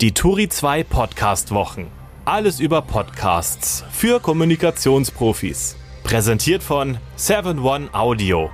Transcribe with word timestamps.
Die 0.00 0.14
Turi 0.14 0.48
2 0.48 0.84
Podcast 0.84 1.52
Wochen. 1.52 1.88
Alles 2.24 2.58
über 2.58 2.80
Podcasts 2.80 3.84
für 3.90 4.18
Kommunikationsprofis. 4.18 5.76
Präsentiert 6.04 6.62
von 6.62 6.96
7one 7.18 7.92
Audio. 7.92 8.48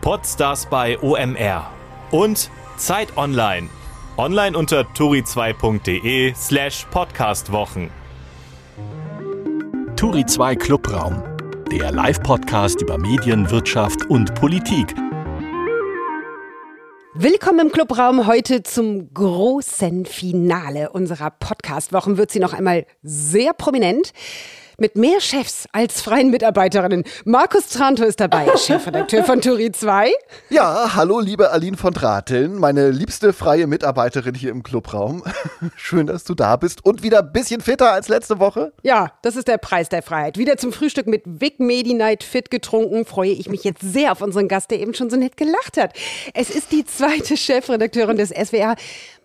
Podstars 0.00 0.66
bei 0.66 0.96
OMR. 1.00 1.68
Und 2.12 2.52
Zeit 2.76 3.16
Online. 3.16 3.68
Online 4.16 4.56
unter 4.56 4.82
turi2.de 4.82 6.34
slash 6.36 6.86
podcastwochen. 6.92 7.90
Turi 9.96 10.24
2 10.24 10.54
Clubraum. 10.54 11.20
Der 11.72 11.90
Live-Podcast 11.90 12.80
über 12.80 12.96
Medien, 12.96 13.50
Wirtschaft 13.50 14.08
und 14.08 14.36
Politik– 14.36 14.94
Willkommen 17.14 17.66
im 17.66 17.72
Clubraum 17.72 18.26
heute 18.26 18.62
zum 18.62 19.12
großen 19.12 20.06
Finale 20.06 20.88
unserer 20.92 21.30
Podcast-Wochen. 21.30 22.16
Wird 22.16 22.30
sie 22.30 22.38
noch 22.38 22.54
einmal 22.54 22.86
sehr 23.02 23.52
prominent 23.52 24.14
mit 24.82 24.96
mehr 24.96 25.20
Chefs 25.20 25.68
als 25.70 26.02
freien 26.02 26.28
Mitarbeiterinnen. 26.28 27.04
Markus 27.24 27.68
Tranto 27.68 28.02
ist 28.02 28.18
dabei, 28.18 28.48
Chefredakteur 28.56 29.22
von 29.22 29.40
Turi 29.40 29.70
2. 29.70 30.10
Ja, 30.50 30.96
hallo 30.96 31.20
liebe 31.20 31.52
Aline 31.52 31.76
von 31.76 31.94
Drateln, 31.94 32.56
meine 32.56 32.90
liebste 32.90 33.32
freie 33.32 33.68
Mitarbeiterin 33.68 34.34
hier 34.34 34.50
im 34.50 34.64
Clubraum. 34.64 35.22
Schön, 35.76 36.08
dass 36.08 36.24
du 36.24 36.34
da 36.34 36.56
bist 36.56 36.84
und 36.84 37.04
wieder 37.04 37.20
ein 37.20 37.32
bisschen 37.32 37.60
fitter 37.60 37.92
als 37.92 38.08
letzte 38.08 38.40
Woche. 38.40 38.72
Ja, 38.82 39.12
das 39.22 39.36
ist 39.36 39.46
der 39.46 39.58
Preis 39.58 39.88
der 39.88 40.02
Freiheit. 40.02 40.36
Wieder 40.36 40.56
zum 40.56 40.72
Frühstück 40.72 41.06
mit 41.06 41.22
Vic 41.26 41.60
Medi 41.60 41.94
Night 41.94 42.24
fit 42.24 42.50
getrunken. 42.50 43.04
Freue 43.04 43.30
ich 43.30 43.48
mich 43.48 43.62
jetzt 43.62 43.82
sehr 43.82 44.10
auf 44.10 44.20
unseren 44.20 44.48
Gast, 44.48 44.72
der 44.72 44.80
eben 44.80 44.94
schon 44.94 45.10
so 45.10 45.16
nett 45.16 45.36
gelacht 45.36 45.76
hat. 45.76 45.92
Es 46.34 46.50
ist 46.50 46.72
die 46.72 46.84
zweite 46.84 47.36
Chefredakteurin 47.36 48.16
des 48.16 48.30
SWR. 48.30 48.74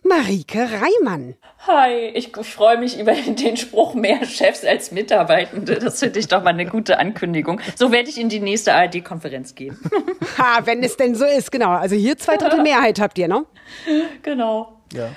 Marike 0.07 0.59
Reimann. 0.59 1.35
Hi, 1.65 2.07
ich 2.13 2.31
freue 2.35 2.77
mich 2.77 2.99
über 2.99 3.13
den 3.13 3.57
Spruch 3.57 3.93
mehr 3.93 4.25
Chefs 4.25 4.63
als 4.63 4.91
Mitarbeitende. 4.91 5.75
Das 5.79 5.99
finde 5.99 6.19
ich 6.19 6.27
doch 6.27 6.43
mal 6.43 6.51
eine 6.51 6.65
gute 6.65 6.99
Ankündigung. 6.99 7.59
So 7.75 7.91
werde 7.91 8.09
ich 8.09 8.19
in 8.19 8.29
die 8.29 8.39
nächste 8.39 8.73
ARD-Konferenz 8.73 9.55
gehen. 9.55 9.77
Ha, 10.37 10.59
wenn 10.65 10.83
es 10.83 10.95
denn 10.95 11.15
so 11.15 11.25
ist, 11.25 11.51
genau. 11.51 11.71
Also 11.71 11.95
hier 11.95 12.15
zwei 12.15 12.37
Drittel 12.37 12.61
Mehrheit 12.61 12.99
habt 12.99 13.17
ihr, 13.17 13.27
ne? 13.27 13.43
Genau. 14.21 14.83
Ja. 14.93 15.09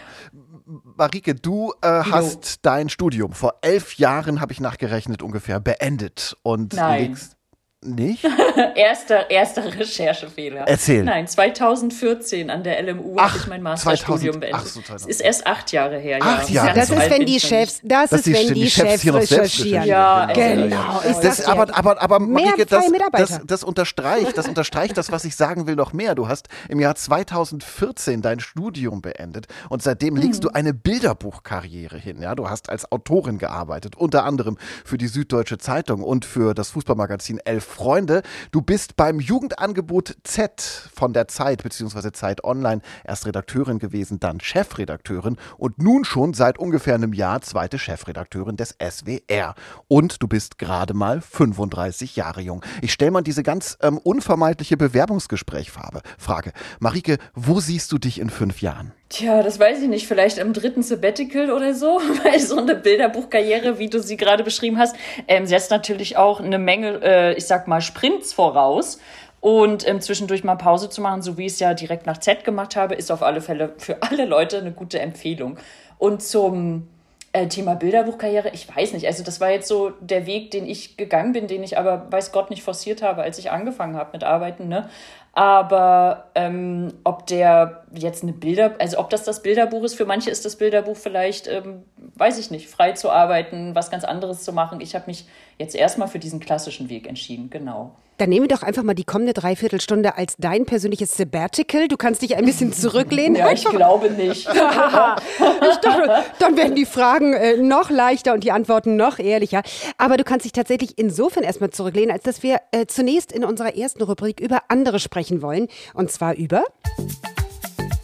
Marike, 0.96 1.34
du 1.34 1.74
äh, 1.82 1.86
hast 1.88 2.60
dein 2.62 2.88
Studium 2.88 3.32
vor 3.32 3.56
elf 3.60 3.96
Jahren, 3.96 4.40
habe 4.40 4.52
ich 4.52 4.60
nachgerechnet, 4.60 5.22
ungefähr 5.22 5.60
beendet 5.60 6.36
und 6.42 6.72
Nein. 6.72 7.08
legst 7.08 7.36
nicht? 7.82 8.24
erster, 8.74 9.30
erster 9.30 9.64
Recherchefehler. 9.78 10.64
Erzähl. 10.66 11.02
Nein, 11.02 11.26
2014 11.26 12.50
an 12.50 12.62
der 12.62 12.82
LMU 12.82 13.18
habe 13.18 13.38
ich 13.38 13.46
mein 13.46 13.62
Masterstudium 13.62 14.34
2000 14.34 14.40
beendet. 14.40 14.60
ach 14.62 14.66
so, 14.66 14.80
2000. 14.82 15.10
Es 15.10 15.16
ist 15.16 15.24
erst 15.24 15.46
acht 15.46 15.72
Jahre 15.72 15.98
her. 15.98 16.18
Acht 16.20 16.50
ja. 16.50 16.64
Jahre. 16.66 16.78
Das 16.78 16.88
So 16.88 16.94
ist, 16.94 17.10
wenn 17.10 17.24
die 17.24 17.40
Chefs, 17.40 17.80
das 17.82 18.10
Dass 18.10 18.26
ist, 18.26 18.34
wenn 18.34 18.54
die 18.54 18.60
die 18.62 18.70
Chefs 18.70 19.02
hier 19.02 19.12
noch 19.12 19.22
selbst 19.22 19.60
recherchieren. 19.60 19.84
Ja, 19.86 20.26
Genau. 20.32 20.98
also, 20.98 21.08
Ich 21.08 21.16
Das, 21.18 21.38
sag 21.38 21.46
dir. 21.46 21.52
aber, 21.52 21.76
aber, 21.78 22.02
aber 22.02 22.20
Mehr 22.20 22.44
Marike, 22.44 22.66
das, 22.66 22.84
das, 23.12 23.40
das, 23.46 23.64
unterstreicht, 23.64 24.36
das 24.36 24.46
unterstreicht 24.46 24.98
das, 24.98 25.10
was 25.10 25.24
ich 25.24 25.34
sagen 25.34 25.66
will, 25.66 25.74
noch 25.76 25.94
mehr. 25.94 26.14
Du 26.14 26.28
hast 26.28 26.48
im 26.68 26.80
Jahr 26.80 26.94
2014 26.96 28.20
dein 28.20 28.40
Studium 28.40 29.00
beendet 29.00 29.46
und 29.70 29.82
seitdem 29.82 30.16
legst 30.16 30.44
du 30.44 30.50
eine 30.50 30.74
Bilderbuchkarriere 30.74 31.96
hin. 31.96 32.20
Ja? 32.20 32.34
Du 32.34 32.50
hast 32.50 32.68
als 32.68 32.92
Autorin 32.92 33.38
gearbeitet, 33.38 33.96
unter 33.96 34.24
anderem 34.24 34.58
für 34.84 34.98
die 34.98 35.08
Süddeutsche 35.08 35.56
Zeitung 35.56 36.02
und 36.02 36.26
für 36.26 36.52
das 36.52 36.70
Fußballmagazin 36.70 37.38
Elf 37.38 37.69
Freunde. 37.70 38.22
Du 38.50 38.60
bist 38.60 38.96
beim 38.96 39.20
Jugendangebot 39.20 40.16
Z 40.24 40.60
von 40.92 41.12
der 41.12 41.28
Zeit 41.28 41.62
bzw. 41.62 42.12
Zeit 42.12 42.44
Online 42.44 42.82
erst 43.04 43.26
Redakteurin 43.26 43.78
gewesen, 43.78 44.20
dann 44.20 44.40
Chefredakteurin 44.40 45.36
und 45.56 45.78
nun 45.82 46.04
schon 46.04 46.34
seit 46.34 46.58
ungefähr 46.58 46.94
einem 46.94 47.12
Jahr 47.12 47.40
zweite 47.42 47.78
Chefredakteurin 47.78 48.56
des 48.56 48.76
SWR. 48.78 49.54
Und 49.88 50.22
du 50.22 50.28
bist 50.28 50.58
gerade 50.58 50.94
mal 50.94 51.20
35 51.20 52.16
Jahre 52.16 52.40
jung. 52.40 52.64
Ich 52.82 52.92
stelle 52.92 53.12
mal 53.12 53.22
diese 53.22 53.42
ganz 53.42 53.78
ähm, 53.80 53.98
unvermeidliche 53.98 54.76
Bewerbungsgesprächfarbe. 54.76 56.02
Frage, 56.18 56.52
Marike, 56.80 57.18
wo 57.34 57.60
siehst 57.60 57.92
du 57.92 57.98
dich 57.98 58.20
in 58.20 58.30
fünf 58.30 58.60
Jahren? 58.60 58.92
Tja, 59.10 59.42
das 59.42 59.58
weiß 59.58 59.82
ich 59.82 59.88
nicht. 59.88 60.06
Vielleicht 60.06 60.38
im 60.38 60.52
dritten 60.52 60.84
Sabbatical 60.84 61.50
oder 61.50 61.74
so, 61.74 62.00
weil 62.24 62.38
so 62.38 62.58
eine 62.58 62.76
Bilderbuchkarriere, 62.76 63.78
wie 63.78 63.90
du 63.90 64.00
sie 64.00 64.16
gerade 64.16 64.44
beschrieben 64.44 64.78
hast, 64.78 64.94
ähm, 65.26 65.46
setzt 65.46 65.72
natürlich 65.72 66.16
auch 66.16 66.40
eine 66.40 66.58
Menge, 66.58 67.00
äh, 67.02 67.34
ich 67.34 67.46
sag 67.46 67.66
mal, 67.66 67.80
Sprints 67.80 68.32
voraus. 68.32 68.98
Und 69.40 69.88
ähm, 69.88 70.00
zwischendurch 70.00 70.44
mal 70.44 70.54
Pause 70.54 70.90
zu 70.90 71.00
machen, 71.00 71.22
so 71.22 71.36
wie 71.38 71.46
ich 71.46 71.54
es 71.54 71.60
ja 71.60 71.74
direkt 71.74 72.06
nach 72.06 72.18
Z 72.18 72.44
gemacht 72.44 72.76
habe, 72.76 72.94
ist 72.94 73.10
auf 73.10 73.22
alle 73.22 73.40
Fälle 73.40 73.74
für 73.78 74.00
alle 74.02 74.26
Leute 74.26 74.58
eine 74.58 74.70
gute 74.70 75.00
Empfehlung. 75.00 75.58
Und 75.98 76.22
zum 76.22 76.86
äh, 77.32 77.48
Thema 77.48 77.74
Bilderbuchkarriere, 77.74 78.50
ich 78.52 78.68
weiß 78.74 78.92
nicht. 78.92 79.06
Also 79.06 79.24
das 79.24 79.40
war 79.40 79.50
jetzt 79.50 79.66
so 79.66 79.90
der 80.00 80.26
Weg, 80.26 80.52
den 80.52 80.66
ich 80.66 80.96
gegangen 80.96 81.32
bin, 81.32 81.48
den 81.48 81.64
ich 81.64 81.78
aber, 81.78 82.06
weiß 82.10 82.30
Gott, 82.30 82.50
nicht 82.50 82.62
forciert 82.62 83.02
habe, 83.02 83.22
als 83.22 83.38
ich 83.38 83.50
angefangen 83.50 83.96
habe 83.96 84.10
mit 84.12 84.22
Arbeiten. 84.22 84.68
Ne? 84.68 84.88
Aber 85.32 86.30
ähm, 86.34 86.92
ob 87.04 87.26
der 87.26 87.84
jetzt 87.94 88.22
eine 88.22 88.32
Bilder, 88.32 88.74
also 88.78 88.98
ob 88.98 89.10
das 89.10 89.22
das 89.22 89.42
Bilderbuch 89.42 89.84
ist, 89.84 89.94
für 89.94 90.04
manche 90.04 90.30
ist 90.30 90.44
das 90.44 90.56
Bilderbuch 90.56 90.96
vielleicht, 90.96 91.46
ähm, 91.46 91.84
weiß 92.16 92.38
ich 92.38 92.50
nicht, 92.50 92.68
frei 92.68 92.92
zu 92.92 93.10
arbeiten, 93.10 93.74
was 93.74 93.90
ganz 93.90 94.04
anderes 94.04 94.42
zu 94.42 94.52
machen. 94.52 94.80
Ich 94.80 94.94
habe 94.94 95.04
mich 95.06 95.26
jetzt 95.58 95.74
erstmal 95.76 96.08
für 96.08 96.18
diesen 96.18 96.40
klassischen 96.40 96.88
Weg 96.88 97.06
entschieden, 97.06 97.48
genau. 97.48 97.92
Dann 98.16 98.28
nehme 98.28 98.48
doch 98.48 98.62
einfach 98.62 98.82
mal 98.82 98.92
die 98.92 99.04
kommende 99.04 99.32
Dreiviertelstunde 99.32 100.18
als 100.18 100.34
dein 100.36 100.66
persönliches 100.66 101.16
Sabbatical. 101.16 101.88
Du 101.88 101.96
kannst 101.96 102.20
dich 102.20 102.36
ein 102.36 102.44
bisschen 102.44 102.70
zurücklehnen. 102.74 103.34
Ja, 103.36 103.50
ich 103.50 103.60
Einfach- 103.66 103.70
glaube 103.78 104.10
nicht. 104.10 104.46
ich 104.46 105.76
dachte, 105.78 106.24
dann 106.38 106.56
werden 106.56 106.74
die 106.74 106.84
Fragen 106.84 107.32
äh, 107.32 107.56
noch 107.56 107.88
leichter 107.88 108.34
und 108.34 108.44
die 108.44 108.52
Antworten 108.52 108.96
noch 108.96 109.18
ehrlicher. 109.18 109.62
Aber 109.96 110.18
du 110.18 110.24
kannst 110.24 110.44
dich 110.44 110.52
tatsächlich 110.52 110.98
insofern 110.98 111.44
erstmal 111.44 111.70
zurücklehnen, 111.70 112.10
als 112.10 112.24
dass 112.24 112.42
wir 112.42 112.58
äh, 112.72 112.84
zunächst 112.84 113.32
in 113.32 113.42
unserer 113.42 113.74
ersten 113.74 114.02
Rubrik 114.02 114.38
über 114.38 114.64
andere 114.68 114.98
sprechen 114.98 115.19
wollen. 115.42 115.68
Und 115.94 116.10
zwar 116.10 116.34
über. 116.34 116.64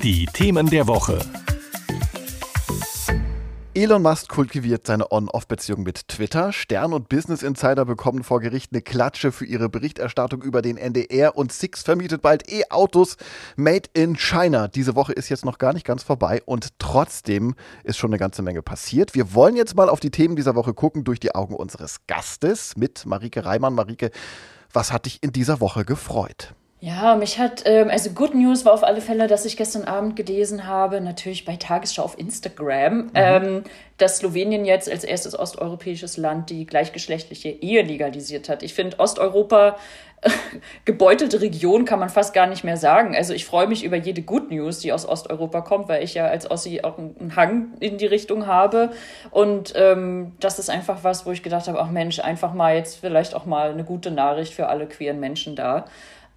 Die 0.03 0.27
Themen 0.27 0.69
der 0.69 0.87
Woche. 0.87 1.19
Elon 3.77 4.01
Musk 4.01 4.31
kultiviert 4.31 4.87
seine 4.87 5.13
On-Off-Beziehung 5.13 5.83
mit 5.83 6.09
Twitter. 6.09 6.51
Stern 6.51 6.95
und 6.95 7.11
Business 7.11 7.43
Insider 7.43 7.85
bekommen 7.85 8.25
vor 8.25 8.41
Gericht 8.41 8.73
eine 8.73 8.81
Klatsche 8.81 9.33
für 9.33 9.45
ihre 9.45 9.69
Berichterstattung 9.69 10.41
über 10.41 10.63
den 10.63 10.79
NDR 10.79 11.37
und 11.37 11.53
Six 11.53 11.83
vermietet 11.83 12.23
bald 12.23 12.51
E-Autos 12.51 13.19
made 13.55 13.91
in 13.93 14.17
China. 14.17 14.67
Diese 14.67 14.95
Woche 14.95 15.13
ist 15.13 15.29
jetzt 15.29 15.45
noch 15.45 15.59
gar 15.59 15.75
nicht 15.75 15.85
ganz 15.85 16.05
vorbei 16.05 16.43
und 16.47 16.79
trotzdem 16.79 17.55
ist 17.85 17.99
schon 17.99 18.09
eine 18.09 18.19
ganze 18.19 18.41
Menge 18.41 18.63
passiert. 18.63 19.15
Wir 19.15 19.35
wollen 19.35 19.57
jetzt 19.57 19.77
mal 19.77 19.91
auf 19.91 20.01
die 20.01 20.11
Themen 20.11 20.37
dieser 20.37 20.55
Woche 20.55 20.73
gucken 20.73 21.05
durch 21.05 21.21
die 21.21 21.35
Augen 21.35 21.55
unseres 21.55 22.07
Gastes 22.07 22.79
mit 22.79 23.05
Marike 23.05 23.45
Reimann. 23.45 23.75
Marike, 23.75 24.11
was 24.73 24.91
hat 24.91 25.05
dich 25.05 25.23
in 25.23 25.33
dieser 25.33 25.61
Woche 25.61 25.85
gefreut? 25.85 26.55
Ja, 26.81 27.17
mich 27.17 27.39
hat, 27.39 27.63
ähm, 27.65 27.89
also 27.91 28.11
Good 28.11 28.35
News 28.35 28.67
war 28.67 28.75
auf 28.75 28.85
alle 28.85 29.01
Fälle, 29.01 29.29
dass 29.29 29.47
ich 29.47 29.57
gestern 29.57 29.85
Abend 29.85 30.15
gelesen 30.15 30.67
habe, 30.67 31.01
natürlich 31.01 31.47
bei 31.47 31.57
Tagesschau 31.57 32.03
auf 32.03 32.19
Instagram, 32.19 33.11
ähm, 33.15 33.65
dass 33.97 34.19
Slowenien 34.19 34.67
jetzt 34.67 34.91
als 34.91 35.03
erstes 35.03 35.39
osteuropäisches 35.39 36.19
Land 36.19 36.51
die 36.51 36.67
gleichgeschlechtliche 36.67 37.49
Ehe 37.49 37.83
legalisiert 37.83 38.51
hat. 38.51 38.63
Ich 38.63 38.75
finde 38.75 38.99
Osteuropa 39.01 39.77
gebeutelte 40.85 41.41
Region 41.41 41.87
kann 41.87 41.99
man 41.99 42.11
fast 42.11 42.35
gar 42.35 42.47
nicht 42.47 42.63
mehr 42.63 42.77
sagen. 42.77 43.17
Also 43.17 43.33
ich 43.33 43.47
freue 43.47 43.69
mich 43.69 43.83
über 43.85 43.97
jede 43.97 44.23
Good 44.23 44.51
News, 44.51 44.81
die 44.81 44.93
aus 44.93 45.09
Osteuropa 45.09 45.63
kommt, 45.63 45.89
weil 45.89 46.03
ich 46.05 46.15
ja 46.15 46.27
als 46.27 46.51
Ossi 46.51 46.81
auch 46.83 46.99
einen 46.99 47.37
Hang 47.37 47.69
in 47.81 47.97
die 47.97 48.07
Richtung 48.07 48.47
habe. 48.47 48.91
Und 49.31 49.73
ähm, 49.77 50.33
das 50.41 50.59
ist 50.59 50.69
einfach 50.69 51.05
was, 51.05 51.25
wo 51.25 51.33
ich 51.33 51.43
gedacht 51.43 51.69
habe, 51.69 51.81
ach 51.81 51.91
Mensch, 51.91 52.19
einfach 52.19 52.53
mal 52.53 52.77
jetzt 52.77 52.99
vielleicht 53.01 53.35
auch 53.35 53.47
mal 53.47 53.71
eine 53.71 53.85
gute 53.85 54.11
Nachricht 54.11 54.53
für 54.53 54.69
alle 54.69 54.87
queeren 54.87 55.21
Menschen 55.21 55.57
da 55.57 55.87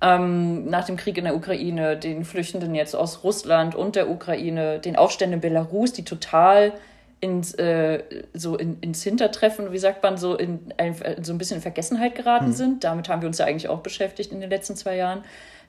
ähm, 0.01 0.69
nach 0.69 0.85
dem 0.85 0.95
Krieg 0.95 1.17
in 1.17 1.25
der 1.25 1.35
Ukraine, 1.35 1.97
den 1.97 2.23
Flüchtenden 2.23 2.73
jetzt 2.75 2.95
aus 2.95 3.23
Russland 3.23 3.75
und 3.75 3.95
der 3.95 4.09
Ukraine, 4.09 4.79
den 4.79 4.95
Aufständen 4.95 5.35
in 5.35 5.41
Belarus, 5.41 5.93
die 5.93 6.03
total 6.03 6.73
ins, 7.21 7.53
äh, 7.55 8.03
so 8.33 8.55
in, 8.55 8.77
ins 8.79 9.03
Hintertreffen, 9.03 9.71
wie 9.73 9.77
sagt 9.77 10.01
man, 10.03 10.17
so 10.17 10.35
in 10.35 10.59
ein, 10.77 10.95
so 11.21 11.33
ein 11.33 11.37
bisschen 11.37 11.57
in 11.57 11.61
Vergessenheit 11.61 12.15
geraten 12.15 12.53
sind. 12.53 12.83
Damit 12.83 13.09
haben 13.09 13.21
wir 13.21 13.27
uns 13.27 13.39
ja 13.39 13.45
eigentlich 13.45 13.67
auch 13.67 13.81
beschäftigt 13.81 14.31
in 14.31 14.39
den 14.39 14.49
letzten 14.49 14.75
zwei 14.75 14.95
Jahren. 14.95 15.23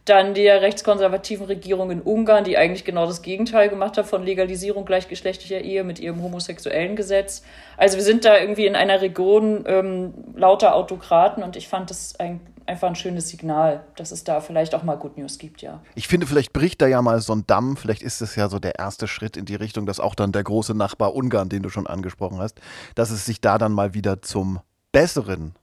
Dann 0.07 0.33
die 0.33 0.49
rechtskonservativen 0.49 1.47
Regierung 1.47 1.91
in 1.91 2.01
Ungarn, 2.01 2.45
die 2.45 2.57
eigentlich 2.57 2.85
genau 2.85 3.05
das 3.07 3.21
Gegenteil 3.21 3.69
gemacht 3.69 3.99
hat 3.99 4.07
von 4.07 4.23
Legalisierung 4.23 4.87
gleichgeschlechtlicher 4.87 5.61
Ehe 5.61 5.85
mit 5.85 5.99
ihrem 5.99 6.23
homosexuellen 6.23 6.97
Gesetz. 6.97 7.43
Also 7.77 7.97
wir 7.97 8.05
sind 8.05 8.25
da 8.25 8.39
irgendwie 8.39 8.67
in 8.67 8.77
einer 8.77 9.03
Region 9.03 9.65
ähm, 9.67 10.15
lauter 10.37 10.75
Autokraten 10.75 11.43
und 11.43 11.57
ich 11.57 11.69
fand 11.69 11.91
das 11.91 12.19
ein, 12.19 12.41
einfach 12.71 12.89
ein 12.89 12.95
schönes 12.95 13.29
Signal, 13.29 13.85
dass 13.97 14.13
es 14.13 14.25
da 14.25 14.41
vielleicht 14.41 14.75
auch 14.75 14.83
mal 14.83 14.97
Good 14.97 15.19
News 15.19 15.39
gibt, 15.39 15.61
ja. 15.61 15.83
Ich 15.95 16.09
finde, 16.09 16.27
vielleicht 16.27 16.53
bricht 16.53 16.81
da 16.81 16.87
ja 16.87 17.03
mal 17.03 17.21
so 17.21 17.35
ein 17.35 17.45
Damm. 17.47 17.77
Vielleicht 17.77 18.03
ist 18.03 18.23
es 18.23 18.37
ja 18.37 18.49
so 18.49 18.59
der 18.59 18.79
erste 18.79 19.09
Schritt 19.09 19.37
in 19.37 19.45
die 19.45 19.57
Richtung, 19.57 19.87
dass 19.87 20.01
auch 20.01 20.15
dann 20.15 20.33
der 20.33 20.45
große 20.45 20.75
Nachbar 20.75 21.15
Ungarn, 21.15 21.49
den 21.49 21.63
du 21.63 21.69
schon 21.69 21.87
angesprochen 21.87 22.39
hast, 22.39 22.61
dass 22.95 23.11
es 23.11 23.27
sich 23.27 23.41
da 23.41 23.59
dann 23.59 23.73
mal 23.73 23.93
wieder 23.93 24.23
zum 24.23 24.61
Besseren 24.93 25.55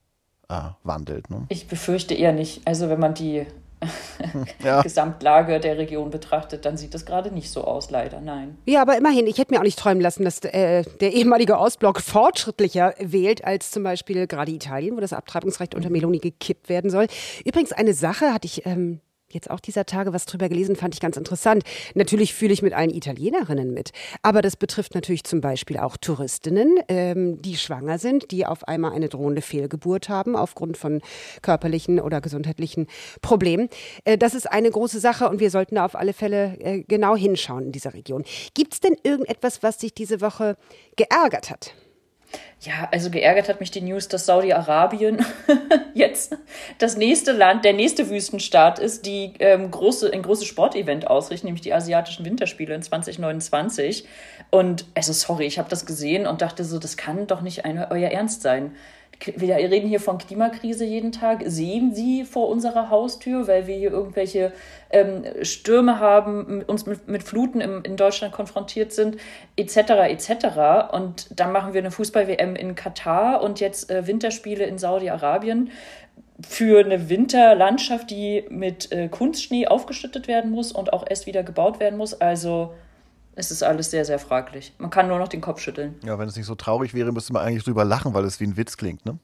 äh, 0.50 0.60
wandelt. 0.84 1.30
Ne? 1.30 1.46
Ich 1.50 1.68
befürchte 1.68 2.14
eher 2.14 2.34
nicht. 2.34 2.68
Also 2.68 2.90
wenn 2.90 3.00
man 3.00 3.14
die 3.14 3.46
ja. 4.64 4.82
Gesamtlage 4.82 5.60
der 5.60 5.78
Region 5.78 6.10
betrachtet, 6.10 6.66
dann 6.66 6.78
sieht 6.78 6.94
das 6.94 7.06
gerade 7.06 7.32
nicht 7.32 7.52
so 7.52 7.64
aus, 7.64 7.92
leider, 7.92 8.22
nein. 8.22 8.58
Ja, 8.66 8.82
aber 8.82 8.98
immerhin, 8.98 9.28
ich 9.28 9.38
hätte 9.38 9.54
mir 9.54 9.60
auch 9.60 9.64
nicht 9.64 9.78
träumen 9.78 10.02
lassen, 10.02 10.24
dass 10.24 10.40
äh, 10.40 10.84
der 11.00 11.14
ehemalige 11.14 11.58
Ostblock 11.58 12.02
fortschrittlicher 12.02 12.96
wählt 13.00 13.46
als 13.46 13.72
zum 13.72 13.84
Beispiel 13.84 14.28
gerade 14.28 14.52
Italien, 14.52 14.96
wo 14.98 15.00
das 15.00 15.14
Abtreibungsrecht 15.14 15.76
unter 15.76 15.90
Meloni 15.90 16.20
gekippt 16.20 16.70
werden 16.70 16.90
soll. 16.90 17.08
Übrigens, 17.46 17.72
eine 17.72 17.94
Sache 17.94 18.34
hatte 18.34 18.48
ich 18.48 18.66
ähm, 18.66 19.00
jetzt 19.32 19.50
auch 19.50 19.60
dieser 19.60 19.86
Tage 19.86 20.14
was 20.14 20.26
drüber 20.26 20.50
gelesen, 20.50 20.76
fand 20.76 20.94
ich 20.94 21.02
ganz 21.02 21.18
interessant. 21.18 21.64
Natürlich 21.96 22.34
fühle 22.34 22.54
ich 22.54 22.62
mit 22.62 22.74
allen 22.74 22.90
Italienerinnen 22.90 23.74
mit, 23.74 23.92
aber 24.22 24.42
das 24.42 24.56
betrifft 24.56 24.96
natürlich 24.96 25.24
zum 25.24 25.42
Beispiel 25.42 25.78
auch 25.78 25.98
Touristinnen, 25.98 26.80
ähm, 26.88 27.42
die 27.42 27.58
schwanger 27.58 28.00
sind, 28.00 28.32
die 28.32 28.46
auf 28.46 28.68
einmal 28.68 28.94
eine 28.94 29.10
drohende 29.10 29.42
Fehlgeburt 29.42 30.10
haben 30.10 30.36
aufgrund 30.36 30.78
von 30.78 31.02
körperlichen 31.42 32.00
oder 32.00 32.22
gesundheitlichen 32.22 32.88
Problemen. 33.22 33.70
Äh, 34.06 34.18
das 34.18 34.34
ist 34.34 34.52
eine 34.52 34.72
große 34.72 35.00
Sache 35.00 35.30
und 35.30 35.40
wir 35.40 35.52
sollten 35.52 35.76
da 35.76 35.86
auf 35.86 35.96
alle 35.96 36.14
Fälle 36.14 36.58
äh, 36.60 36.84
genau 36.88 37.16
hinschauen 37.16 37.66
in 37.66 37.72
dieser 37.72 37.94
Region. 37.94 38.24
Gibt 38.54 38.74
es 38.74 38.80
denn 38.80 38.96
irgendetwas, 39.04 39.64
was 39.64 39.78
dich 39.78 39.94
diese 39.94 40.22
Woche 40.22 40.58
geärgert 40.96 41.50
hat? 41.50 41.74
Ja, 42.60 42.90
also 42.92 43.12
geärgert 43.12 43.50
hat 43.50 43.60
mich 43.60 43.72
die 43.72 43.82
News, 43.82 44.08
dass 44.08 44.26
Saudi-Arabien 44.26 45.24
jetzt 45.94 46.36
das 46.80 46.98
nächste 46.98 47.32
Land, 47.32 47.64
der 47.64 47.74
nächste 47.74 48.10
Wüstenstaat 48.10 48.80
ist, 48.80 49.06
die 49.06 49.34
ähm, 49.40 49.70
große, 49.70 50.12
ein 50.12 50.24
großes 50.24 50.46
Sportevent 50.46 51.08
ausrichten, 51.08 51.48
nämlich 51.48 51.62
die 51.62 51.74
Asiatischen 51.74 52.26
Winterspiele 52.26 52.74
in 52.74 52.82
2029. 52.82 54.08
Und 54.50 54.86
also 54.96 55.14
sorry, 55.14 55.46
ich 55.46 55.60
habe 55.60 55.70
das 55.70 55.86
gesehen 55.86 56.26
und 56.26 56.42
dachte 56.42 56.64
so, 56.64 56.80
das 56.80 56.98
kann 56.98 57.28
doch 57.28 57.42
nicht 57.42 57.64
eine, 57.64 57.92
euer 57.92 58.10
Ernst 58.10 58.42
sein 58.42 58.76
wir 59.36 59.56
reden 59.56 59.88
hier 59.88 60.00
von 60.00 60.18
Klimakrise 60.18 60.86
jeden 60.86 61.12
Tag, 61.12 61.44
sehen 61.46 61.94
sie 61.94 62.24
vor 62.24 62.50
unserer 62.50 62.90
Haustür, 62.90 63.48
weil 63.48 63.68
wir 63.68 63.76
hier 63.76 63.92
irgendwelche 63.92 64.52
ähm, 64.90 65.24
Stürme 65.42 66.00
haben, 66.00 66.62
uns 66.64 66.86
mit, 66.86 67.08
mit 67.08 67.24
Fluten 67.24 67.62
im, 67.62 67.84
in 67.84 67.98
Deutschland 67.98 68.34
konfrontiert 68.34 68.92
sind, 68.94 69.18
etc. 69.56 69.78
etc. 70.10 70.94
Und 70.94 71.28
dann 71.40 71.52
machen 71.52 71.74
wir 71.74 71.82
eine 71.82 71.92
Fußball-WM 71.92 72.56
in 72.56 72.76
Katar 72.76 73.42
und 73.42 73.60
jetzt 73.60 73.90
äh, 73.90 74.06
Winterspiele 74.08 74.66
in 74.66 74.78
Saudi-Arabien 74.78 75.72
für 76.48 76.86
eine 76.86 77.10
Winterlandschaft, 77.10 78.12
die 78.12 78.46
mit 78.50 78.92
äh, 78.92 79.08
Kunstschnee 79.10 79.68
aufgeschüttet 79.68 80.28
werden 80.28 80.52
muss 80.52 80.72
und 80.72 80.94
auch 80.94 81.06
erst 81.10 81.26
wieder 81.26 81.44
gebaut 81.44 81.80
werden 81.80 81.98
muss. 81.98 82.14
Also 82.14 82.74
es 83.38 83.52
ist 83.52 83.62
alles 83.62 83.92
sehr, 83.92 84.04
sehr 84.04 84.18
fraglich. 84.18 84.74
Man 84.80 84.90
kann 84.90 85.08
nur 85.08 85.20
noch 85.20 85.28
den 85.28 85.42
Kopf 85.42 85.62
schütteln. 85.62 85.96
Ja, 86.04 86.18
wenn 86.18 86.28
es 86.28 86.36
nicht 86.36 86.48
so 86.48 86.56
traurig 86.56 86.96
wäre, 86.96 87.12
müsste 87.12 87.34
man 87.34 87.46
eigentlich 87.46 87.64
drüber 87.64 87.86
lachen, 87.86 88.16
weil 88.16 88.26
es 88.26 88.40
wie 88.40 88.46
ein 88.46 88.58
Witz 88.58 88.78
klingt, 88.78 89.06
ne? 89.06 89.20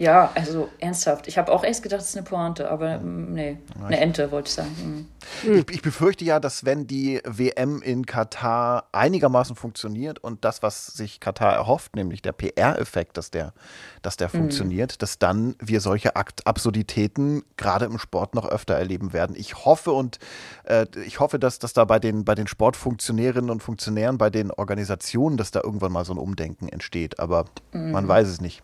Ja, 0.00 0.32
also 0.34 0.70
ernsthaft. 0.78 1.28
Ich 1.28 1.36
habe 1.36 1.52
auch 1.52 1.62
erst 1.62 1.82
gedacht, 1.82 2.00
es 2.00 2.08
ist 2.08 2.16
eine 2.16 2.24
Pointe, 2.24 2.70
aber 2.70 3.00
mm, 3.00 3.34
nee, 3.34 3.58
eine 3.84 4.00
Ente, 4.00 4.30
wollte 4.30 4.48
ich 4.48 4.54
sagen. 4.54 5.06
Mhm. 5.44 5.58
Ich, 5.58 5.74
ich, 5.74 5.82
befürchte 5.82 6.24
ja, 6.24 6.40
dass 6.40 6.64
wenn 6.64 6.86
die 6.86 7.20
WM 7.26 7.82
in 7.82 8.06
Katar 8.06 8.88
einigermaßen 8.92 9.56
funktioniert 9.56 10.18
und 10.18 10.42
das, 10.46 10.62
was 10.62 10.86
sich 10.86 11.20
Katar 11.20 11.52
erhofft, 11.52 11.96
nämlich 11.96 12.22
der 12.22 12.32
PR-Effekt, 12.32 13.18
dass 13.18 13.30
der, 13.30 13.52
dass 14.00 14.16
der 14.16 14.28
mhm. 14.28 14.38
funktioniert, 14.38 15.02
dass 15.02 15.18
dann 15.18 15.54
wir 15.60 15.82
solche 15.82 16.16
Akt 16.16 16.46
Absurditäten 16.46 17.42
gerade 17.58 17.84
im 17.84 17.98
Sport 17.98 18.34
noch 18.34 18.48
öfter 18.48 18.76
erleben 18.76 19.12
werden. 19.12 19.36
Ich 19.36 19.66
hoffe 19.66 19.92
und 19.92 20.18
äh, 20.64 20.86
ich 21.04 21.20
hoffe, 21.20 21.38
dass, 21.38 21.58
dass 21.58 21.74
da 21.74 21.84
bei 21.84 21.98
den, 21.98 22.24
bei 22.24 22.34
den 22.34 22.46
Sportfunktionärinnen 22.46 23.50
und 23.50 23.62
Funktionären, 23.62 24.16
bei 24.16 24.30
den 24.30 24.50
Organisationen, 24.50 25.36
dass 25.36 25.50
da 25.50 25.60
irgendwann 25.62 25.92
mal 25.92 26.06
so 26.06 26.14
ein 26.14 26.18
Umdenken 26.18 26.70
entsteht. 26.70 27.20
Aber 27.20 27.44
mhm. 27.72 27.90
man 27.90 28.08
weiß 28.08 28.26
es 28.26 28.40
nicht. 28.40 28.62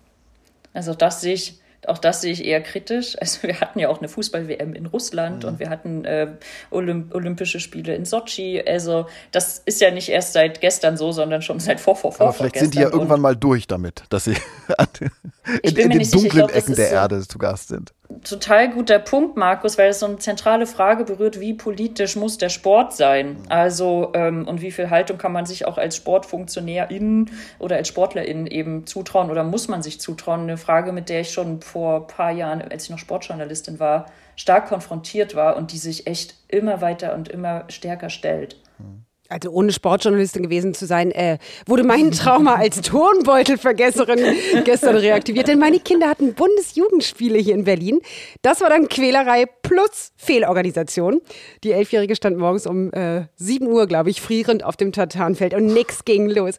Also 0.77 0.93
das 0.93 1.23
sehe 1.23 1.33
ich, 1.33 1.59
auch 1.87 1.97
das 1.97 2.21
sehe 2.21 2.33
ich 2.33 2.45
eher 2.45 2.63
kritisch. 2.63 3.17
Also 3.21 3.43
wir 3.45 3.61
hatten 3.61 3.79
ja 3.79 3.89
auch 3.89 3.99
eine 3.99 4.09
Fußball-WM 4.09 4.75
in 4.75 4.87
Russland 4.87 5.43
mhm. 5.43 5.49
und 5.49 5.59
wir 5.59 5.71
hatten 5.71 6.05
äh, 6.05 6.29
Olymp 6.71 7.15
Olympische 7.15 7.61
Spiele 7.61 7.95
in 7.95 8.05
Sochi. 8.05 8.63
Also 8.65 9.07
das 9.33 9.63
ist 9.65 9.81
ja 9.81 9.91
nicht 9.91 10.11
erst 10.11 10.35
seit 10.35 10.61
gestern 10.61 10.97
so, 10.97 11.13
sondern 11.13 11.41
schon 11.41 11.61
seit 11.61 11.81
vor, 11.81 11.97
vor, 11.97 12.13
vor. 12.13 12.27
Aber 12.27 12.35
vielleicht 12.35 12.59
sind 12.59 12.75
die 12.75 12.81
ja 12.81 12.91
irgendwann 12.91 13.23
mal 13.23 13.37
durch 13.37 13.67
damit, 13.67 14.05
dass 14.11 14.25
sie 14.25 14.37
in, 15.63 15.77
in 15.77 15.91
den 15.91 16.11
dunklen 16.11 16.31
glaub, 16.31 16.55
Ecken 16.55 16.75
der 16.75 16.89
so 16.89 16.95
Erde 16.95 17.27
zu 17.27 17.39
Gast 17.39 17.69
sind 17.69 17.95
total 18.23 18.71
guter 18.71 18.99
Punkt, 18.99 19.37
Markus, 19.37 19.79
weil 19.79 19.91
es 19.91 20.01
so 20.01 20.07
eine 20.07 20.19
zentrale 20.19 20.67
Frage 20.67 21.05
berührt, 21.05 21.41
wie 21.41 21.55
politisch 21.55 22.17
muss 22.17 22.39
der 22.39 22.49
Sport 22.49 22.95
sein? 22.95 23.39
Also, 23.49 24.11
ähm, 24.15 24.47
und 24.47 24.61
wie 24.61 24.71
viel 24.71 24.91
Haltung 24.91 25.19
kann 25.19 25.33
man 25.33 25.47
sich 25.47 25.67
auch 25.67 25.79
als 25.79 25.97
Sportfunktionärin 25.97 27.31
oder 27.59 27.77
als 27.77 27.89
Sportlerin 27.89 28.47
eben 28.47 28.87
zutrauen 28.87 29.31
oder 29.31 29.45
muss 29.45 29.69
man 29.69 29.83
sich 29.83 30.01
zutrauen? 30.01 30.43
Eine 30.43 30.59
Frage, 30.59 30.93
mit 30.93 31.09
der 31.09 31.21
ich 31.21 31.31
schon 31.31 31.63
vor 31.63 32.03
ein 32.03 32.07
paar 32.07 32.33
Jahren, 32.33 32.63
als 32.63 32.85
ich 32.85 32.91
noch 32.91 32.99
Sportjournalistin 32.99 33.81
war, 33.81 34.07
stark 34.37 34.69
konfrontiert 34.69 35.35
war 35.35 35.57
und 35.57 35.73
die 35.73 35.79
sich 35.79 36.07
echt 36.07 36.35
immer 36.49 36.81
weiter 36.81 37.15
und 37.15 37.29
immer 37.29 37.65
stärker 37.69 38.11
stellt. 38.11 38.57
Hm. 38.79 39.06
Also 39.29 39.51
ohne 39.51 39.73
Sportjournalistin 39.73 40.43
gewesen 40.43 40.75
zu 40.75 40.87
sein, 40.87 41.11
äh, 41.11 41.39
wurde 41.67 41.85
mein 41.85 42.11
Trauma 42.13 42.55
als 42.55 42.81
Turnbeutelvergesserin 42.81 44.21
gestern 44.65 44.97
reaktiviert. 44.97 45.49
Denn 45.49 45.59
meine 45.59 45.81
Kinder 45.81 46.09
hatten 46.09 46.35
Bundesjugendspiele 46.35 47.39
hier 47.39 47.55
in 47.55 47.65
Berlin. 47.65 48.01
Das 48.43 48.61
war 48.61 48.71
dann 48.71 48.89
Quälerei 48.89 49.47
plus 49.63 50.13
Fehlorganisation. 50.17 51.21
Die 51.65 51.73
Elfjährige 51.73 52.15
stand 52.15 52.39
morgens 52.39 52.67
um 52.67 52.93
äh, 52.93 53.27
7 53.37 53.67
Uhr, 53.67 53.87
glaube 53.87 54.11
ich, 54.11 54.21
frierend 54.21 54.65
auf 54.65 54.77
dem 54.77 54.93
Tatanfeld 54.93 55.55
und 55.55 55.67
nichts 55.67 56.05
ging 56.05 56.29
los. 56.29 56.59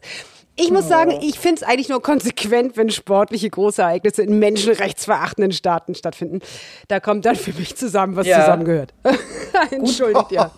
Ich 0.60 0.72
muss 0.72 0.88
sagen, 0.88 1.12
ich 1.22 1.38
finde 1.38 1.56
es 1.56 1.62
eigentlich 1.62 1.88
nur 1.88 2.02
konsequent, 2.02 2.76
wenn 2.76 2.90
sportliche 2.90 3.48
große 3.48 3.80
Ereignisse 3.80 4.22
in 4.22 4.38
menschenrechtsverachtenden 4.40 5.52
Staaten 5.52 5.94
stattfinden. 5.94 6.40
Da 6.88 6.98
kommt 6.98 7.24
dann 7.26 7.36
für 7.36 7.52
mich 7.52 7.76
zusammen, 7.76 8.16
was 8.16 8.26
ja. 8.26 8.40
zusammengehört. 8.40 8.92
Entschuldigt, 9.70 10.32
ja. 10.32 10.50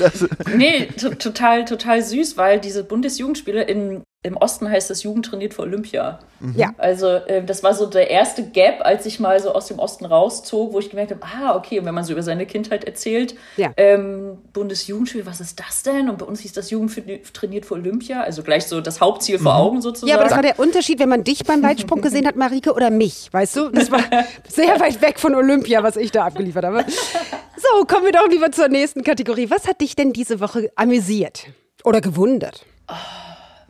nee, 0.56 0.86
total, 0.86 1.64
total 1.64 2.02
süß, 2.02 2.36
weil 2.36 2.58
diese 2.58 2.82
Bundesjugendspiele 2.82 3.62
in 3.62 4.02
im 4.24 4.38
Osten 4.38 4.70
heißt 4.70 4.88
das 4.88 5.02
Jugend 5.02 5.26
trainiert 5.26 5.52
für 5.52 5.62
Olympia. 5.62 6.18
Mhm. 6.40 6.54
Ja. 6.56 6.74
Also 6.78 7.08
äh, 7.08 7.44
das 7.44 7.62
war 7.62 7.74
so 7.74 7.84
der 7.84 8.08
erste 8.08 8.42
Gap, 8.42 8.80
als 8.80 9.04
ich 9.04 9.20
mal 9.20 9.38
so 9.38 9.52
aus 9.52 9.66
dem 9.66 9.78
Osten 9.78 10.06
rauszog, 10.06 10.72
wo 10.72 10.78
ich 10.78 10.88
gemerkt 10.88 11.10
habe, 11.10 11.20
ah, 11.22 11.54
okay, 11.54 11.78
und 11.78 11.84
wenn 11.84 11.94
man 11.94 12.04
so 12.04 12.12
über 12.12 12.22
seine 12.22 12.46
Kindheit 12.46 12.84
erzählt, 12.84 13.34
ja. 13.58 13.72
ähm, 13.76 14.38
Bundesjugendspiel, 14.54 15.26
was 15.26 15.42
ist 15.42 15.60
das 15.60 15.82
denn? 15.82 16.08
Und 16.08 16.16
bei 16.16 16.24
uns 16.24 16.40
hieß 16.40 16.54
das 16.54 16.70
Jugend 16.70 16.90
für, 16.90 17.02
trainiert 17.34 17.66
für 17.66 17.74
Olympia, 17.74 18.22
also 18.22 18.42
gleich 18.42 18.66
so 18.66 18.80
das 18.80 19.02
Hauptziel 19.02 19.38
vor 19.38 19.52
mhm. 19.52 19.60
Augen 19.60 19.82
sozusagen. 19.82 20.08
Ja, 20.08 20.16
aber 20.16 20.24
das 20.24 20.34
war 20.34 20.42
der 20.42 20.58
Unterschied, 20.58 20.98
wenn 21.00 21.10
man 21.10 21.22
dich 21.22 21.44
beim 21.44 21.62
Weitsprung 21.62 22.00
gesehen 22.00 22.26
hat, 22.26 22.36
Marike, 22.36 22.72
oder 22.72 22.88
mich, 22.88 23.28
weißt 23.30 23.56
du? 23.56 23.68
Das 23.68 23.90
war 23.90 24.00
sehr 24.48 24.80
weit 24.80 25.02
weg 25.02 25.20
von 25.20 25.34
Olympia, 25.34 25.82
was 25.82 25.96
ich 25.96 26.10
da 26.12 26.24
abgeliefert 26.24 26.64
habe. 26.64 26.86
So, 27.56 27.84
kommen 27.84 28.06
wir 28.06 28.12
doch 28.12 28.28
lieber 28.28 28.50
zur 28.52 28.68
nächsten 28.68 29.04
Kategorie. 29.04 29.50
Was 29.50 29.68
hat 29.68 29.82
dich 29.82 29.96
denn 29.96 30.14
diese 30.14 30.40
Woche 30.40 30.70
amüsiert 30.76 31.46
oder 31.84 32.00
gewundert? 32.00 32.64
Oh 32.88 33.23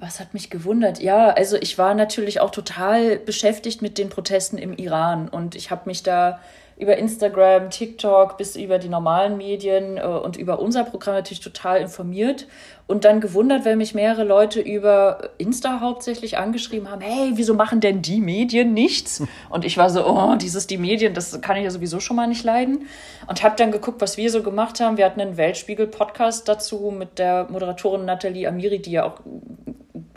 was 0.05 0.21
hat 0.21 0.35
mich 0.35 0.51
gewundert? 0.51 1.01
Ja, 1.01 1.31
also 1.31 1.57
ich 1.57 1.79
war 1.79 1.95
natürlich 1.95 2.41
auch 2.41 2.51
total 2.51 3.19
beschäftigt 3.19 3.81
mit 3.81 3.97
den 3.97 4.11
Protesten 4.11 4.59
im 4.59 4.77
Iran 4.77 5.29
und 5.29 5.55
ich 5.55 5.71
habe 5.71 5.83
mich 5.87 6.03
da 6.03 6.41
über 6.77 6.97
Instagram, 6.97 7.71
TikTok 7.71 8.37
bis 8.37 8.57
über 8.57 8.79
die 8.79 8.89
normalen 8.89 9.37
Medien 9.37 9.97
äh, 9.97 10.03
und 10.03 10.37
über 10.37 10.59
unser 10.59 10.85
Programm 10.85 11.15
natürlich 11.15 11.41
total 11.41 11.81
informiert 11.81 12.49
und 12.89 13.05
dann 13.05 13.21
gewundert, 13.21 13.65
weil 13.65 13.77
mich 13.77 13.95
mehrere 13.95 14.25
Leute 14.25 14.61
über 14.61 15.31
Insta 15.39 15.81
hauptsächlich 15.81 16.37
angeschrieben 16.37 16.91
haben, 16.91 17.01
hey, 17.01 17.33
wieso 17.35 17.55
machen 17.55 17.81
denn 17.81 18.03
die 18.03 18.21
Medien 18.21 18.75
nichts? 18.75 19.23
Und 19.49 19.65
ich 19.65 19.79
war 19.79 19.89
so, 19.89 20.05
oh, 20.05 20.35
dieses 20.35 20.67
die 20.67 20.77
Medien, 20.77 21.15
das 21.15 21.41
kann 21.41 21.57
ich 21.57 21.65
ja 21.65 21.71
sowieso 21.71 22.01
schon 22.01 22.17
mal 22.17 22.27
nicht 22.27 22.45
leiden. 22.45 22.89
Und 23.29 23.43
habe 23.43 23.55
dann 23.57 23.71
geguckt, 23.71 24.03
was 24.03 24.17
wir 24.17 24.31
so 24.31 24.43
gemacht 24.43 24.81
haben. 24.81 24.97
Wir 24.99 25.07
hatten 25.07 25.21
einen 25.21 25.37
Weltspiegel-Podcast 25.37 26.49
dazu 26.49 26.93
mit 26.97 27.19
der 27.19 27.47
Moderatorin 27.51 28.05
Nathalie 28.05 28.49
Amiri, 28.49 28.83
die 28.83 28.91
ja 28.91 29.05
auch 29.05 29.21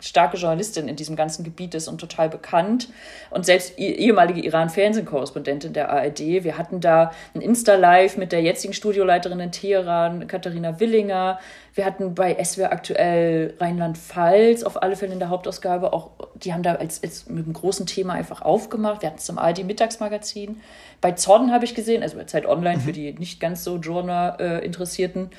starke 0.00 0.36
Journalistin 0.36 0.88
in 0.88 0.96
diesem 0.96 1.14
ganzen 1.14 1.44
Gebiet 1.44 1.74
ist 1.74 1.86
und 1.86 1.98
total 1.98 2.28
bekannt 2.28 2.88
und 3.30 3.46
selbst 3.46 3.78
ehemalige 3.78 4.40
Iran-Fernsehkorrespondentin 4.40 5.72
der 5.72 5.90
ARD. 5.90 6.18
Wir 6.18 6.58
hatten 6.58 6.80
da 6.80 7.12
ein 7.34 7.40
Insta-Live 7.40 8.16
mit 8.16 8.32
der 8.32 8.42
jetzigen 8.42 8.72
Studioleiterin 8.72 9.38
in 9.38 9.52
Teheran, 9.52 10.26
Katharina 10.26 10.80
Willinger. 10.80 11.38
Wir 11.74 11.84
hatten 11.84 12.14
bei 12.14 12.42
SWR 12.42 12.72
aktuell 12.72 13.54
Rheinland-Pfalz 13.60 14.64
auf 14.64 14.82
alle 14.82 14.96
Fälle 14.96 15.12
in 15.12 15.20
der 15.20 15.28
Hauptausgabe 15.28 15.92
auch, 15.92 16.10
die 16.34 16.52
haben 16.52 16.64
da 16.64 16.74
als, 16.74 17.02
als 17.04 17.28
mit 17.28 17.44
einem 17.44 17.54
großen 17.54 17.86
Thema 17.86 18.14
einfach 18.14 18.42
aufgemacht. 18.42 19.02
Wir 19.02 19.10
hatten 19.10 19.18
es 19.18 19.26
zum 19.26 19.38
ARD-Mittagsmagazin. 19.38 20.60
Bei 21.00 21.12
Zorn 21.12 21.52
habe 21.52 21.64
ich 21.64 21.76
gesehen, 21.76 22.02
also 22.02 22.16
bei 22.16 22.24
Zeit 22.24 22.46
Online 22.46 22.78
mhm. 22.78 22.82
für 22.82 22.92
die 22.92 23.12
nicht 23.12 23.38
ganz 23.38 23.62
so 23.62 23.76
Journal-Interessierten. 23.76 25.26
Äh, 25.26 25.34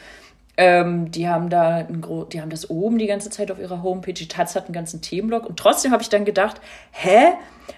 ähm, 0.60 1.10
die 1.10 1.30
haben 1.30 1.50
da 1.50 1.75
ein 1.75 2.06
die 2.34 2.42
haben 2.42 2.50
das 2.50 2.70
oben 2.70 2.98
die 2.98 3.08
ganze 3.08 3.30
Zeit 3.30 3.50
auf 3.50 3.60
ihrer 3.60 3.82
Homepage. 3.82 4.12
Die 4.12 4.28
Taz 4.28 4.56
hat 4.56 4.66
einen 4.66 4.74
ganzen 4.74 5.01
Themenblock. 5.01 5.46
Und 5.46 5.58
trotzdem 5.58 5.94
habe 5.94 6.04
ich 6.04 6.10
dann 6.10 6.25
gedacht, 6.25 6.60
hä? 6.92 7.34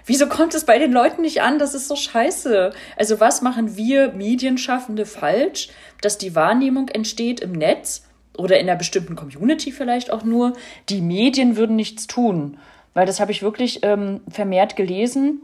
Wieso 0.08 0.28
kommt 0.28 0.56
es 0.56 0.66
bei 0.66 0.80
den 0.80 0.92
Leuten 0.92 1.22
nicht 1.22 1.44
an? 1.44 1.60
Das 1.60 1.76
ist 1.76 1.88
so 1.88 1.96
scheiße. 1.96 2.72
Also 2.98 3.20
was 3.20 3.44
machen 3.44 3.78
wir 3.78 4.14
Medienschaffende 4.14 5.06
falsch, 5.06 5.70
dass 6.02 6.18
die 6.18 6.34
Wahrnehmung 6.34 6.88
entsteht 6.88 7.40
im 7.40 7.52
Netz 7.52 8.08
oder 8.36 8.58
in 8.58 8.68
einer 8.68 8.80
bestimmten 8.80 9.16
Community 9.16 9.72
vielleicht 9.72 10.12
auch 10.12 10.24
nur, 10.24 10.54
die 10.90 11.02
Medien 11.02 11.58
würden 11.58 11.76
nichts 11.76 12.08
tun. 12.08 12.58
Weil 12.96 13.06
das 13.06 13.20
habe 13.20 13.32
ich 13.32 13.44
wirklich 13.44 13.82
ähm, 13.84 14.22
vermehrt 14.28 14.76
gelesen 14.76 15.42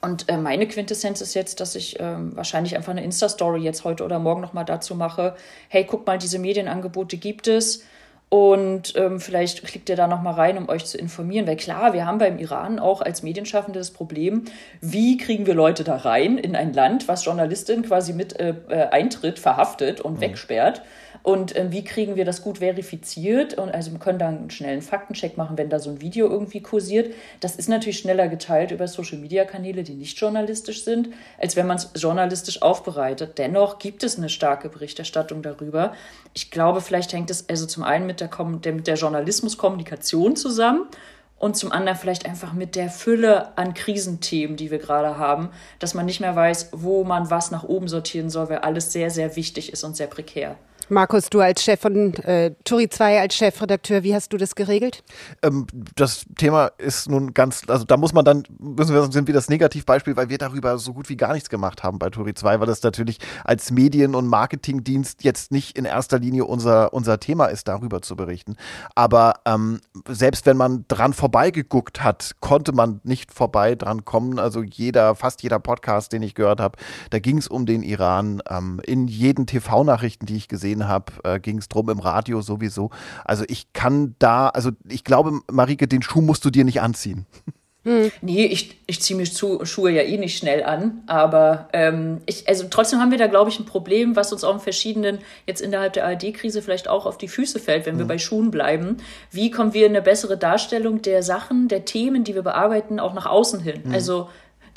Und 0.00 0.28
äh, 0.28 0.38
meine 0.38 0.66
Quintessenz 0.66 1.20
ist 1.20 1.34
jetzt, 1.34 1.60
dass 1.60 1.74
ich 1.74 2.00
ähm, 2.00 2.34
wahrscheinlich 2.34 2.74
einfach 2.74 2.92
eine 2.92 3.04
Insta-Story 3.04 3.60
jetzt 3.60 3.84
heute 3.84 4.04
oder 4.04 4.18
morgen 4.18 4.40
nochmal 4.40 4.64
dazu 4.64 4.94
mache. 4.94 5.34
Hey, 5.68 5.84
guck 5.84 6.06
mal, 6.06 6.18
diese 6.18 6.38
Medienangebote 6.38 7.18
gibt 7.18 7.48
es. 7.48 7.84
Und 8.30 8.94
ähm, 8.96 9.18
vielleicht 9.18 9.64
klickt 9.64 9.88
ihr 9.88 9.96
da 9.96 10.06
nochmal 10.06 10.34
rein, 10.34 10.56
um 10.56 10.68
euch 10.68 10.86
zu 10.86 10.96
informieren. 10.96 11.48
Weil 11.48 11.56
klar, 11.56 11.92
wir 11.92 12.06
haben 12.06 12.18
beim 12.18 12.38
Iran 12.38 12.78
auch 12.78 13.02
als 13.02 13.24
Medienschaffende 13.24 13.80
das 13.80 13.90
Problem, 13.90 14.44
wie 14.80 15.16
kriegen 15.16 15.46
wir 15.46 15.54
Leute 15.54 15.82
da 15.82 15.96
rein 15.96 16.38
in 16.38 16.54
ein 16.54 16.72
Land, 16.72 17.08
was 17.08 17.24
Journalistin 17.24 17.82
quasi 17.82 18.12
mit 18.12 18.38
äh, 18.38 18.54
äh 18.68 18.86
Eintritt 18.90 19.40
verhaftet 19.40 20.00
und 20.00 20.14
mhm. 20.14 20.20
wegsperrt. 20.20 20.82
Und 21.22 21.56
ähm, 21.56 21.72
wie 21.72 21.84
kriegen 21.84 22.16
wir 22.16 22.24
das 22.24 22.42
gut 22.42 22.58
verifiziert? 22.58 23.54
Und 23.54 23.70
also 23.70 23.92
wir 23.92 23.98
können 23.98 24.18
da 24.18 24.28
einen 24.28 24.50
schnellen 24.50 24.82
Faktencheck 24.82 25.36
machen, 25.36 25.58
wenn 25.58 25.68
da 25.68 25.78
so 25.78 25.90
ein 25.90 26.00
Video 26.00 26.28
irgendwie 26.28 26.62
kursiert. 26.62 27.14
Das 27.40 27.56
ist 27.56 27.68
natürlich 27.68 27.98
schneller 27.98 28.28
geteilt 28.28 28.70
über 28.70 28.88
Social-Media-Kanäle, 28.88 29.82
die 29.82 29.94
nicht 29.94 30.18
journalistisch 30.18 30.84
sind, 30.84 31.10
als 31.38 31.56
wenn 31.56 31.66
man 31.66 31.76
es 31.76 31.90
journalistisch 31.94 32.62
aufbereitet. 32.62 33.38
Dennoch 33.38 33.78
gibt 33.78 34.02
es 34.02 34.16
eine 34.16 34.28
starke 34.28 34.68
Berichterstattung 34.68 35.42
darüber. 35.42 35.92
Ich 36.32 36.50
glaube, 36.50 36.80
vielleicht 36.80 37.12
hängt 37.12 37.30
es 37.30 37.48
also 37.48 37.66
zum 37.66 37.82
einen 37.82 38.06
mit 38.06 38.20
der, 38.20 38.30
mit 38.72 38.86
der 38.86 38.96
Journalismuskommunikation 38.96 40.36
zusammen 40.36 40.86
und 41.40 41.56
zum 41.56 41.72
anderen 41.72 41.98
vielleicht 41.98 42.26
einfach 42.26 42.52
mit 42.52 42.76
der 42.76 42.90
Fülle 42.90 43.56
an 43.56 43.72
Krisenthemen, 43.74 44.56
die 44.56 44.70
wir 44.70 44.78
gerade 44.78 45.16
haben, 45.16 45.48
dass 45.78 45.94
man 45.94 46.04
nicht 46.06 46.20
mehr 46.20 46.36
weiß, 46.36 46.68
wo 46.72 47.02
man 47.02 47.30
was 47.30 47.50
nach 47.50 47.64
oben 47.64 47.88
sortieren 47.88 48.28
soll, 48.28 48.50
weil 48.50 48.58
alles 48.58 48.92
sehr, 48.92 49.10
sehr 49.10 49.36
wichtig 49.36 49.72
ist 49.72 49.82
und 49.82 49.96
sehr 49.96 50.06
prekär. 50.06 50.56
Markus, 50.90 51.30
du 51.30 51.40
als 51.40 51.62
Chef 51.62 51.80
von 51.80 52.14
äh, 52.14 52.52
Turi 52.64 52.88
2, 52.88 53.20
als 53.20 53.34
Chefredakteur, 53.34 54.02
wie 54.02 54.14
hast 54.14 54.32
du 54.32 54.36
das 54.36 54.54
geregelt? 54.54 55.02
Ähm, 55.42 55.66
das 55.94 56.24
Thema 56.36 56.66
ist 56.78 57.08
nun 57.08 57.32
ganz, 57.32 57.62
also 57.68 57.84
da 57.84 57.96
muss 57.96 58.12
man 58.12 58.24
dann, 58.24 58.42
müssen 58.58 58.94
wir, 58.94 59.10
sind 59.10 59.26
wir 59.26 59.34
das 59.34 59.48
Negativbeispiel, 59.48 60.16
weil 60.16 60.28
wir 60.28 60.38
darüber 60.38 60.78
so 60.78 60.92
gut 60.92 61.08
wie 61.08 61.16
gar 61.16 61.32
nichts 61.32 61.48
gemacht 61.48 61.82
haben 61.82 61.98
bei 61.98 62.10
Turi 62.10 62.34
2, 62.34 62.60
weil 62.60 62.66
das 62.66 62.82
natürlich 62.82 63.18
als 63.44 63.70
Medien- 63.70 64.14
und 64.14 64.26
Marketingdienst 64.26 65.22
jetzt 65.22 65.52
nicht 65.52 65.78
in 65.78 65.84
erster 65.84 66.18
Linie 66.18 66.44
unser, 66.44 66.92
unser 66.92 67.20
Thema 67.20 67.46
ist, 67.46 67.68
darüber 67.68 68.02
zu 68.02 68.16
berichten. 68.16 68.56
Aber 68.94 69.34
ähm, 69.44 69.80
selbst 70.08 70.46
wenn 70.46 70.56
man 70.56 70.84
dran 70.88 71.12
vorbeigeguckt 71.12 72.02
hat, 72.02 72.36
konnte 72.40 72.72
man 72.72 73.00
nicht 73.04 73.32
vorbei 73.32 73.74
dran 73.74 74.04
kommen. 74.04 74.38
Also 74.38 74.62
jeder, 74.62 75.14
fast 75.14 75.42
jeder 75.42 75.60
Podcast, 75.60 76.12
den 76.12 76.22
ich 76.22 76.34
gehört 76.34 76.60
habe, 76.60 76.76
da 77.10 77.18
ging 77.18 77.38
es 77.38 77.48
um 77.48 77.66
den 77.66 77.82
Iran. 77.82 78.42
Ähm, 78.48 78.80
in 78.84 79.06
jeden 79.06 79.46
TV-Nachrichten, 79.46 80.26
die 80.26 80.36
ich 80.36 80.48
gesehen 80.48 80.79
gesehen 80.80 80.88
habe, 80.88 81.12
äh, 81.24 81.40
ging 81.40 81.58
es 81.58 81.68
drum 81.68 81.90
im 81.90 81.98
Radio 81.98 82.40
sowieso. 82.40 82.90
Also 83.24 83.44
ich 83.48 83.72
kann 83.72 84.14
da, 84.18 84.48
also 84.48 84.70
ich 84.88 85.04
glaube, 85.04 85.40
Marike, 85.50 85.86
den 85.86 86.02
Schuh 86.02 86.20
musst 86.20 86.44
du 86.44 86.50
dir 86.50 86.64
nicht 86.64 86.80
anziehen. 86.80 87.26
Hm. 87.82 88.12
Nee, 88.20 88.44
ich, 88.44 88.76
ich 88.86 89.00
ziehe 89.00 89.16
mich 89.16 89.32
zu, 89.32 89.64
Schuhe 89.64 89.90
ja 89.90 90.02
eh 90.02 90.18
nicht 90.18 90.36
schnell 90.36 90.64
an. 90.64 91.02
Aber 91.06 91.70
ähm, 91.72 92.18
ich, 92.26 92.46
also 92.46 92.66
trotzdem 92.68 93.00
haben 93.00 93.10
wir 93.10 93.16
da, 93.16 93.26
glaube 93.26 93.48
ich, 93.48 93.58
ein 93.58 93.64
Problem, 93.64 94.16
was 94.16 94.34
uns 94.34 94.44
auch 94.44 94.52
in 94.52 94.60
verschiedenen, 94.60 95.18
jetzt 95.46 95.62
innerhalb 95.62 95.94
der 95.94 96.06
ARD-Krise 96.06 96.60
vielleicht 96.60 96.88
auch 96.88 97.06
auf 97.06 97.16
die 97.16 97.28
Füße 97.28 97.58
fällt, 97.58 97.86
wenn 97.86 97.96
wir 97.96 98.02
hm. 98.02 98.08
bei 98.08 98.18
Schuhen 98.18 98.50
bleiben. 98.50 98.98
Wie 99.30 99.50
kommen 99.50 99.72
wir 99.72 99.86
in 99.86 99.92
eine 99.92 100.02
bessere 100.02 100.36
Darstellung 100.36 101.00
der 101.00 101.22
Sachen, 101.22 101.68
der 101.68 101.86
Themen, 101.86 102.22
die 102.22 102.34
wir 102.34 102.42
bearbeiten, 102.42 103.00
auch 103.00 103.14
nach 103.14 103.26
außen 103.26 103.60
hin? 103.60 103.84
Hm. 103.84 103.94
Also 103.94 104.28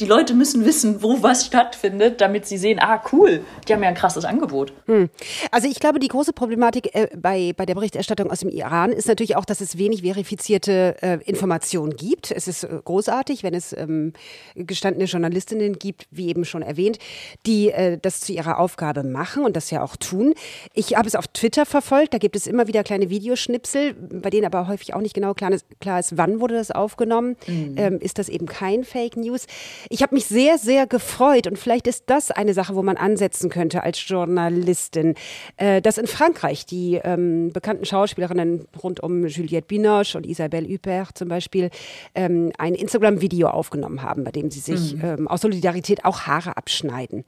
die 0.04 0.10
Leute 0.10 0.34
müssen 0.34 0.66
wissen, 0.66 1.02
wo 1.02 1.24
was 1.24 1.46
stattfindet, 1.46 2.20
damit 2.20 2.46
sie 2.46 2.58
sehen, 2.58 2.80
ah, 2.82 3.02
cool, 3.14 3.46
die 3.68 3.74
haben 3.74 3.82
ja 3.84 3.88
ein 3.88 3.96
krasses 3.96 4.26
Angebot. 4.26 4.74
Hm. 4.88 5.10
Also 5.50 5.70
ich 5.70 5.80
glaube, 5.80 6.00
die 6.00 6.10
große 6.10 6.34
Problematik 6.34 6.94
äh, 6.94 7.08
bei, 7.16 7.54
bei 7.56 7.66
der 7.66 7.76
Berichterstattung 7.76 8.30
aus 8.30 8.42
dem 8.42 8.50
Iran 8.50 8.92
ist 8.92 9.08
natürlich 9.08 9.38
auch, 9.38 9.46
dass 9.46 9.62
es 9.62 9.78
wenig 9.78 10.02
verifizierte 10.02 10.98
äh, 11.02 11.20
Informationen 11.24 11.96
gibt. 11.96 12.32
Es 12.32 12.50
ist 12.50 12.66
äh, 12.66 12.82
großartig, 12.84 13.44
wenn 13.44 13.54
es 13.54 13.72
ähm, 13.72 14.12
gestandene 14.56 15.06
Journalistinnen 15.06 15.80
gibt, 15.80 16.06
wie 16.12 16.28
eben 16.28 16.44
schon 16.44 16.64
erwähnt, 16.64 17.00
die 17.46 17.72
äh, 17.72 17.98
das 18.02 18.20
zu 18.20 18.34
ihrer 18.34 18.60
Aufgabe 18.60 19.04
machen 19.04 19.46
und 19.46 19.56
das 19.56 19.72
ja 19.72 19.82
auch 19.82 19.96
tun. 19.96 20.34
Ich 20.74 20.98
habe 20.98 21.08
es 21.08 21.16
auf 21.16 21.28
Twitter 21.30 21.66
verfolgt, 21.66 22.14
da 22.14 22.18
gibt 22.18 22.36
es 22.36 22.46
immer 22.46 22.68
wieder 22.68 22.84
kleine 22.84 23.10
Videoschnipsel, 23.10 23.94
bei 23.94 24.30
denen 24.30 24.46
aber 24.46 24.68
häufig 24.68 24.94
auch 24.94 25.02
nicht 25.02 25.16
genau 25.16 25.34
klar 25.34 25.52
ist, 25.52 25.66
klar 25.80 26.00
ist 26.00 26.18
wann 26.18 26.42
wurde 26.42 26.56
das 26.56 26.72
aufgenommen. 26.72 27.38
Mhm. 27.48 27.76
Ähm, 27.78 28.00
ist 28.00 28.20
das 28.20 28.28
eben 28.28 28.48
kein 28.48 28.84
Fake 28.84 29.16
News? 29.16 29.48
Ich 29.94 30.02
habe 30.02 30.16
mich 30.16 30.26
sehr, 30.26 30.58
sehr 30.58 30.88
gefreut 30.88 31.46
und 31.46 31.60
vielleicht 31.60 31.86
ist 31.86 32.06
das 32.08 32.32
eine 32.32 32.56
Sache, 32.56 32.74
wo 32.74 32.82
man 32.82 32.98
ansetzen 32.98 33.52
könnte 33.52 33.84
als 33.84 34.04
Journalistin, 34.10 35.14
äh, 35.58 35.84
dass 35.84 36.00
in 36.00 36.08
Frankreich 36.08 36.66
die 36.66 36.96
ähm, 36.96 37.52
bekannten 37.54 37.86
Schauspielerinnen 37.86 38.66
rund 38.82 39.02
um 39.02 39.28
Juliette 39.28 39.68
Binoche 39.68 40.18
und 40.18 40.26
Isabelle 40.26 40.68
Huppert 40.68 41.16
zum 41.16 41.28
Beispiel 41.28 41.70
ähm, 42.16 42.52
ein 42.58 42.74
Instagram-Video 42.74 43.50
aufgenommen 43.50 44.02
haben, 44.02 44.24
bei 44.24 44.32
dem 44.32 44.50
sie 44.50 44.62
sich 44.62 44.96
mhm. 44.96 45.04
ähm, 45.04 45.28
aus 45.28 45.42
Solidarität 45.42 46.06
auch 46.06 46.22
Haare 46.22 46.58
abschneiden. 46.58 47.24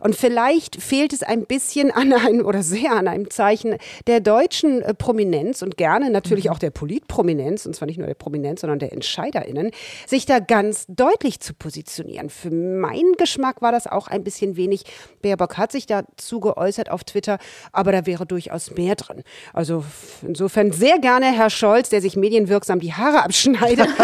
Und 0.00 0.16
vielleicht 0.16 0.80
fehlt 0.80 1.12
es 1.12 1.22
ein 1.22 1.44
bisschen 1.44 1.90
an 1.90 2.14
einem 2.14 2.46
oder 2.46 2.62
sehr 2.62 2.92
an 2.92 3.06
einem 3.06 3.28
Zeichen 3.28 3.76
der 4.06 4.20
deutschen 4.20 4.80
äh, 4.80 4.94
Prominenz 4.94 5.60
und 5.60 5.76
gerne 5.76 6.08
natürlich 6.08 6.46
mhm. 6.46 6.52
auch 6.52 6.58
der 6.58 6.70
Politprominenz, 6.70 7.66
und 7.66 7.76
zwar 7.76 7.84
nicht 7.84 7.98
nur 7.98 8.06
der 8.06 8.14
Prominenz, 8.14 8.62
sondern 8.62 8.78
der 8.78 8.94
EntscheiderInnen, 8.94 9.72
sich 10.06 10.24
da 10.24 10.38
ganz 10.38 10.86
deutlich 10.88 11.40
zu 11.40 11.52
positionieren 11.52 11.87
positionieren. 11.88 12.30
Für 12.30 12.50
meinen 12.50 13.14
Geschmack 13.14 13.62
war 13.62 13.72
das 13.72 13.86
auch 13.86 14.08
ein 14.08 14.22
bisschen 14.24 14.56
wenig. 14.56 14.84
Baerbock 15.22 15.56
hat 15.56 15.72
sich 15.72 15.86
dazu 15.86 16.40
geäußert 16.40 16.90
auf 16.90 17.04
Twitter, 17.04 17.38
aber 17.72 17.92
da 17.92 18.06
wäre 18.06 18.26
durchaus 18.26 18.70
mehr 18.72 18.94
drin. 18.94 19.22
Also 19.52 19.84
insofern 20.22 20.72
sehr 20.72 20.98
gerne 20.98 21.26
Herr 21.26 21.50
Scholz, 21.50 21.88
der 21.88 22.00
sich 22.00 22.16
medienwirksam 22.16 22.80
die 22.80 22.92
Haare 22.92 23.24
abschneidet. 23.24 23.88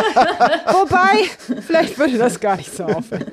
Wobei, 0.66 1.60
vielleicht 1.66 1.98
würde 1.98 2.18
das 2.18 2.40
gar 2.40 2.56
nicht 2.56 2.74
so 2.74 2.84
auffallen. 2.84 3.30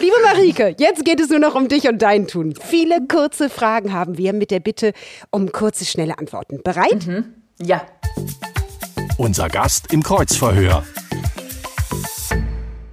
Liebe 0.00 0.16
Marike, 0.24 0.74
jetzt 0.78 1.04
geht 1.04 1.20
es 1.20 1.28
nur 1.28 1.40
noch 1.40 1.54
um 1.54 1.68
dich 1.68 1.88
und 1.88 2.00
dein 2.00 2.26
Tun. 2.26 2.54
Viele 2.54 3.06
kurze 3.06 3.50
Fragen 3.50 3.92
haben 3.92 4.16
wir 4.16 4.32
mit 4.32 4.50
der 4.50 4.60
Bitte 4.60 4.92
um 5.30 5.50
kurze, 5.52 5.84
schnelle 5.84 6.18
Antworten. 6.18 6.60
Bereit? 6.62 7.06
Mhm. 7.06 7.34
Ja. 7.60 7.82
Unser 9.18 9.48
Gast 9.48 9.92
im 9.92 10.02
Kreuzverhör. 10.02 10.84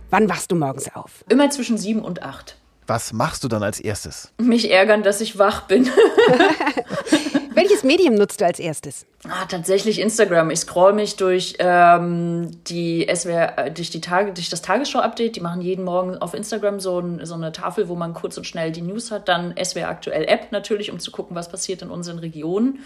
Wann 0.09 0.29
wachst 0.29 0.51
du 0.51 0.55
morgens 0.55 0.93
auf? 0.95 1.25
Immer 1.29 1.49
zwischen 1.49 1.77
sieben 1.77 2.01
und 2.01 2.23
acht. 2.23 2.55
Was 2.85 3.11
machst 3.11 3.43
du 3.43 3.49
dann 3.49 3.63
als 3.63 3.81
erstes? 3.81 4.31
Mich 4.37 4.71
ärgern, 4.71 5.03
dass 5.03 5.19
ich 5.19 5.37
wach 5.37 5.67
bin. 5.67 5.89
Welches 7.53 7.83
Medium 7.83 8.15
nutzt 8.15 8.39
du 8.39 8.45
als 8.45 8.59
erstes? 8.59 9.05
Ah, 9.27 9.45
tatsächlich 9.45 9.99
Instagram. 9.99 10.51
Ich 10.51 10.59
scroll 10.59 10.93
mich 10.93 11.17
durch 11.17 11.55
ähm, 11.59 12.51
die 12.67 13.05
SWR, 13.13 13.57
äh, 13.57 13.71
durch 13.71 13.89
die 13.89 13.99
Tage, 13.99 14.31
durch 14.31 14.49
das 14.49 14.61
Tagesschau-Update. 14.61 15.35
Die 15.35 15.41
machen 15.41 15.59
jeden 15.61 15.83
Morgen 15.83 16.17
auf 16.17 16.33
Instagram 16.33 16.79
so, 16.79 16.99
ein, 16.99 17.25
so, 17.25 17.33
eine 17.33 17.51
Tafel, 17.51 17.89
wo 17.89 17.95
man 17.95 18.13
kurz 18.13 18.37
und 18.37 18.45
schnell 18.45 18.71
die 18.71 18.83
News 18.83 19.11
hat. 19.11 19.27
Dann 19.27 19.55
SWR 19.61 19.89
aktuell 19.89 20.23
App 20.25 20.51
natürlich, 20.51 20.89
um 20.91 20.99
zu 20.99 21.11
gucken, 21.11 21.35
was 21.35 21.49
passiert 21.49 21.81
in 21.81 21.89
unseren 21.89 22.19
Regionen. 22.19 22.79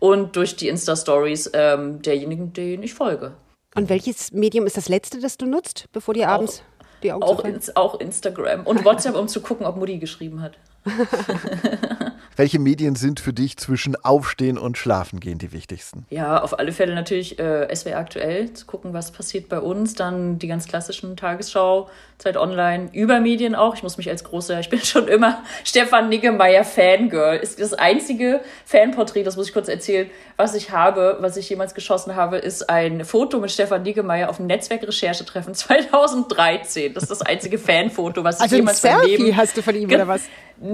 Und 0.00 0.36
durch 0.36 0.56
die 0.56 0.68
Insta-Stories 0.68 1.52
ähm, 1.54 2.02
derjenigen, 2.02 2.52
denen 2.52 2.82
ich 2.82 2.92
folge. 2.92 3.32
Und 3.76 3.90
welches 3.90 4.32
Medium 4.32 4.66
ist 4.66 4.78
das 4.78 4.88
letzte, 4.88 5.20
das 5.20 5.36
du 5.36 5.44
nutzt, 5.44 5.84
bevor 5.92 6.14
dir 6.14 6.30
abends 6.30 6.60
auch, 6.60 6.86
die 7.02 7.12
Augen 7.12 7.22
auch, 7.22 7.44
ins, 7.44 7.76
auch 7.76 8.00
Instagram 8.00 8.66
und 8.66 8.84
WhatsApp, 8.86 9.14
um 9.14 9.28
zu 9.28 9.42
gucken, 9.42 9.66
ob 9.66 9.76
Mutti 9.76 9.98
geschrieben 9.98 10.40
hat. 10.40 10.58
Welche 12.36 12.58
Medien 12.58 12.96
sind 12.96 13.18
für 13.18 13.32
dich 13.32 13.56
zwischen 13.56 13.96
Aufstehen 14.04 14.58
und 14.58 14.76
Schlafen 14.76 15.20
gehen 15.20 15.38
die 15.38 15.52
wichtigsten? 15.52 16.04
Ja, 16.10 16.42
auf 16.42 16.58
alle 16.58 16.72
Fälle 16.72 16.94
natürlich 16.94 17.38
äh, 17.38 17.74
SWR 17.74 17.96
aktuell, 17.96 18.52
zu 18.52 18.66
gucken, 18.66 18.92
was 18.92 19.10
passiert 19.10 19.48
bei 19.48 19.58
uns. 19.58 19.94
Dann 19.94 20.38
die 20.38 20.46
ganz 20.46 20.68
klassischen 20.68 21.16
Tagesschau, 21.16 21.88
Zeit 22.18 22.36
Online, 22.36 22.90
über 22.92 23.20
Medien 23.20 23.54
auch. 23.54 23.74
Ich 23.74 23.82
muss 23.82 23.96
mich 23.96 24.10
als 24.10 24.22
großer, 24.22 24.60
ich 24.60 24.68
bin 24.68 24.80
schon 24.84 25.08
immer 25.08 25.42
Stefan 25.64 26.10
Niggemeier 26.10 26.64
Fangirl. 26.64 27.38
Ist 27.38 27.58
das 27.58 27.72
einzige 27.72 28.40
Fanporträt, 28.66 29.22
das 29.22 29.38
muss 29.38 29.48
ich 29.48 29.54
kurz 29.54 29.68
erzählen, 29.68 30.10
was 30.36 30.54
ich 30.54 30.70
habe, 30.70 31.16
was 31.20 31.38
ich 31.38 31.48
jemals 31.48 31.74
geschossen 31.74 32.16
habe, 32.16 32.36
ist 32.36 32.68
ein 32.68 33.06
Foto 33.06 33.40
mit 33.40 33.50
Stefan 33.50 33.82
Niggemeier 33.82 34.28
auf 34.28 34.36
dem 34.36 34.46
Netzwerk-Recherchetreffen 34.46 35.54
2013. 35.54 36.92
Das 36.92 37.04
ist 37.04 37.10
das 37.10 37.22
einzige 37.22 37.58
Fanfoto, 37.58 38.24
was 38.24 38.40
also 38.42 38.56
ich 38.56 38.60
jemals 38.60 38.84
ein 38.84 39.00
Selfie 39.00 39.34
hast 39.34 39.56
du 39.56 39.62
von 39.62 39.74
ihm 39.74 39.88
oder 39.88 40.06
was? 40.06 40.24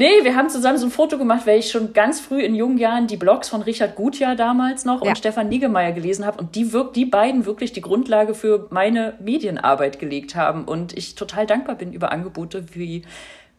Nee, 0.02 0.24
wir 0.24 0.34
haben 0.34 0.50
zusammen 0.50 0.78
so 0.78 0.86
ein 0.86 0.90
Foto 0.90 1.16
gemacht, 1.16 1.42
weil 1.46 1.60
ich 1.60 1.70
schon 1.70 1.92
ganz 1.92 2.18
früh 2.18 2.42
in 2.42 2.56
jungen 2.56 2.76
Jahren 2.76 3.06
die 3.06 3.16
Blogs 3.16 3.48
von 3.48 3.62
Richard 3.62 3.94
Gutjahr 3.94 4.34
damals 4.34 4.84
noch 4.84 5.00
ja. 5.04 5.10
und 5.10 5.16
Stefan 5.16 5.48
Niggemeier 5.48 5.92
gelesen 5.92 6.26
habe 6.26 6.40
und 6.40 6.56
die, 6.56 6.72
wirk 6.72 6.92
die 6.92 7.04
beiden 7.04 7.46
wirklich 7.46 7.72
die 7.72 7.82
Grundlage 7.82 8.34
für 8.34 8.66
meine 8.70 9.14
Medienarbeit 9.20 10.00
gelegt 10.00 10.34
haben 10.34 10.64
und 10.64 10.98
ich 10.98 11.14
total 11.14 11.46
dankbar 11.46 11.76
bin 11.76 11.92
über 11.92 12.10
Angebote 12.10 12.64
wie 12.74 13.02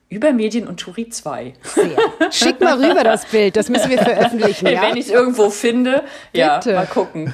über 0.09 0.33
Medien 0.33 0.67
und 0.67 0.81
Turi 0.81 1.07
2. 1.07 1.53
Sehr. 1.63 1.97
Schick 2.29 2.59
mal 2.59 2.73
rüber 2.73 3.05
das 3.05 3.25
Bild, 3.25 3.55
das 3.55 3.69
müssen 3.69 3.89
wir 3.89 3.97
veröffentlichen. 4.03 4.67
Ja? 4.67 4.81
Wenn 4.81 4.97
ich 4.97 5.05
es 5.05 5.11
irgendwo 5.11 5.49
finde, 5.49 6.03
Bitte. 6.33 6.71
ja, 6.71 6.75
mal 6.75 6.87
gucken. 6.87 7.33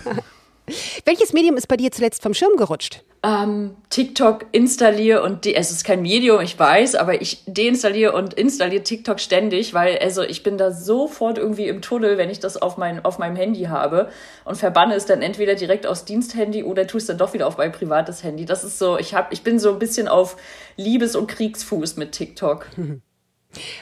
Welches 1.09 1.33
Medium 1.33 1.57
ist 1.57 1.67
bei 1.67 1.75
dir 1.75 1.91
zuletzt 1.91 2.21
vom 2.21 2.35
Schirm 2.35 2.55
gerutscht? 2.55 3.03
ähm, 3.23 3.75
TikTok 3.89 4.45
installiere 4.51 5.23
und 5.23 5.45
es 5.47 5.71
ist 5.71 5.83
kein 5.83 6.03
Medium, 6.03 6.39
ich 6.41 6.57
weiß, 6.57 6.93
aber 6.93 7.19
ich 7.19 7.43
deinstalliere 7.47 8.13
und 8.13 8.35
installiere 8.35 8.83
TikTok 8.83 9.19
ständig, 9.19 9.73
weil 9.73 9.97
also 9.97 10.21
ich 10.21 10.43
bin 10.43 10.59
da 10.59 10.71
sofort 10.71 11.39
irgendwie 11.39 11.67
im 11.67 11.81
Tunnel, 11.81 12.19
wenn 12.19 12.29
ich 12.29 12.39
das 12.39 12.61
auf, 12.61 12.77
mein, 12.77 13.03
auf 13.03 13.17
meinem 13.17 13.35
Handy 13.35 13.63
habe 13.63 14.09
und 14.45 14.55
verbanne 14.55 14.93
es 14.93 15.07
dann 15.07 15.23
entweder 15.23 15.55
direkt 15.55 15.87
aus 15.87 16.05
Diensthandy 16.05 16.63
oder 16.63 16.85
tue 16.85 16.99
es 16.99 17.07
dann 17.07 17.17
doch 17.17 17.33
wieder 17.33 17.47
auf 17.47 17.57
mein 17.57 17.71
privates 17.71 18.23
Handy. 18.23 18.45
Das 18.45 18.63
ist 18.63 18.77
so, 18.77 18.99
ich 18.99 19.15
hab, 19.15 19.33
ich 19.33 19.41
bin 19.41 19.57
so 19.57 19.73
ein 19.73 19.79
bisschen 19.79 20.07
auf 20.07 20.37
Liebes- 20.77 21.15
und 21.15 21.25
Kriegsfuß 21.25 21.97
mit 21.97 22.11
TikTok. 22.11 22.67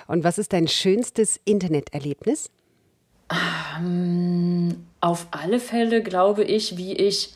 Und 0.07 0.23
was 0.23 0.37
ist 0.37 0.53
dein 0.53 0.69
schönstes 0.69 1.41
Interneterlebnis? 1.43 2.49
Ähm, 3.31 4.85
auf 5.01 5.27
alle 5.31 5.59
Fälle 5.59 6.01
glaube 6.01 6.43
ich, 6.43 6.77
wie 6.77 6.93
ich 6.93 7.35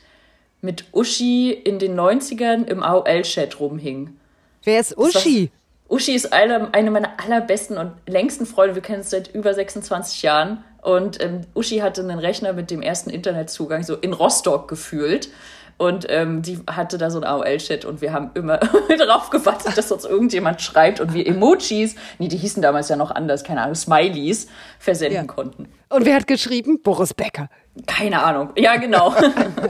mit 0.62 0.86
Uschi 0.94 1.52
in 1.52 1.80
den 1.80 2.00
90ern 2.00 2.66
im 2.68 2.84
AOL-Chat 2.84 3.60
rumhing. 3.60 4.16
Wer 4.64 4.80
ist 4.80 4.98
Uschi? 4.98 5.52
Uschi 5.90 6.14
ist 6.14 6.32
eine, 6.32 6.74
eine 6.74 6.92
meiner 6.92 7.20
allerbesten 7.20 7.78
und 7.78 7.94
längsten 8.08 8.46
Freunde. 8.46 8.76
Wir 8.76 8.82
kennen 8.82 9.00
uns 9.00 9.10
seit 9.10 9.34
über 9.34 9.54
26 9.54 10.22
Jahren. 10.22 10.64
Und 10.82 11.22
ähm, 11.22 11.42
Uschi 11.54 11.80
hatte 11.80 12.02
einen 12.02 12.20
Rechner 12.20 12.54
mit 12.54 12.72
dem 12.72 12.82
ersten 12.82 13.10
Internetzugang, 13.10 13.84
so 13.84 13.96
in 13.96 14.14
Rostock 14.14 14.68
gefühlt. 14.68 15.30
Und 15.78 16.06
ähm, 16.10 16.42
die 16.42 16.60
hatte 16.70 16.98
da 16.98 17.10
so 17.10 17.20
einen 17.20 17.26
AOL-Chat 17.26 17.86
und 17.86 18.02
wir 18.02 18.14
haben 18.14 18.32
immer 18.34 18.58
darauf 18.98 19.30
gewartet, 19.30 19.78
dass 19.78 19.92
uns 19.92 20.06
irgendjemand 20.06 20.62
schreibt 20.62 21.00
und 21.00 21.14
wir 21.14 21.26
Emojis, 21.26 21.96
nee, 22.20 22.28
die 22.28 22.38
hießen 22.38 22.62
damals 22.62 22.90
ja 22.90 22.96
noch 22.96 23.12
anders, 23.12 23.44
keine 23.44 23.62
Ahnung, 23.62 23.76
Smileys, 23.76 24.48
versenden 24.80 25.16
ja. 25.16 25.24
konnten. 25.24 25.68
Und 25.90 26.06
wer 26.06 26.16
hat 26.16 26.28
geschrieben? 26.28 26.82
Boris 26.82 27.14
Becker. 27.14 27.50
Keine 27.86 28.22
Ahnung. 28.24 28.52
Ja, 28.58 28.78
genau. 28.78 29.14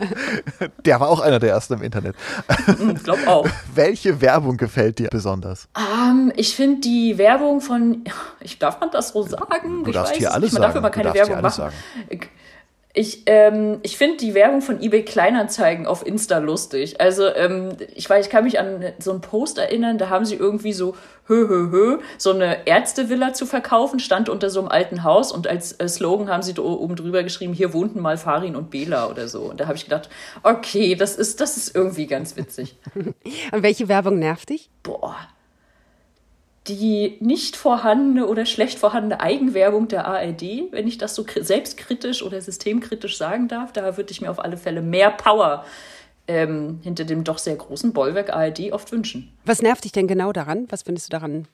Der 0.86 1.00
war 1.00 1.10
auch 1.10 1.20
einer 1.20 1.39
der 1.39 1.50
ersten 1.50 1.75
im 1.75 1.84
Internet. 1.84 2.15
Hm, 2.65 2.96
ich 2.96 3.03
glaube 3.03 3.27
auch. 3.27 3.48
Welche 3.75 4.22
Werbung 4.22 4.58
gefällt 4.58 5.00
dir 5.00 5.10
besonders? 5.10 5.67
Um, 5.75 6.29
ähm, 6.29 6.34
ich 6.36 6.55
finde 6.55 6.81
die 6.81 7.17
Werbung 7.17 7.62
von, 7.62 8.03
ich 8.39 8.60
darf 8.60 8.79
man 8.79 8.91
das 8.91 9.10
so 9.10 9.24
sagen? 9.24 9.84
Du 9.84 9.89
ich 9.89 9.96
darfst 9.96 10.15
hier 10.15 10.34
alles 10.34 10.51
man 10.51 10.62
sagen. 10.62 10.74
darf 10.74 10.75
immer 10.75 10.89
keine 10.89 11.13
Werbung 11.13 11.41
machen. 11.41 11.55
Sagen. 11.55 11.75
Ich, 12.93 13.24
ähm, 13.25 13.79
ich 13.83 13.98
finde 13.98 14.17
die 14.17 14.33
Werbung 14.33 14.62
von 14.62 14.81
eBay 14.81 15.03
Kleinanzeigen 15.03 15.86
auf 15.86 16.05
Insta 16.05 16.39
lustig. 16.39 17.00
Also 17.00 17.33
ähm, 17.33 17.69
ich 17.95 18.10
weiß, 18.10 18.25
ich 18.25 18.31
kann 18.31 18.43
mich 18.43 18.60
an 18.60 18.83
so 19.00 19.12
einen 19.12 19.21
Post 19.21 19.57
erinnern, 19.57 19.98
da 19.98 20.10
haben 20.10 20.25
sie 20.25 20.36
irgendwie 20.36 20.74
so 20.74 20.95
hö 21.27 21.48
hö 21.48 21.71
hö 21.71 22.00
so 22.17 22.31
eine 22.31 22.67
Ärztevilla 22.67 23.31
zu 23.33 23.45
verkaufen, 23.45 24.00
stand 24.00 24.27
unter 24.27 24.50
so 24.50 24.60
einem 24.60 24.67
alten 24.67 25.03
Haus 25.03 25.31
und 25.31 25.48
als 25.48 25.71
äh, 25.79 25.88
Slogan 25.88 26.29
haben 26.29 26.43
sie 26.43 26.53
da 26.53 26.62
oben 26.63 26.98
drüber 26.98 27.24
geschrieben, 27.24 27.53
hier 27.53 27.74
wohnten 27.74 28.01
mal 28.01 28.17
Farin 28.17 28.57
und 28.57 28.69
Bela 28.69 29.07
oder 29.10 29.29
so. 29.29 29.43
Und 29.43 29.62
da 29.62 29.67
habe 29.67 29.77
ich 29.77 29.86
gedacht, 29.86 30.10
okay, 30.43 30.95
das 30.95 31.15
ist, 31.15 31.39
das 31.39 31.55
ist 31.55 31.74
irgendwie 31.74 32.07
ganz 32.07 32.36
witzig. 32.36 32.75
und 32.95 33.63
welche 33.63 33.88
Werbung 33.88 34.19
nervt 34.19 34.50
dich? 34.50 34.69
Boah 34.83 35.15
die 36.67 37.17
nicht 37.19 37.55
vorhandene 37.55 38.27
oder 38.27 38.45
schlecht 38.45 38.77
vorhandene 38.77 39.19
Eigenwerbung 39.19 39.87
der 39.87 40.05
ARD, 40.05 40.71
wenn 40.71 40.87
ich 40.87 40.97
das 40.97 41.15
so 41.15 41.25
selbstkritisch 41.39 42.21
oder 42.21 42.39
systemkritisch 42.39 43.17
sagen 43.17 43.47
darf, 43.47 43.73
da 43.73 43.97
würde 43.97 44.11
ich 44.11 44.21
mir 44.21 44.29
auf 44.29 44.39
alle 44.39 44.57
Fälle 44.57 44.81
mehr 44.81 45.09
Power 45.09 45.65
ähm, 46.27 46.79
hinter 46.83 47.03
dem 47.03 47.23
doch 47.23 47.39
sehr 47.39 47.55
großen 47.55 47.93
Bollwerk 47.93 48.31
ARD 48.31 48.71
oft 48.71 48.91
wünschen. 48.91 49.31
Was 49.45 49.61
nervt 49.61 49.83
dich 49.83 49.91
denn 49.91 50.07
genau 50.07 50.31
daran? 50.31 50.67
Was 50.69 50.83
findest 50.83 51.07
du 51.07 51.11
daran 51.11 51.47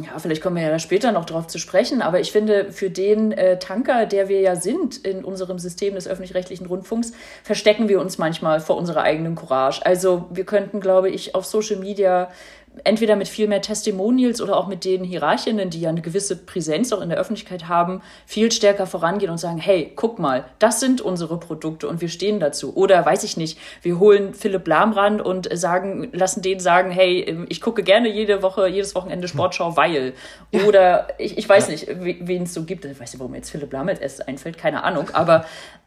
ja, 0.00 0.18
vielleicht 0.18 0.42
kommen 0.42 0.56
wir 0.56 0.62
ja 0.62 0.78
später 0.78 1.12
noch 1.12 1.26
drauf 1.26 1.48
zu 1.48 1.58
sprechen, 1.58 2.00
aber 2.00 2.18
ich 2.18 2.32
finde, 2.32 2.72
für 2.72 2.88
den 2.88 3.30
äh, 3.32 3.58
Tanker, 3.58 4.06
der 4.06 4.30
wir 4.30 4.40
ja 4.40 4.56
sind 4.56 4.96
in 4.96 5.22
unserem 5.22 5.58
System 5.58 5.94
des 5.94 6.08
öffentlich-rechtlichen 6.08 6.64
Rundfunks, 6.64 7.12
verstecken 7.42 7.90
wir 7.90 8.00
uns 8.00 8.16
manchmal 8.16 8.60
vor 8.60 8.78
unserer 8.78 9.02
eigenen 9.02 9.34
Courage. 9.34 9.84
Also 9.84 10.28
wir 10.30 10.44
könnten, 10.44 10.80
glaube 10.80 11.10
ich, 11.10 11.34
auf 11.34 11.44
Social 11.44 11.76
Media 11.76 12.30
entweder 12.84 13.16
mit 13.16 13.28
viel 13.28 13.48
mehr 13.48 13.60
Testimonials 13.60 14.40
oder 14.40 14.56
auch 14.56 14.66
mit 14.66 14.84
den 14.84 15.04
Hierarchinnen, 15.04 15.70
die 15.70 15.80
ja 15.80 15.90
eine 15.90 16.00
gewisse 16.00 16.36
Präsenz 16.36 16.92
auch 16.92 17.00
in 17.00 17.10
der 17.10 17.18
Öffentlichkeit 17.18 17.68
haben, 17.68 18.02
viel 18.26 18.50
stärker 18.50 18.86
vorangehen 18.86 19.30
und 19.30 19.38
sagen, 19.38 19.58
hey, 19.58 19.92
guck 19.94 20.18
mal, 20.18 20.44
das 20.58 20.80
sind 20.80 21.00
unsere 21.00 21.38
Produkte 21.38 21.86
und 21.88 22.00
wir 22.00 22.08
stehen 22.08 22.40
dazu. 22.40 22.74
Oder 22.74 23.04
weiß 23.04 23.24
ich 23.24 23.36
nicht, 23.36 23.58
wir 23.82 23.98
holen 23.98 24.34
Philipp 24.34 24.66
Lambrand 24.66 25.20
und 25.20 25.48
sagen, 25.56 26.08
lassen 26.12 26.42
den 26.42 26.60
sagen, 26.60 26.90
hey, 26.90 27.46
ich 27.48 27.60
gucke 27.60 27.82
gerne 27.82 28.08
jede 28.08 28.42
Woche, 28.42 28.66
jedes 28.68 28.94
Wochenende 28.94 29.28
Sportschau, 29.28 29.76
weil. 29.76 30.14
Oder 30.66 31.08
ich, 31.18 31.38
ich 31.38 31.48
weiß 31.48 31.68
nicht, 31.68 31.88
wen 31.88 32.44
es 32.44 32.54
so 32.54 32.64
gibt. 32.64 32.84
Ich 32.84 32.98
weiß 32.98 33.12
nicht, 33.12 33.20
warum 33.20 33.34
jetzt 33.34 33.50
Philipp 33.50 33.72
Lahm 33.72 33.88
jetzt 33.88 34.26
einfällt, 34.26 34.56
keine 34.56 34.82
Ahnung. 34.82 35.10
Aber 35.12 35.44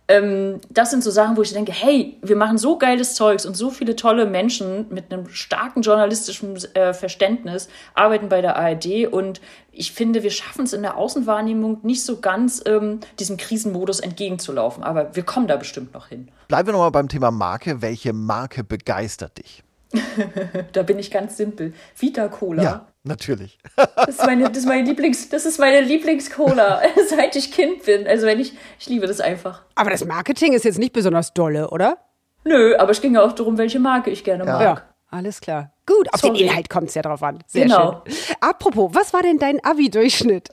ähm, 0.08 0.60
das 0.70 0.92
sind 0.92 1.04
so 1.04 1.10
Sachen, 1.10 1.36
wo 1.36 1.42
ich 1.42 1.54
denke, 1.54 1.72
hey, 1.72 2.18
wir 2.22 2.36
machen 2.36 2.58
so 2.58 2.78
geiles 2.78 3.16
Zeugs 3.16 3.46
und 3.46 3.58
so 3.58 3.72
viele 3.72 3.96
tolle 3.96 4.26
Menschen 4.26 4.86
mit 4.90 5.12
einem 5.12 5.28
starken 5.30 5.82
journalistischen 5.82 6.56
äh, 6.76 6.94
Verständnis 6.94 7.70
arbeiten 7.96 8.30
bei 8.30 8.42
der 8.42 8.56
ARD 8.56 9.08
und 9.12 9.42
ich 9.72 9.92
finde, 9.92 10.24
wir 10.24 10.32
schaffen 10.32 10.66
es 10.66 10.74
in 10.74 10.84
der 10.84 10.96
Außenwahrnehmung 10.96 11.80
nicht 11.84 12.04
so 12.04 12.22
ganz, 12.22 12.64
ähm, 12.66 13.00
diesem 13.20 13.36
Krisenmodus 13.36 14.00
entgegenzulaufen. 14.00 14.84
Aber 14.84 15.14
wir 15.16 15.24
kommen 15.24 15.48
da 15.48 15.58
bestimmt 15.58 15.94
noch 15.94 16.08
hin. 16.08 16.30
Bleiben 16.48 16.68
wir 16.68 16.74
nochmal 16.74 16.92
beim 16.92 17.10
Thema 17.10 17.30
Marke. 17.32 17.82
Welche 17.82 18.14
Marke 18.14 18.64
begeistert 18.64 19.38
dich? 19.38 19.65
da 20.74 20.84
bin 20.84 21.00
ich 21.00 21.12
ganz 21.12 21.38
simpel. 21.38 21.74
Vita 21.98 22.28
Cola. 22.28 22.64
Ja, 22.64 22.88
natürlich. 23.04 23.58
das 23.76 24.10
ist 24.10 24.26
meine, 24.26 24.50
das 24.50 24.58
ist 24.58 24.68
meine 24.68 24.84
Lieblings, 24.88 25.30
das 25.30 25.46
ist 25.46 25.60
meine 25.60 25.82
Lieblingscola, 25.82 26.82
seit 27.10 27.36
ich 27.36 27.52
Kind 27.52 27.84
bin. 27.84 28.08
Also 28.08 28.26
wenn 28.26 28.40
ich, 28.40 28.54
ich 28.80 28.88
liebe 28.88 29.08
das 29.08 29.22
einfach. 29.22 29.64
Aber 29.76 29.90
das 29.90 30.06
Marketing 30.06 30.54
ist 30.54 30.66
jetzt 30.66 30.80
nicht 30.80 30.94
besonders 30.94 31.34
dolle, 31.34 31.70
oder? 31.70 31.98
Nö, 32.44 32.76
aber 32.78 32.92
es 32.92 33.02
ging 33.02 33.16
ja 33.16 33.24
auch 33.24 33.34
darum, 33.34 33.58
welche 33.58 33.80
Marke 33.80 34.12
ich 34.12 34.24
gerne 34.24 34.46
mag. 34.46 34.62
Ja, 34.62 34.82
alles 35.10 35.42
klar. 35.42 35.72
Gut, 35.86 36.12
auf 36.14 36.22
Sorry. 36.22 36.38
den 36.38 36.48
Inhalt 36.48 36.70
kommt 36.70 36.90
es 36.90 36.96
ja 36.96 37.02
drauf 37.02 37.22
an. 37.24 37.40
Sehr 37.48 37.66
genau. 37.66 38.04
schön. 38.06 38.36
Apropos, 38.40 38.92
was 38.94 39.14
war 39.14 39.22
denn 39.22 39.40
dein 39.40 39.64
Abi-Durchschnitt? 39.64 40.50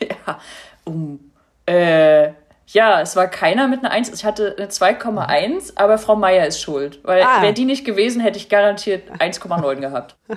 ja, 0.00 0.38
um, 0.84 1.32
äh, 1.66 2.30
ja, 2.66 3.00
es 3.00 3.14
war 3.14 3.28
keiner 3.28 3.68
mit 3.68 3.80
einer 3.80 3.90
1. 3.90 4.12
Ich 4.12 4.24
hatte 4.24 4.54
eine 4.56 4.68
2,1, 4.68 5.72
aber 5.76 5.98
Frau 5.98 6.16
Meier 6.16 6.46
ist 6.46 6.60
schuld. 6.60 6.98
Weil 7.02 7.22
ah. 7.22 7.42
wäre 7.42 7.52
die 7.52 7.64
nicht 7.64 7.84
gewesen, 7.84 8.20
hätte 8.20 8.38
ich 8.38 8.48
garantiert 8.48 9.10
1,9 9.18 9.76
gehabt. 9.76 10.16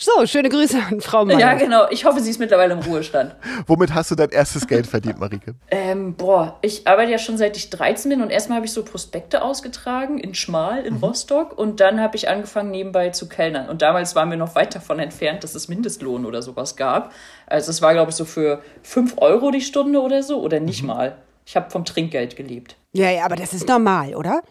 So, 0.00 0.24
schöne 0.26 0.48
Grüße 0.48 0.78
an 0.90 1.00
Frau 1.00 1.24
Meier. 1.24 1.40
Ja, 1.40 1.54
genau. 1.54 1.88
Ich 1.90 2.04
hoffe, 2.04 2.20
sie 2.20 2.30
ist 2.30 2.38
mittlerweile 2.38 2.74
im 2.74 2.78
Ruhestand. 2.78 3.34
Womit 3.66 3.92
hast 3.92 4.12
du 4.12 4.14
dein 4.14 4.30
erstes 4.30 4.66
Geld 4.66 4.86
verdient, 4.86 5.18
Marike? 5.18 5.56
Ähm, 5.70 6.14
boah, 6.14 6.56
ich 6.62 6.86
arbeite 6.86 7.10
ja 7.10 7.18
schon 7.18 7.36
seit 7.36 7.56
ich 7.56 7.68
13 7.68 8.08
bin 8.10 8.22
und 8.22 8.30
erstmal 8.30 8.56
habe 8.56 8.66
ich 8.66 8.72
so 8.72 8.84
Prospekte 8.84 9.42
ausgetragen 9.42 10.18
in 10.18 10.34
Schmal 10.34 10.86
in 10.86 10.94
mhm. 10.94 11.04
Rostock 11.04 11.58
und 11.58 11.80
dann 11.80 12.00
habe 12.00 12.16
ich 12.16 12.28
angefangen 12.28 12.70
nebenbei 12.70 13.10
zu 13.10 13.28
kellnern. 13.28 13.68
Und 13.68 13.82
damals 13.82 14.14
waren 14.14 14.30
wir 14.30 14.36
noch 14.36 14.54
weit 14.54 14.74
davon 14.74 15.00
entfernt, 15.00 15.42
dass 15.42 15.56
es 15.56 15.68
Mindestlohn 15.68 16.24
oder 16.24 16.42
sowas 16.42 16.76
gab. 16.76 17.12
Also 17.46 17.70
es 17.70 17.82
war, 17.82 17.92
glaube 17.94 18.10
ich, 18.10 18.16
so 18.16 18.24
für 18.24 18.62
5 18.82 19.16
Euro 19.18 19.50
die 19.50 19.60
Stunde 19.60 20.00
oder 20.00 20.22
so 20.22 20.40
oder 20.40 20.60
nicht 20.60 20.82
mhm. 20.82 20.88
mal. 20.88 21.16
Ich 21.48 21.56
habe 21.56 21.70
vom 21.70 21.86
Trinkgeld 21.86 22.36
gelebt. 22.36 22.76
Ja, 22.92 23.10
ja, 23.10 23.24
aber 23.24 23.34
das 23.34 23.54
ist 23.54 23.66
normal, 23.66 24.14
oder? 24.14 24.42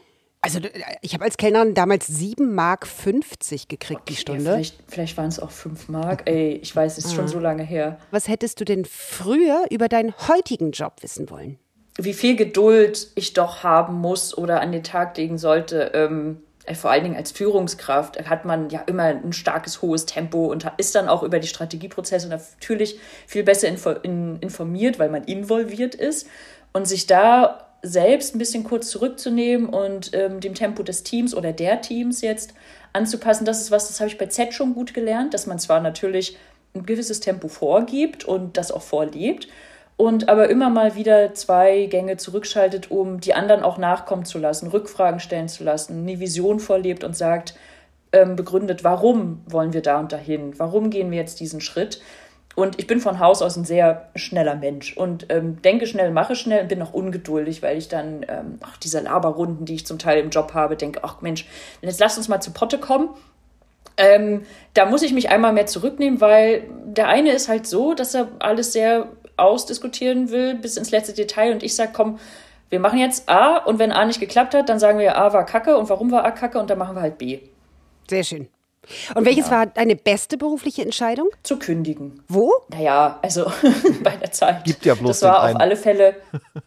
Also 0.41 0.59
ich 1.03 1.13
habe 1.13 1.25
als 1.25 1.37
Kellnerin 1.37 1.75
damals 1.75 2.07
7 2.07 2.55
Mark 2.55 2.87
50 2.87 3.67
gekriegt 3.67 4.01
okay, 4.01 4.13
die 4.13 4.15
Stunde. 4.15 4.51
Vielleicht, 4.53 4.79
vielleicht 4.87 5.15
waren 5.15 5.27
es 5.27 5.39
auch 5.39 5.51
5 5.51 5.89
Mark. 5.89 6.23
Ey, 6.25 6.53
ich 6.55 6.75
weiß, 6.75 6.97
es 6.97 7.05
ist 7.05 7.11
ah. 7.11 7.15
schon 7.17 7.27
so 7.27 7.39
lange 7.39 7.61
her. 7.61 7.99
Was 8.09 8.27
hättest 8.27 8.59
du 8.59 8.65
denn 8.65 8.83
früher 8.83 9.65
über 9.69 9.89
deinen 9.89 10.11
heutigen 10.27 10.71
Job 10.71 10.95
wissen 11.01 11.29
wollen? 11.29 11.59
Wie 11.99 12.13
viel 12.13 12.35
Geduld 12.35 13.11
ich 13.13 13.33
doch 13.33 13.61
haben 13.61 13.93
muss 14.01 14.35
oder 14.35 14.61
an 14.61 14.71
den 14.71 14.83
Tag 14.83 15.17
legen 15.17 15.37
sollte. 15.37 15.91
Ähm, 15.93 16.41
äh, 16.67 16.75
vor 16.75 16.91
allen 16.91 17.03
Dingen 17.03 17.15
als 17.15 17.31
Führungskraft 17.31 18.29
hat 18.29 18.45
man 18.45 18.69
ja 18.69 18.81
immer 18.81 19.03
ein 19.03 19.33
starkes, 19.33 19.81
hohes 19.81 20.05
Tempo 20.05 20.47
und 20.47 20.65
ist 20.77 20.93
dann 20.95 21.07
auch 21.09 21.23
über 21.23 21.39
die 21.39 21.47
Strategieprozesse 21.47 22.27
natürlich 22.27 22.99
viel 23.25 23.43
besser 23.43 23.67
informiert, 23.67 24.99
weil 24.99 25.09
man 25.09 25.23
involviert 25.23 25.95
ist. 25.95 26.27
Und 26.73 26.87
sich 26.87 27.07
da 27.07 27.67
selbst 27.81 28.35
ein 28.35 28.39
bisschen 28.39 28.63
kurz 28.63 28.89
zurückzunehmen 28.89 29.69
und 29.69 30.11
ähm, 30.13 30.39
dem 30.39 30.55
Tempo 30.55 30.83
des 30.83 31.03
Teams 31.03 31.35
oder 31.35 31.53
der 31.53 31.81
Teams 31.81 32.21
jetzt 32.21 32.53
anzupassen, 32.93 33.45
das 33.45 33.61
ist 33.61 33.71
was, 33.71 33.87
das 33.87 33.99
habe 33.99 34.09
ich 34.09 34.17
bei 34.17 34.27
Z 34.27 34.53
schon 34.53 34.73
gut 34.73 34.93
gelernt, 34.93 35.33
dass 35.33 35.47
man 35.47 35.59
zwar 35.59 35.79
natürlich 35.79 36.37
ein 36.75 36.85
gewisses 36.85 37.19
Tempo 37.19 37.47
vorgibt 37.47 38.25
und 38.25 38.57
das 38.57 38.71
auch 38.71 38.81
vorlebt, 38.81 39.47
und 39.97 40.29
aber 40.29 40.49
immer 40.49 40.69
mal 40.69 40.95
wieder 40.95 41.33
zwei 41.33 41.87
Gänge 41.87 42.17
zurückschaltet, 42.17 42.91
um 42.91 43.19
die 43.19 43.33
anderen 43.33 43.63
auch 43.63 43.79
nachkommen 43.79 44.25
zu 44.25 44.37
lassen, 44.37 44.67
Rückfragen 44.67 45.19
stellen 45.19 45.49
zu 45.49 45.63
lassen, 45.63 46.03
eine 46.03 46.19
Vision 46.19 46.59
vorlebt 46.59 47.03
und 47.03 47.17
sagt, 47.17 47.55
ähm, 48.11 48.35
begründet, 48.35 48.83
warum 48.83 49.41
wollen 49.47 49.73
wir 49.73 49.81
da 49.81 49.99
und 49.99 50.11
dahin, 50.11 50.57
warum 50.59 50.91
gehen 50.91 51.09
wir 51.09 51.17
jetzt 51.17 51.39
diesen 51.39 51.61
Schritt. 51.61 51.99
Und 52.57 52.79
ich 52.79 52.87
bin 52.87 52.99
von 52.99 53.19
Haus 53.19 53.43
aus 53.43 53.55
ein 53.55 53.65
sehr 53.65 54.09
schneller 54.15 54.55
Mensch 54.55 54.97
und 54.97 55.27
ähm, 55.29 55.61
denke 55.61 55.85
schnell, 55.85 56.09
mache 56.09 56.35
schnell 56.35 56.63
und 56.63 56.69
bin 56.69 56.81
auch 56.81 56.91
ungeduldig, 56.91 57.61
weil 57.61 57.77
ich 57.77 57.87
dann, 57.87 58.25
ähm, 58.27 58.57
ach, 58.63 58.77
diese 58.77 58.99
Laberrunden, 58.99 59.67
die 59.67 59.75
ich 59.75 59.85
zum 59.85 59.99
Teil 59.99 60.19
im 60.19 60.31
Job 60.31 60.55
habe, 60.55 60.75
denke, 60.75 61.01
ach 61.03 61.21
Mensch, 61.21 61.45
jetzt 61.83 61.99
lass 61.99 62.17
uns 62.17 62.29
mal 62.29 62.41
zu 62.41 62.51
Potte 62.53 62.79
kommen. 62.79 63.09
Ähm, 63.95 64.41
da 64.73 64.87
muss 64.87 65.03
ich 65.03 65.13
mich 65.13 65.29
einmal 65.29 65.53
mehr 65.53 65.67
zurücknehmen, 65.67 66.19
weil 66.19 66.63
der 66.83 67.07
eine 67.09 67.31
ist 67.31 67.47
halt 67.47 67.67
so, 67.67 67.93
dass 67.93 68.15
er 68.15 68.29
alles 68.39 68.73
sehr 68.73 69.07
ausdiskutieren 69.37 70.31
will 70.31 70.55
bis 70.55 70.77
ins 70.77 70.89
letzte 70.89 71.13
Detail 71.13 71.53
und 71.53 71.61
ich 71.61 71.75
sage, 71.75 71.91
komm, 71.93 72.17
Wir 72.69 72.79
machen 72.79 72.99
jetzt 72.99 73.29
A 73.29 73.57
und 73.57 73.79
wenn 73.79 73.91
A 73.91 74.03
nicht 74.05 74.19
geklappt 74.19 74.53
hat, 74.53 74.67
dann 74.69 74.79
sagen 74.79 74.99
wir 74.99 75.17
A 75.17 75.31
war 75.31 75.45
Kacke 75.45 75.77
und 75.77 75.89
warum 75.89 76.11
war 76.11 76.25
A 76.25 76.31
Kacke 76.31 76.59
und 76.59 76.69
dann 76.69 76.77
machen 76.77 76.95
wir 76.95 77.01
halt 77.01 77.17
B. 77.17 77.39
Sehr 78.09 78.23
schön. 78.23 78.47
Und 79.15 79.25
welches 79.25 79.47
ja. 79.47 79.51
war 79.51 79.65
deine 79.65 79.95
beste 79.95 80.37
berufliche 80.37 80.81
Entscheidung? 80.81 81.29
Zu 81.43 81.57
kündigen. 81.57 82.23
Wo? 82.27 82.51
Naja, 82.69 83.19
also 83.21 83.51
bei 84.03 84.15
der 84.15 84.31
Zeit. 84.31 84.63
Gibt 84.63 84.85
ja 84.85 84.95
bloß 84.95 85.19
Das 85.19 85.29
war 85.29 85.49
auf 85.49 85.55
alle 85.55 85.75
Fälle. 85.75 86.15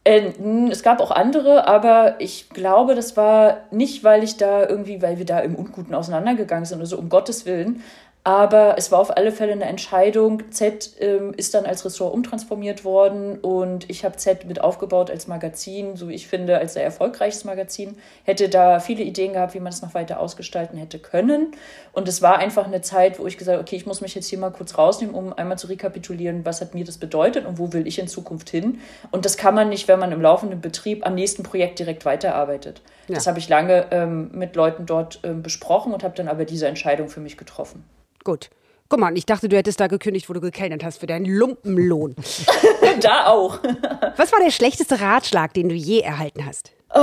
Äh, 0.04 0.32
es 0.70 0.82
gab 0.82 1.00
auch 1.00 1.10
andere, 1.10 1.66
aber 1.66 2.16
ich 2.18 2.50
glaube, 2.50 2.94
das 2.94 3.16
war 3.16 3.58
nicht, 3.70 4.04
weil 4.04 4.22
ich 4.22 4.36
da 4.36 4.66
irgendwie, 4.66 5.02
weil 5.02 5.18
wir 5.18 5.26
da 5.26 5.40
im 5.40 5.54
Unguten 5.54 5.94
auseinandergegangen 5.94 6.64
sind 6.64 6.78
oder 6.78 6.86
so, 6.86 6.98
um 6.98 7.08
Gottes 7.08 7.46
Willen. 7.46 7.82
Aber 8.22 8.74
es 8.76 8.92
war 8.92 8.98
auf 8.98 9.16
alle 9.16 9.32
Fälle 9.32 9.52
eine 9.52 9.64
Entscheidung. 9.64 10.52
Z 10.52 10.90
ähm, 11.00 11.32
ist 11.34 11.54
dann 11.54 11.64
als 11.64 11.86
Ressort 11.86 12.12
umtransformiert 12.12 12.84
worden 12.84 13.38
und 13.38 13.88
ich 13.88 14.04
habe 14.04 14.18
Z 14.18 14.44
mit 14.44 14.60
aufgebaut 14.60 15.10
als 15.10 15.26
Magazin, 15.26 15.96
so 15.96 16.08
wie 16.08 16.14
ich 16.14 16.28
finde, 16.28 16.58
als 16.58 16.74
sehr 16.74 16.84
erfolgreiches 16.84 17.44
Magazin. 17.44 17.96
Hätte 18.24 18.50
da 18.50 18.78
viele 18.78 19.04
Ideen 19.04 19.32
gehabt, 19.32 19.54
wie 19.54 19.60
man 19.60 19.72
es 19.72 19.80
noch 19.80 19.94
weiter 19.94 20.20
ausgestalten 20.20 20.76
hätte 20.76 20.98
können. 20.98 21.52
Und 21.92 22.08
es 22.08 22.20
war 22.20 22.38
einfach 22.38 22.66
eine 22.66 22.82
Zeit, 22.82 23.18
wo 23.18 23.26
ich 23.26 23.38
gesagt 23.38 23.56
habe, 23.56 23.62
okay, 23.62 23.76
ich 23.76 23.86
muss 23.86 24.02
mich 24.02 24.14
jetzt 24.14 24.28
hier 24.28 24.38
mal 24.38 24.50
kurz 24.50 24.76
rausnehmen, 24.76 25.14
um 25.14 25.32
einmal 25.32 25.58
zu 25.58 25.68
rekapitulieren, 25.68 26.44
was 26.44 26.60
hat 26.60 26.74
mir 26.74 26.84
das 26.84 26.98
bedeutet 26.98 27.46
und 27.46 27.58
wo 27.58 27.72
will 27.72 27.86
ich 27.86 27.98
in 27.98 28.06
Zukunft 28.06 28.50
hin. 28.50 28.80
Und 29.10 29.24
das 29.24 29.38
kann 29.38 29.54
man 29.54 29.70
nicht, 29.70 29.88
wenn 29.88 29.98
man 29.98 30.12
im 30.12 30.20
laufenden 30.20 30.60
Betrieb 30.60 31.06
am 31.06 31.14
nächsten 31.14 31.42
Projekt 31.42 31.78
direkt 31.78 32.04
weiterarbeitet. 32.04 32.82
Ja. 33.08 33.14
Das 33.14 33.26
habe 33.26 33.38
ich 33.38 33.48
lange 33.48 33.86
ähm, 33.92 34.30
mit 34.34 34.56
Leuten 34.56 34.84
dort 34.84 35.20
ähm, 35.22 35.42
besprochen 35.42 35.94
und 35.94 36.04
habe 36.04 36.14
dann 36.14 36.28
aber 36.28 36.44
diese 36.44 36.68
Entscheidung 36.68 37.08
für 37.08 37.20
mich 37.20 37.38
getroffen. 37.38 37.82
Gut. 38.24 38.50
Guck 38.88 38.98
mal, 38.98 39.16
ich 39.16 39.24
dachte, 39.24 39.48
du 39.48 39.56
hättest 39.56 39.78
da 39.78 39.86
gekündigt, 39.86 40.28
wo 40.28 40.32
du 40.32 40.40
gekellnert 40.40 40.82
hast 40.82 40.98
für 40.98 41.06
deinen 41.06 41.24
Lumpenlohn. 41.24 42.16
da 43.00 43.26
auch. 43.26 43.60
Was 44.16 44.32
war 44.32 44.40
der 44.40 44.50
schlechteste 44.50 45.00
Ratschlag, 45.00 45.54
den 45.54 45.68
du 45.68 45.76
je 45.76 46.00
erhalten 46.00 46.44
hast? 46.44 46.72
Oh, 46.92 46.98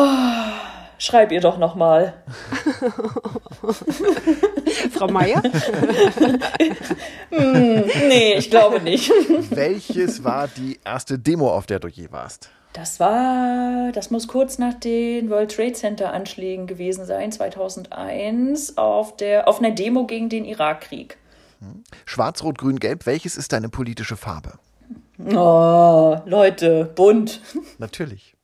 schreib 0.98 1.32
ihr 1.32 1.40
doch 1.40 1.58
noch 1.58 1.76
mal. 1.76 2.14
Frau 4.92 5.08
Meier? 5.08 5.42
hm, 7.30 7.84
nee, 8.10 8.34
ich 8.34 8.50
glaube 8.50 8.82
nicht. 8.82 9.10
Welches 9.50 10.26
war 10.26 10.50
die 10.50 10.78
erste 10.84 11.18
Demo, 11.18 11.50
auf 11.50 11.68
der 11.68 11.80
du 11.80 11.88
je 11.88 12.12
warst? 12.12 12.50
Das 12.78 13.00
war, 13.00 13.92
das 13.92 14.12
muss 14.12 14.28
kurz 14.28 14.60
nach 14.60 14.76
den 14.76 15.32
World 15.32 15.56
Trade 15.56 15.74
Center 15.74 16.14
Anschlägen 16.14 16.68
gewesen 16.68 17.06
sein, 17.08 17.32
2001, 17.32 18.78
auf, 18.78 19.18
der, 19.18 19.48
auf 19.48 19.58
einer 19.58 19.72
Demo 19.72 20.06
gegen 20.06 20.30
den 20.30 20.46
Irakkrieg. 20.46 21.18
Schwarz, 22.06 22.44
Rot, 22.44 22.60
Grün, 22.60 22.78
Gelb, 22.78 23.08
welches 23.08 23.36
ist 23.36 23.52
deine 23.52 23.70
politische 23.70 24.16
Farbe? 24.16 24.60
Oh, 25.18 26.18
Leute, 26.28 26.92
bunt. 26.94 27.42
Natürlich. 27.80 28.37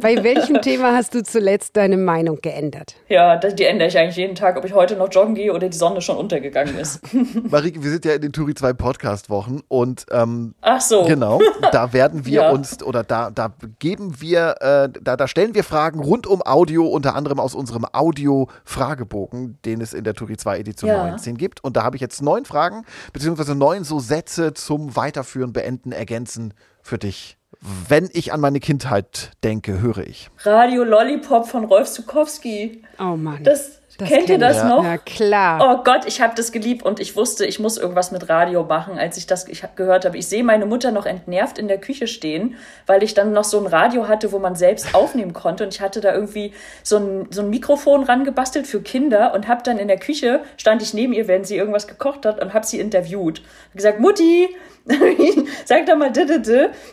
Bei 0.00 0.22
welchem 0.22 0.60
Thema 0.62 0.94
hast 0.94 1.14
du 1.14 1.22
zuletzt 1.22 1.76
deine 1.76 1.96
Meinung 1.96 2.38
geändert? 2.40 2.94
Ja, 3.08 3.36
die 3.36 3.64
ändere 3.64 3.88
ich 3.88 3.98
eigentlich 3.98 4.16
jeden 4.16 4.34
Tag, 4.34 4.56
ob 4.56 4.64
ich 4.64 4.72
heute 4.72 4.96
noch 4.96 5.12
joggen 5.12 5.34
gehe 5.34 5.52
oder 5.52 5.68
die 5.68 5.76
Sonne 5.76 6.00
schon 6.00 6.16
untergegangen 6.16 6.78
ist. 6.78 7.00
Marike, 7.50 7.82
wir 7.82 7.90
sind 7.90 8.04
ja 8.04 8.14
in 8.14 8.22
den 8.22 8.32
Turi 8.32 8.54
2 8.54 8.72
Podcast-Wochen 8.72 9.60
und 9.68 10.06
ähm, 10.10 10.54
Ach 10.60 10.80
so. 10.80 11.04
Genau, 11.04 11.40
da 11.72 11.92
werden 11.92 12.24
wir 12.24 12.32
ja. 12.42 12.50
uns 12.50 12.82
oder 12.82 13.04
da, 13.04 13.30
da 13.30 13.52
geben 13.78 14.20
wir, 14.20 14.56
äh, 14.60 14.88
da, 15.00 15.16
da 15.16 15.28
stellen 15.28 15.54
wir 15.54 15.64
Fragen 15.64 16.00
rund 16.00 16.26
um 16.26 16.42
Audio, 16.42 16.86
unter 16.86 17.14
anderem 17.14 17.40
aus 17.40 17.54
unserem 17.54 17.84
Audio-Fragebogen, 17.92 19.58
den 19.64 19.80
es 19.80 19.92
in 19.92 20.04
der 20.04 20.14
Turi 20.14 20.36
2 20.36 20.58
Edition 20.58 20.88
ja. 20.88 21.08
19 21.08 21.36
gibt. 21.36 21.62
Und 21.62 21.76
da 21.76 21.82
habe 21.82 21.96
ich 21.96 22.02
jetzt 22.02 22.22
neun 22.22 22.44
Fragen, 22.44 22.84
beziehungsweise 23.12 23.54
neun 23.54 23.84
so 23.84 23.98
Sätze 23.98 24.54
zum 24.54 24.96
Weiterführen, 24.96 25.52
Beenden, 25.52 25.92
Ergänzen 25.92 26.54
für 26.82 26.98
dich 26.98 27.39
wenn 27.60 28.08
ich 28.12 28.32
an 28.32 28.40
meine 28.40 28.58
Kindheit 28.58 29.32
denke, 29.44 29.80
höre 29.80 29.98
ich. 29.98 30.30
Radio 30.44 30.82
Lollipop 30.82 31.46
von 31.46 31.64
Rolf 31.64 31.90
Zukowski. 31.90 32.82
Oh 32.98 33.16
Mann. 33.16 33.44
Das, 33.44 33.82
das 33.98 34.08
kennt 34.08 34.30
ihr 34.30 34.38
das 34.38 34.56
ja. 34.56 34.68
noch? 34.68 34.82
Ja, 34.82 34.96
klar. 34.96 35.60
Oh 35.62 35.84
Gott, 35.84 36.06
ich 36.06 36.22
habe 36.22 36.32
das 36.34 36.52
geliebt 36.52 36.82
und 36.86 37.00
ich 37.00 37.16
wusste, 37.16 37.44
ich 37.44 37.58
muss 37.58 37.76
irgendwas 37.76 38.12
mit 38.12 38.30
Radio 38.30 38.64
machen, 38.64 38.98
als 38.98 39.18
ich 39.18 39.26
das 39.26 39.46
gehört 39.76 40.06
habe. 40.06 40.16
Ich 40.16 40.26
sehe 40.26 40.42
meine 40.42 40.64
Mutter 40.64 40.90
noch 40.90 41.04
entnervt 41.04 41.58
in 41.58 41.68
der 41.68 41.78
Küche 41.78 42.06
stehen, 42.06 42.56
weil 42.86 43.02
ich 43.02 43.12
dann 43.12 43.32
noch 43.32 43.44
so 43.44 43.58
ein 43.58 43.66
Radio 43.66 44.08
hatte, 44.08 44.32
wo 44.32 44.38
man 44.38 44.54
selbst 44.54 44.94
aufnehmen 44.94 45.34
konnte 45.34 45.64
und 45.64 45.74
ich 45.74 45.82
hatte 45.82 46.00
da 46.00 46.14
irgendwie 46.14 46.54
so 46.82 46.96
ein, 46.96 47.28
so 47.30 47.42
ein 47.42 47.50
Mikrofon 47.50 48.04
rangebastelt 48.04 48.66
für 48.66 48.80
Kinder 48.80 49.34
und 49.34 49.48
habe 49.48 49.62
dann 49.62 49.76
in 49.76 49.88
der 49.88 49.98
Küche, 49.98 50.40
stand 50.56 50.80
ich 50.80 50.94
neben 50.94 51.12
ihr, 51.12 51.28
wenn 51.28 51.44
sie 51.44 51.56
irgendwas 51.56 51.86
gekocht 51.86 52.24
hat 52.24 52.40
und 52.42 52.54
habe 52.54 52.64
sie 52.64 52.80
interviewt. 52.80 53.42
Hab 53.68 53.76
gesagt, 53.76 54.00
Mutti, 54.00 54.48
Sag 55.64 55.86
doch 55.86 55.96
mal 55.96 56.10
d 56.10 56.24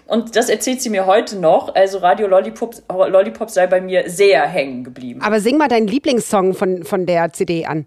Und 0.07 0.35
das 0.35 0.49
erzählt 0.49 0.81
sie 0.81 0.89
mir 0.89 1.05
heute 1.05 1.37
noch. 1.37 1.73
Also 1.73 1.99
Radio 1.99 2.27
Lollipop, 2.27 2.75
Lollipop 2.89 3.49
sei 3.49 3.67
bei 3.67 3.81
mir 3.81 4.09
sehr 4.09 4.45
hängen 4.45 4.83
geblieben. 4.83 5.21
Aber 5.21 5.39
sing 5.39 5.57
mal 5.57 5.67
deinen 5.67 5.87
Lieblingssong 5.87 6.53
von, 6.53 6.83
von 6.83 7.05
der 7.05 7.33
CD 7.33 7.65
an. 7.65 7.85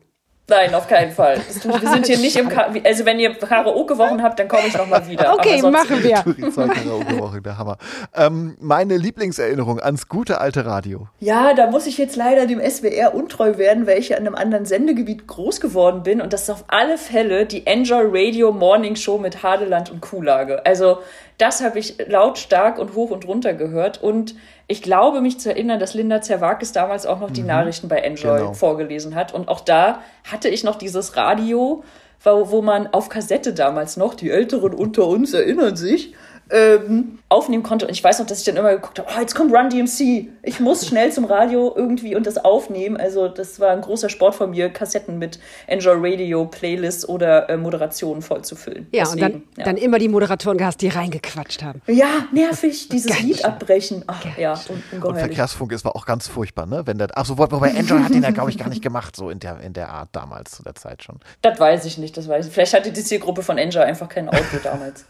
Nein, 0.50 0.74
auf 0.74 0.88
keinen 0.88 1.12
Fall. 1.12 1.40
Wir 1.62 1.90
sind 1.90 2.06
hier 2.06 2.18
nicht 2.18 2.34
im 2.34 2.48
Ka 2.48 2.66
Also 2.84 3.04
wenn 3.04 3.20
ihr 3.20 3.32
Karaoke-Wochen 3.34 4.20
habt, 4.20 4.36
dann 4.40 4.48
komme 4.48 4.66
ich 4.66 4.76
nochmal 4.76 5.06
wieder. 5.08 5.32
Okay, 5.34 5.62
machen 5.62 6.02
wir. 6.02 6.16
Karaoke-Wochen, 6.54 7.42
der 7.44 7.56
Hammer. 7.56 7.78
Ähm, 8.16 8.56
meine 8.60 8.96
Lieblingserinnerung 8.96 9.78
ans 9.80 10.08
gute 10.08 10.40
alte 10.40 10.66
Radio. 10.66 11.06
Ja, 11.20 11.54
da 11.54 11.70
muss 11.70 11.86
ich 11.86 11.98
jetzt 11.98 12.16
leider 12.16 12.46
dem 12.46 12.60
SWR 12.60 13.14
untreu 13.14 13.58
werden, 13.58 13.86
weil 13.86 14.00
ich 14.00 14.08
ja 14.08 14.16
in 14.16 14.26
einem 14.26 14.34
anderen 14.34 14.66
Sendegebiet 14.66 15.28
groß 15.28 15.60
geworden 15.60 16.02
bin. 16.02 16.20
Und 16.20 16.32
das 16.32 16.42
ist 16.42 16.50
auf 16.50 16.64
alle 16.66 16.98
Fälle 16.98 17.46
die 17.46 17.66
Enjoy 17.68 18.02
Radio 18.10 18.50
Morning 18.50 18.96
Show 18.96 19.18
mit 19.18 19.44
Hadeland 19.44 19.90
und 19.90 20.00
Kuhlage. 20.00 20.66
Also 20.66 20.98
das 21.40 21.62
habe 21.62 21.78
ich 21.78 21.96
lautstark 22.06 22.78
und 22.78 22.94
hoch 22.94 23.10
und 23.10 23.26
runter 23.26 23.54
gehört. 23.54 24.02
Und 24.02 24.34
ich 24.66 24.82
glaube, 24.82 25.20
mich 25.20 25.40
zu 25.40 25.50
erinnern, 25.50 25.80
dass 25.80 25.94
Linda 25.94 26.20
Zerwakis 26.20 26.72
damals 26.72 27.06
auch 27.06 27.20
noch 27.20 27.30
die 27.30 27.40
mhm. 27.40 27.48
Nachrichten 27.48 27.88
bei 27.88 27.98
Enjoy 27.98 28.38
genau. 28.38 28.52
vorgelesen 28.52 29.14
hat. 29.14 29.32
Und 29.32 29.48
auch 29.48 29.60
da 29.60 30.00
hatte 30.30 30.48
ich 30.48 30.64
noch 30.64 30.76
dieses 30.76 31.16
Radio, 31.16 31.82
wo, 32.22 32.50
wo 32.50 32.62
man 32.62 32.86
auf 32.88 33.08
Kassette 33.08 33.54
damals 33.54 33.96
noch, 33.96 34.14
die 34.14 34.30
Älteren 34.30 34.74
unter 34.74 35.06
uns 35.06 35.32
erinnern 35.32 35.76
sich, 35.76 36.14
ähm, 36.50 37.18
aufnehmen 37.28 37.62
konnte. 37.62 37.86
Und 37.86 37.92
ich 37.92 38.02
weiß 38.02 38.18
noch, 38.18 38.26
dass 38.26 38.40
ich 38.40 38.44
dann 38.44 38.56
immer 38.56 38.72
geguckt 38.72 38.98
habe, 38.98 39.08
oh, 39.14 39.20
jetzt 39.20 39.34
kommt 39.34 39.52
Run 39.54 39.70
DMC. 39.70 40.28
Ich 40.42 40.60
muss 40.60 40.86
schnell 40.86 41.12
zum 41.12 41.24
Radio 41.24 41.72
irgendwie 41.76 42.16
und 42.16 42.26
das 42.26 42.38
aufnehmen. 42.38 42.96
Also 42.96 43.28
das 43.28 43.60
war 43.60 43.70
ein 43.70 43.80
großer 43.80 44.08
Sport 44.08 44.34
von 44.34 44.50
mir, 44.50 44.70
Kassetten 44.70 45.18
mit 45.18 45.38
Enjoy 45.66 45.96
Radio, 45.98 46.46
Playlists 46.46 47.08
oder 47.08 47.48
äh, 47.48 47.56
Moderationen 47.56 48.22
vollzufüllen. 48.22 48.88
Ja, 48.92 49.04
Deswegen, 49.04 49.24
und 49.24 49.32
dann, 49.32 49.42
ja. 49.58 49.64
dann 49.64 49.76
immer 49.76 49.98
die 49.98 50.08
Moderatoren 50.08 50.58
gehabt, 50.58 50.80
die 50.80 50.88
reingequatscht 50.88 51.62
haben. 51.62 51.82
Ja, 51.86 52.26
nervig, 52.32 52.88
dieses 52.88 53.10
Ganz 53.10 53.22
Lied 53.22 53.44
abbrechen. 53.44 54.04
Ach, 54.06 54.24
ja, 54.36 54.58
un 54.68 55.02
und 55.02 55.18
Verkehrsfunk 55.18 55.72
ist 55.72 55.84
war 55.84 55.96
auch 55.96 56.06
ganz 56.06 56.28
furchtbar, 56.28 56.66
ne? 56.66 56.82
Wenn 56.86 56.98
der, 56.98 57.08
ach 57.14 57.26
so, 57.26 57.38
wobei 57.38 57.70
Enjoy 57.70 58.00
hat 58.00 58.12
den 58.12 58.22
ja, 58.22 58.30
glaube 58.30 58.50
ich, 58.50 58.58
gar 58.58 58.68
nicht 58.68 58.82
gemacht, 58.82 59.16
so 59.16 59.30
in 59.30 59.38
der, 59.38 59.60
in 59.60 59.72
der 59.72 59.88
Art 59.88 60.10
damals, 60.12 60.52
zu 60.52 60.62
der 60.62 60.74
Zeit 60.74 61.02
schon. 61.02 61.20
Das 61.42 61.58
weiß 61.58 61.84
ich 61.84 61.98
nicht, 61.98 62.16
das 62.16 62.28
weiß 62.28 62.46
ich. 62.46 62.52
Vielleicht 62.52 62.74
hatte 62.74 62.92
die 62.92 63.02
Zielgruppe 63.02 63.42
von 63.42 63.58
Enjoy 63.58 63.82
einfach 63.82 64.08
kein 64.08 64.28
Auto 64.28 64.58
damals. 64.62 65.04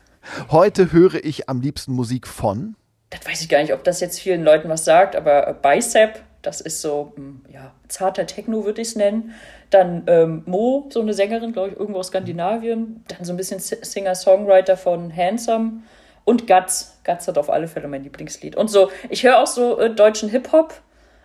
Heute 0.50 0.92
höre 0.92 1.24
ich 1.24 1.48
am 1.48 1.60
liebsten 1.60 1.92
Musik 1.92 2.26
von. 2.26 2.76
Das 3.10 3.26
weiß 3.26 3.42
ich 3.42 3.48
gar 3.48 3.60
nicht, 3.60 3.72
ob 3.72 3.84
das 3.84 4.00
jetzt 4.00 4.20
vielen 4.20 4.44
Leuten 4.44 4.68
was 4.68 4.84
sagt, 4.84 5.16
aber 5.16 5.48
äh, 5.48 5.54
Bicep, 5.60 6.22
das 6.42 6.60
ist 6.60 6.80
so, 6.80 7.12
hm, 7.16 7.42
ja, 7.52 7.72
zarter 7.88 8.26
Techno 8.26 8.64
würde 8.64 8.80
ich 8.80 8.88
es 8.88 8.96
nennen. 8.96 9.34
Dann 9.70 10.04
ähm, 10.06 10.42
Mo, 10.46 10.88
so 10.90 11.00
eine 11.00 11.12
Sängerin, 11.12 11.52
glaube 11.52 11.70
ich, 11.70 11.76
irgendwo 11.76 12.00
aus 12.00 12.08
Skandinavien. 12.08 13.04
Dann 13.08 13.24
so 13.24 13.32
ein 13.32 13.36
bisschen 13.36 13.60
Singer-Songwriter 13.60 14.76
von 14.76 15.14
Handsome. 15.14 15.82
Und 16.24 16.46
Guts. 16.46 16.98
Guts 17.04 17.26
hat 17.28 17.38
auf 17.38 17.50
alle 17.50 17.66
Fälle 17.66 17.88
mein 17.88 18.04
Lieblingslied. 18.04 18.56
Und 18.56 18.68
so, 18.68 18.90
ich 19.08 19.24
höre 19.24 19.38
auch 19.38 19.46
so 19.46 19.78
äh, 19.78 19.94
deutschen 19.94 20.28
Hip-Hop, 20.28 20.74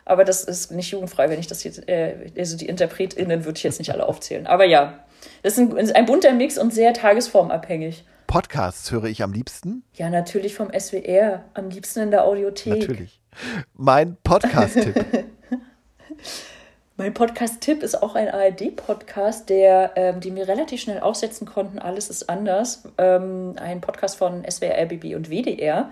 aber 0.05 0.23
das 0.23 0.43
ist 0.43 0.71
nicht 0.71 0.91
jugendfrei, 0.91 1.29
wenn 1.29 1.39
ich 1.39 1.47
das 1.47 1.63
jetzt, 1.63 1.87
äh, 1.87 2.31
also 2.37 2.57
die 2.57 2.67
InterpretInnen 2.67 3.45
würde 3.45 3.57
ich 3.57 3.63
jetzt 3.63 3.79
nicht 3.79 3.91
alle 3.91 4.07
aufzählen. 4.07 4.47
Aber 4.47 4.65
ja, 4.65 4.99
das 5.43 5.57
ist 5.57 5.59
ein, 5.59 5.95
ein 5.95 6.05
bunter 6.05 6.33
Mix 6.33 6.57
und 6.57 6.73
sehr 6.73 6.93
tagesformabhängig. 6.93 8.05
Podcasts 8.35 8.91
höre 8.91 9.05
ich 9.05 9.23
am 9.23 9.31
liebsten? 9.31 9.85
Ja, 9.93 10.09
natürlich 10.09 10.55
vom 10.55 10.69
SWR. 10.77 11.45
Am 11.53 11.69
liebsten 11.69 12.01
in 12.01 12.11
der 12.11 12.25
Audiothek. 12.25 12.81
Natürlich. 12.81 13.21
Mein 13.73 14.17
Podcast-Tipp. 14.25 15.05
mein 16.97 17.13
Podcast-Tipp 17.13 17.81
ist 17.81 18.03
auch 18.03 18.15
ein 18.15 18.27
ARD-Podcast, 18.27 19.47
der, 19.47 19.93
ähm, 19.95 20.19
den 20.19 20.35
wir 20.35 20.49
relativ 20.49 20.81
schnell 20.81 20.99
aufsetzen 20.99 21.47
konnten. 21.47 21.79
Alles 21.79 22.09
ist 22.09 22.29
anders. 22.29 22.83
Ähm, 22.97 23.53
ein 23.55 23.79
Podcast 23.79 24.17
von 24.17 24.43
SWR, 24.43 24.81
RBB 24.81 25.15
und 25.15 25.29
WDR. 25.29 25.89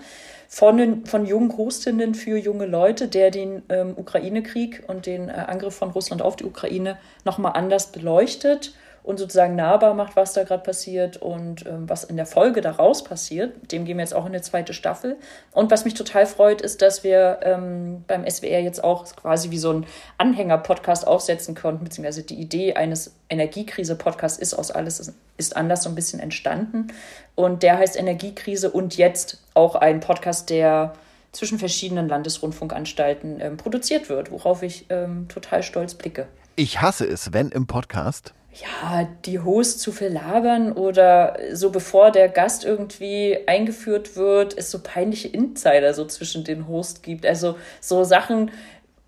Von, 0.50 1.06
von 1.06 1.26
jungen 1.26 1.56
Hostinnen 1.56 2.14
für 2.14 2.36
junge 2.38 2.66
Leute, 2.66 3.08
der 3.08 3.32
den 3.32 3.64
ähm, 3.70 3.94
Ukraine-Krieg 3.96 4.84
und 4.88 5.06
den 5.06 5.30
äh, 5.30 5.46
Angriff 5.48 5.76
von 5.76 5.92
Russland 5.92 6.22
auf 6.22 6.36
die 6.36 6.44
Ukraine 6.44 6.98
nochmal 7.24 7.54
anders 7.56 7.94
beleuchtet 7.94 8.74
und 9.04 9.20
sozusagen 9.20 9.56
nahbar 9.56 9.94
macht, 9.94 10.16
was 10.16 10.34
da 10.34 10.44
gerade 10.44 10.64
passiert 10.64 11.18
und 11.18 11.66
ähm, 11.68 11.90
was 11.90 12.06
in 12.06 12.16
der 12.16 12.26
Folge 12.26 12.62
daraus 12.62 13.04
passiert. 13.04 13.72
Dem 13.72 13.84
gehen 13.84 13.98
wir 13.98 14.04
jetzt 14.04 14.16
auch 14.16 14.26
in 14.26 14.32
eine 14.32 14.42
zweite 14.42 14.74
Staffel. 14.74 15.18
Und 15.52 15.72
was 15.72 15.84
mich 15.84 15.94
total 15.94 16.26
freut, 16.26 16.62
ist, 16.62 16.82
dass 16.82 17.04
wir 17.04 17.40
ähm, 17.44 18.06
beim 18.08 18.28
SWR 18.28 18.62
jetzt 18.62 18.82
auch 18.84 19.06
quasi 19.16 19.52
wie 19.52 19.58
so 19.58 19.74
ein 19.74 19.86
Anhänger-Podcast 20.18 21.06
aufsetzen 21.06 21.54
konnten, 21.54 21.84
beziehungsweise 21.84 22.24
die 22.24 22.36
Idee 22.36 22.76
eines 22.76 23.14
Energiekrise-Podcasts 23.30 24.40
ist 24.40 24.54
aus 24.54 24.72
alles 24.72 25.14
ist 25.36 25.58
anders 25.58 25.84
so 25.84 25.90
ein 25.90 25.96
bisschen 25.96 26.20
entstanden. 26.20 26.88
Und 27.36 27.64
der 27.64 27.80
heißt 27.80 27.98
Energiekrise 27.98 28.72
und 28.72 28.96
jetzt 28.98 29.42
auch 29.54 29.76
ein 29.76 30.00
Podcast, 30.00 30.50
der 30.50 30.94
zwischen 31.32 31.60
verschiedenen 31.60 32.08
Landesrundfunkanstalten 32.08 33.42
ähm, 33.42 33.58
produziert 33.58 34.08
wird, 34.08 34.32
worauf 34.32 34.62
ich 34.64 34.86
ähm, 34.90 35.28
total 35.28 35.64
stolz 35.64 35.96
blicke. 35.96 36.28
Ich 36.56 36.82
hasse 36.82 37.08
es, 37.08 37.34
wenn 37.34 37.50
im 37.50 37.66
Podcast 37.66 38.34
ja, 38.62 39.08
die 39.26 39.40
Host 39.40 39.80
zu 39.80 39.92
viel 39.92 40.10
labern 40.10 40.74
oder 40.74 41.38
so 41.54 41.72
bevor 41.72 42.12
der 42.12 42.30
Gast 42.30 42.64
irgendwie 42.66 43.38
eingeführt 43.48 44.16
wird, 44.16 44.58
es 44.58 44.70
so 44.70 44.80
peinliche 44.84 45.28
Insider 45.28 45.94
so 45.94 46.06
zwischen 46.06 46.44
den 46.44 46.68
Host 46.68 47.02
gibt. 47.02 47.26
Also 47.26 47.58
so 47.82 48.04
Sachen, 48.04 48.52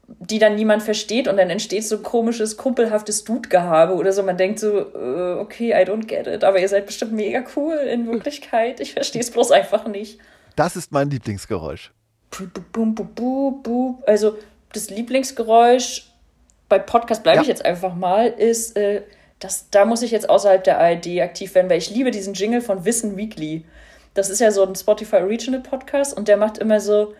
die 0.08 0.40
dann 0.40 0.56
niemand 0.56 0.84
versteht 0.84 1.28
und 1.28 1.38
dann 1.38 1.50
entsteht 1.50 1.86
so 1.86 2.00
komisches, 2.00 2.58
kumpelhaftes 2.58 3.24
Dude-Gehabe 3.24 3.94
oder 3.94 4.14
so. 4.14 4.24
Man 4.24 4.38
denkt 4.38 4.60
so, 4.60 4.80
äh, 4.80 5.40
okay, 5.40 5.72
I 5.72 5.86
don't 5.86 6.06
get 6.06 6.28
it, 6.28 6.44
aber 6.44 6.60
ihr 6.60 6.70
seid 6.70 6.86
bestimmt 6.88 7.14
mega 7.14 7.44
cool 7.56 7.76
in 7.76 8.08
Wirklichkeit. 8.08 8.80
Ich 8.80 8.94
verstehe 8.94 9.22
es 9.22 9.32
bloß 9.32 9.52
einfach 9.52 9.88
nicht. 9.88 10.20
Das 10.56 10.76
ist 10.76 10.92
mein 10.92 11.10
Lieblingsgeräusch. 11.10 11.92
Also 14.06 14.38
das 14.74 14.90
Lieblingsgeräusch 14.90 16.12
bei 16.68 16.80
Podcast 16.80 17.24
bleibe 17.24 17.38
ja. 17.38 17.42
ich 17.44 17.48
jetzt 17.48 17.64
einfach 17.64 17.94
mal, 17.96 18.28
ist 18.28 18.76
äh, 18.76 19.04
das, 19.40 19.70
da 19.70 19.86
muss 19.86 20.02
ich 20.02 20.12
jetzt 20.12 20.30
außerhalb 20.30 20.64
der 20.64 20.80
ARD 20.80 21.20
aktiv 21.22 21.56
werden, 21.56 21.70
weil 21.70 21.78
ich 21.78 21.90
liebe 21.90 22.12
diesen 22.12 22.34
Jingle 22.34 22.62
von 22.62 22.86
Wissen 22.86 23.18
Weekly. 23.18 23.66
Das 24.14 24.30
ist 24.30 24.40
ja 24.40 24.52
so 24.52 24.66
ein 24.66 24.76
Spotify 24.76 25.18
Original 25.18 25.62
Podcast 25.62 26.16
und 26.16 26.28
der 26.28 26.38
macht 26.38 26.58
immer 26.58 26.80
so, 26.80 27.14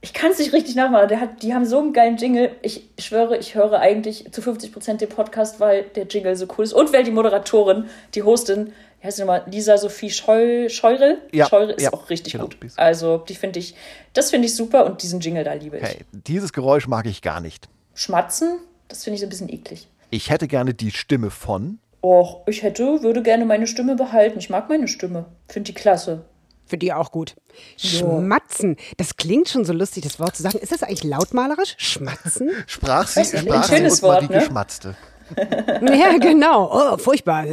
ich 0.00 0.12
kann 0.12 0.30
es 0.30 0.38
nicht 0.38 0.52
richtig 0.52 0.76
nachmachen, 0.76 1.08
der 1.08 1.20
hat, 1.20 1.42
die 1.42 1.54
haben 1.54 1.64
so 1.64 1.78
einen 1.78 1.92
geilen 1.92 2.16
Jingle. 2.16 2.52
Ich 2.62 2.88
schwöre, 2.98 3.36
ich 3.38 3.54
höre 3.54 3.80
eigentlich 3.80 4.30
zu 4.30 4.42
50 4.42 4.72
Prozent 4.72 5.00
den 5.00 5.08
Podcast, 5.08 5.58
weil 5.58 5.82
der 5.82 6.04
Jingle 6.06 6.36
so 6.36 6.46
cool 6.56 6.64
ist 6.64 6.72
und 6.72 6.92
weil 6.92 7.02
die 7.02 7.10
Moderatorin, 7.10 7.86
die 8.14 8.22
Hostin, 8.22 8.72
wie 9.00 9.06
heißt 9.06 9.16
sie 9.16 9.22
nochmal, 9.22 9.42
Lisa 9.46 9.76
Sophie 9.78 10.10
Scheu, 10.10 10.68
Scheurel? 10.68 11.18
Ja, 11.32 11.46
Scheurel 11.46 11.70
ist 11.70 11.82
ja, 11.82 11.92
auch 11.92 12.08
richtig 12.10 12.34
genau, 12.34 12.44
gut. 12.44 12.56
Also, 12.76 13.18
die 13.18 13.34
finde 13.34 13.58
ich, 13.58 13.74
das 14.12 14.30
finde 14.30 14.46
ich 14.46 14.54
super 14.54 14.86
und 14.86 15.02
diesen 15.02 15.20
Jingle 15.20 15.42
da 15.42 15.54
liebe 15.54 15.78
ich. 15.78 15.82
Okay, 15.82 16.04
dieses 16.12 16.52
Geräusch 16.52 16.86
mag 16.86 17.06
ich 17.06 17.22
gar 17.22 17.40
nicht. 17.40 17.68
Schmatzen, 17.94 18.58
das 18.88 19.02
finde 19.02 19.16
ich 19.16 19.20
so 19.20 19.26
ein 19.26 19.30
bisschen 19.30 19.48
eklig. 19.48 19.88
Ich 20.10 20.30
hätte 20.30 20.48
gerne 20.48 20.74
die 20.74 20.90
Stimme 20.90 21.30
von. 21.30 21.78
Och, 22.02 22.42
ich 22.46 22.62
hätte, 22.62 23.02
würde 23.02 23.22
gerne 23.22 23.44
meine 23.44 23.66
Stimme 23.66 23.96
behalten. 23.96 24.38
Ich 24.38 24.50
mag 24.50 24.68
meine 24.68 24.88
Stimme. 24.88 25.26
Finde 25.48 25.72
die 25.72 25.74
klasse. 25.74 26.24
Finde 26.66 26.86
die 26.86 26.92
auch 26.92 27.10
gut. 27.12 27.36
Schmatzen. 27.76 28.76
Das 28.96 29.16
klingt 29.16 29.48
schon 29.48 29.64
so 29.64 29.72
lustig, 29.72 30.02
das 30.04 30.18
Wort 30.18 30.36
zu 30.36 30.42
sagen. 30.42 30.58
Ist 30.58 30.72
das 30.72 30.82
eigentlich 30.82 31.04
lautmalerisch? 31.04 31.74
Schmatzen? 31.78 32.50
Sprach 32.66 33.06
sie, 33.08 33.24
sprach 33.24 33.56
Ein 33.56 33.62
sie 33.62 33.76
schönes 33.76 34.00
und 34.00 34.08
mal 34.08 34.14
Wort, 34.14 34.22
die 34.22 34.32
ne? 34.32 34.38
geschmatzte. 34.40 34.96
Ja, 35.96 36.18
genau. 36.18 36.70
Oh, 36.72 36.96
furchtbar. 36.98 37.44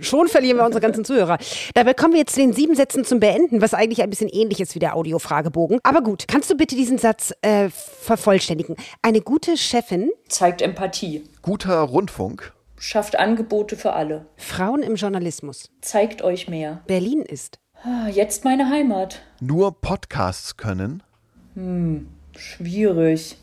Schon 0.00 0.28
verlieren 0.28 0.58
wir 0.58 0.64
unsere 0.64 0.80
ganzen 0.82 1.04
Zuhörer. 1.04 1.38
Dabei 1.74 1.94
kommen 1.94 2.12
wir 2.12 2.20
jetzt 2.20 2.34
zu 2.34 2.40
den 2.40 2.52
sieben 2.52 2.74
Sätzen 2.74 3.04
zum 3.04 3.20
Beenden, 3.20 3.60
was 3.62 3.74
eigentlich 3.74 4.02
ein 4.02 4.10
bisschen 4.10 4.28
ähnlich 4.28 4.60
ist 4.60 4.74
wie 4.74 4.78
der 4.78 4.96
Audiofragebogen. 4.96 5.78
Aber 5.82 6.02
gut, 6.02 6.26
kannst 6.28 6.50
du 6.50 6.56
bitte 6.56 6.74
diesen 6.76 6.98
Satz 6.98 7.32
äh, 7.42 7.68
vervollständigen? 7.70 8.76
Eine 9.02 9.20
gute 9.20 9.56
Chefin, 9.56 10.10
Zeigt 10.28 10.60
Empathie. 10.62 11.24
Guter 11.42 11.80
Rundfunk. 11.80 12.52
Schafft 12.78 13.18
Angebote 13.18 13.76
für 13.76 13.94
alle. 13.94 14.26
Frauen 14.36 14.82
im 14.82 14.96
Journalismus, 14.96 15.70
Zeigt 15.80 16.22
euch 16.22 16.48
mehr. 16.48 16.82
Berlin 16.86 17.22
ist. 17.22 17.58
Ah, 17.82 18.08
Jetzt 18.08 18.44
meine 18.44 18.68
Heimat. 18.68 19.22
Nur 19.40 19.80
Podcasts 19.80 20.56
können. 20.56 21.02
Schwierig. 22.36 23.36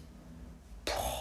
Boah. 0.85 1.12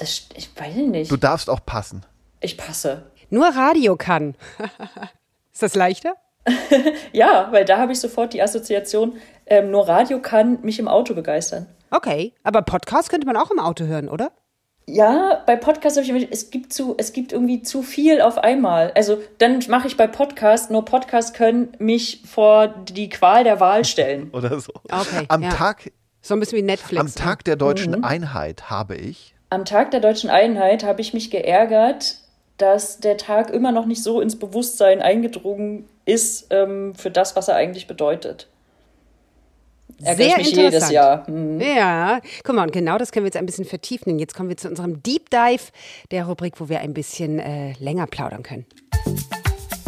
Das, 0.00 0.28
ich 0.34 0.50
weiß 0.56 0.74
nicht. 0.76 1.10
Du 1.10 1.16
darfst 1.16 1.48
auch 1.50 1.64
passen. 1.64 2.04
Ich 2.40 2.56
passe. 2.56 3.04
Nur 3.28 3.46
Radio 3.48 3.96
kann. 3.96 4.34
ist 5.52 5.62
das 5.62 5.74
leichter? 5.74 6.14
Ja, 7.12 7.48
weil 7.50 7.64
da 7.64 7.78
habe 7.78 7.92
ich 7.92 8.00
sofort 8.00 8.32
die 8.32 8.40
Assoziation, 8.42 9.14
ähm, 9.46 9.70
nur 9.70 9.86
Radio 9.88 10.20
kann 10.22 10.60
mich 10.62 10.78
im 10.78 10.88
Auto 10.88 11.12
begeistern. 11.14 11.66
Okay, 11.90 12.32
aber 12.42 12.62
Podcast 12.62 13.10
könnte 13.10 13.26
man 13.26 13.36
auch 13.36 13.50
im 13.50 13.58
Auto 13.58 13.84
hören, 13.84 14.08
oder? 14.08 14.30
Ja, 14.86 15.42
bei 15.46 15.56
Podcasts 15.56 15.98
habe 15.98 16.06
ich 16.06 16.10
immer, 16.10 16.32
es 16.32 16.50
gibt 16.50 16.72
zu, 16.72 16.94
es 16.98 17.12
gibt 17.12 17.32
irgendwie 17.32 17.62
zu 17.62 17.82
viel 17.82 18.20
auf 18.20 18.38
einmal. 18.38 18.92
Also 18.94 19.20
dann 19.38 19.62
mache 19.68 19.86
ich 19.88 19.96
bei 19.96 20.06
Podcast, 20.06 20.70
nur 20.70 20.84
Podcasts 20.84 21.32
können 21.32 21.72
mich 21.78 22.22
vor 22.26 22.68
die 22.68 23.08
Qual 23.08 23.44
der 23.44 23.60
Wahl 23.60 23.84
stellen. 23.84 24.30
Oder 24.32 24.58
so. 24.60 24.72
Okay, 24.90 25.26
am, 25.28 25.42
ja. 25.42 25.50
Tag, 25.50 25.92
So 26.22 26.34
ein 26.34 26.40
bisschen 26.40 26.58
wie 26.58 26.62
Netflix. 26.62 27.00
am 27.00 27.14
Tag 27.14 27.44
der 27.44 27.56
deutschen 27.56 28.02
Einheit 28.02 28.70
habe 28.70 28.96
ich. 28.96 29.34
Am 29.50 29.64
Tag 29.64 29.90
der 29.90 29.98
deutschen 29.98 30.30
Einheit 30.30 30.84
habe 30.84 31.00
ich 31.00 31.12
mich 31.12 31.30
geärgert, 31.30 32.18
dass 32.56 33.00
der 33.00 33.16
Tag 33.16 33.50
immer 33.50 33.72
noch 33.72 33.84
nicht 33.84 34.02
so 34.02 34.20
ins 34.20 34.38
Bewusstsein 34.38 35.02
eingedrungen 35.02 35.88
ist 36.04 36.46
ähm, 36.50 36.94
für 36.94 37.10
das, 37.10 37.34
was 37.34 37.48
er 37.48 37.56
eigentlich 37.56 37.88
bedeutet. 37.88 38.46
Ärgere 40.02 40.22
ich 40.22 40.28
Sehr 40.28 40.36
mich 40.38 40.46
jedes 40.50 40.64
interessant. 40.64 40.92
Jahr. 40.92 41.26
Hm. 41.26 41.60
Ja, 41.60 42.20
guck 42.44 42.54
mal, 42.54 42.62
und 42.62 42.72
genau 42.72 42.96
das 42.96 43.10
können 43.10 43.24
wir 43.24 43.28
jetzt 43.28 43.36
ein 43.36 43.46
bisschen 43.46 43.64
vertiefen. 43.64 44.18
Jetzt 44.20 44.34
kommen 44.34 44.48
wir 44.48 44.56
zu 44.56 44.68
unserem 44.68 45.02
Deep 45.02 45.30
Dive, 45.30 45.72
der 46.12 46.26
Rubrik, 46.26 46.60
wo 46.60 46.68
wir 46.68 46.80
ein 46.80 46.94
bisschen 46.94 47.40
äh, 47.40 47.72
länger 47.80 48.06
plaudern 48.06 48.44
können. 48.44 48.66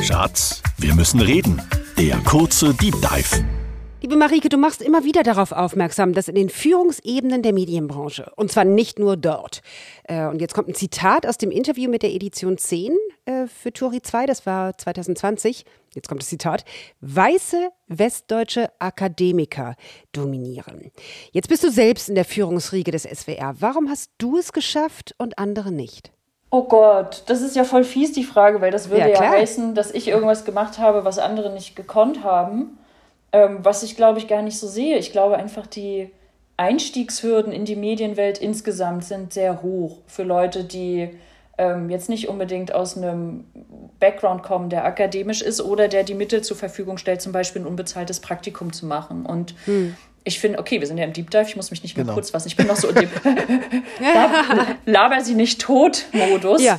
Schatz, 0.00 0.60
wir 0.78 0.94
müssen 0.94 1.20
reden. 1.20 1.62
Der 1.96 2.16
kurze 2.24 2.74
Deep 2.74 2.96
Dive. 3.00 3.61
Liebe 4.02 4.16
Marike, 4.16 4.48
du 4.48 4.56
machst 4.56 4.82
immer 4.82 5.04
wieder 5.04 5.22
darauf 5.22 5.52
aufmerksam, 5.52 6.12
dass 6.12 6.26
in 6.26 6.34
den 6.34 6.48
Führungsebenen 6.48 7.40
der 7.42 7.52
Medienbranche, 7.52 8.32
und 8.34 8.50
zwar 8.50 8.64
nicht 8.64 8.98
nur 8.98 9.16
dort, 9.16 9.62
äh, 10.08 10.26
und 10.26 10.40
jetzt 10.40 10.54
kommt 10.54 10.66
ein 10.66 10.74
Zitat 10.74 11.24
aus 11.24 11.38
dem 11.38 11.52
Interview 11.52 11.88
mit 11.88 12.02
der 12.02 12.10
Edition 12.10 12.58
10 12.58 12.96
äh, 13.26 13.46
für 13.46 13.72
Turi 13.72 14.02
2, 14.02 14.26
das 14.26 14.44
war 14.44 14.76
2020, 14.76 15.64
jetzt 15.94 16.08
kommt 16.08 16.20
das 16.20 16.30
Zitat, 16.30 16.64
weiße 17.00 17.68
westdeutsche 17.86 18.70
Akademiker 18.80 19.76
dominieren. 20.10 20.90
Jetzt 21.30 21.48
bist 21.48 21.62
du 21.62 21.70
selbst 21.70 22.08
in 22.08 22.16
der 22.16 22.24
Führungsriege 22.24 22.90
des 22.90 23.04
SWR. 23.04 23.54
Warum 23.60 23.88
hast 23.88 24.10
du 24.18 24.36
es 24.36 24.52
geschafft 24.52 25.14
und 25.18 25.38
andere 25.38 25.70
nicht? 25.70 26.10
Oh 26.50 26.64
Gott, 26.64 27.22
das 27.28 27.40
ist 27.40 27.54
ja 27.54 27.62
voll 27.62 27.84
fies, 27.84 28.10
die 28.12 28.24
Frage, 28.24 28.60
weil 28.60 28.72
das 28.72 28.90
würde 28.90 29.02
Ja, 29.02 29.22
ja, 29.22 29.30
heißen, 29.30 29.76
dass 29.76 29.92
ich 29.92 30.08
irgendwas 30.08 30.44
gemacht 30.44 30.80
habe, 30.80 31.04
was 31.04 31.20
andere 31.20 31.52
nicht 31.52 31.76
gekonnt 31.76 32.24
haben. 32.24 32.78
Ähm, 33.32 33.58
was 33.62 33.82
ich, 33.82 33.96
glaube 33.96 34.18
ich, 34.18 34.28
gar 34.28 34.42
nicht 34.42 34.58
so 34.58 34.66
sehe. 34.68 34.98
Ich 34.98 35.10
glaube 35.12 35.36
einfach, 35.36 35.66
die 35.66 36.10
Einstiegshürden 36.58 37.52
in 37.52 37.64
die 37.64 37.76
Medienwelt 37.76 38.38
insgesamt 38.38 39.04
sind 39.04 39.32
sehr 39.32 39.62
hoch 39.62 39.98
für 40.06 40.22
Leute, 40.22 40.64
die 40.64 41.08
ähm, 41.58 41.90
jetzt 41.90 42.08
nicht 42.08 42.28
unbedingt 42.28 42.74
aus 42.74 42.96
einem 42.96 43.44
Background 44.00 44.42
kommen, 44.42 44.68
der 44.70 44.84
akademisch 44.84 45.42
ist 45.42 45.60
oder 45.60 45.88
der 45.88 46.04
die 46.04 46.14
Mittel 46.14 46.42
zur 46.42 46.56
Verfügung 46.56 46.98
stellt, 46.98 47.20
zum 47.22 47.32
Beispiel 47.32 47.62
ein 47.62 47.66
unbezahltes 47.66 48.20
Praktikum 48.20 48.72
zu 48.72 48.86
machen. 48.86 49.24
Und 49.26 49.54
ich 50.24 50.38
finde, 50.40 50.58
okay, 50.58 50.80
wir 50.80 50.86
sind 50.86 50.98
ja 50.98 51.04
im 51.04 51.12
Deep 51.12 51.30
Dive, 51.30 51.46
ich 51.48 51.56
muss 51.56 51.70
mich 51.70 51.82
nicht 51.82 51.96
mehr 51.96 52.04
Genau. 52.04 52.14
kurz 52.14 52.30
fassen. 52.30 52.48
Ich 52.48 52.56
bin 52.56 52.66
noch 52.66 52.76
so 52.76 52.88
in 52.88 52.94
dem 52.96 53.08
Lab- 54.14 54.76
Laber 54.86 55.20
sie 55.24 55.34
nicht 55.34 55.60
tot 55.60 56.04
Modus. 56.12 56.62
Ja. 56.62 56.78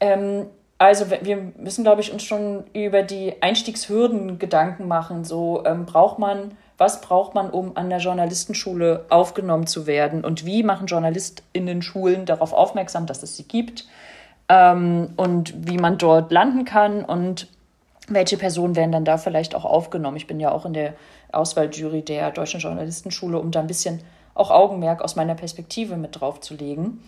Ähm, 0.00 0.46
also 0.78 1.10
wir- 1.10 1.52
müssen, 1.56 1.82
glaube 1.82 2.00
ich, 2.00 2.12
uns 2.12 2.22
schon 2.22 2.64
über 2.72 3.02
die 3.02 3.42
Einstiegshürden 3.42 4.38
Gedanken 4.38 4.86
machen. 4.86 5.24
So 5.24 5.64
ähm, 5.66 5.86
braucht 5.86 6.18
man, 6.18 6.52
was 6.78 7.00
braucht 7.00 7.34
man, 7.34 7.50
um 7.50 7.76
an 7.76 7.90
der 7.90 7.98
Journalistenschule 7.98 9.04
aufgenommen 9.08 9.66
zu 9.66 9.86
werden? 9.86 10.24
Und 10.24 10.46
wie 10.46 10.62
machen 10.62 10.86
JournalistInnen-Schulen 10.86 12.26
darauf 12.26 12.52
aufmerksam, 12.52 13.06
dass 13.06 13.24
es 13.24 13.36
sie 13.36 13.48
gibt? 13.48 13.86
Ähm, 14.48 15.10
und 15.16 15.68
wie 15.68 15.78
man 15.78 15.98
dort 15.98 16.30
landen 16.30 16.64
kann 16.64 17.04
und 17.04 17.48
welche 18.06 18.38
Personen 18.38 18.76
werden 18.76 18.92
dann 18.92 19.04
da 19.04 19.18
vielleicht 19.18 19.56
auch 19.56 19.64
aufgenommen? 19.64 20.16
Ich 20.16 20.28
bin 20.28 20.38
ja 20.40 20.52
auch 20.52 20.64
in 20.64 20.72
der 20.72 20.94
Auswahljury 21.32 22.02
der 22.02 22.30
Deutschen 22.30 22.60
Journalistenschule, 22.60 23.38
um 23.38 23.50
da 23.50 23.60
ein 23.60 23.66
bisschen 23.66 24.00
auch 24.34 24.52
Augenmerk 24.52 25.02
aus 25.02 25.16
meiner 25.16 25.34
Perspektive 25.34 25.96
mit 25.96 26.20
drauf 26.20 26.40
zu 26.40 26.54
legen. 26.54 27.02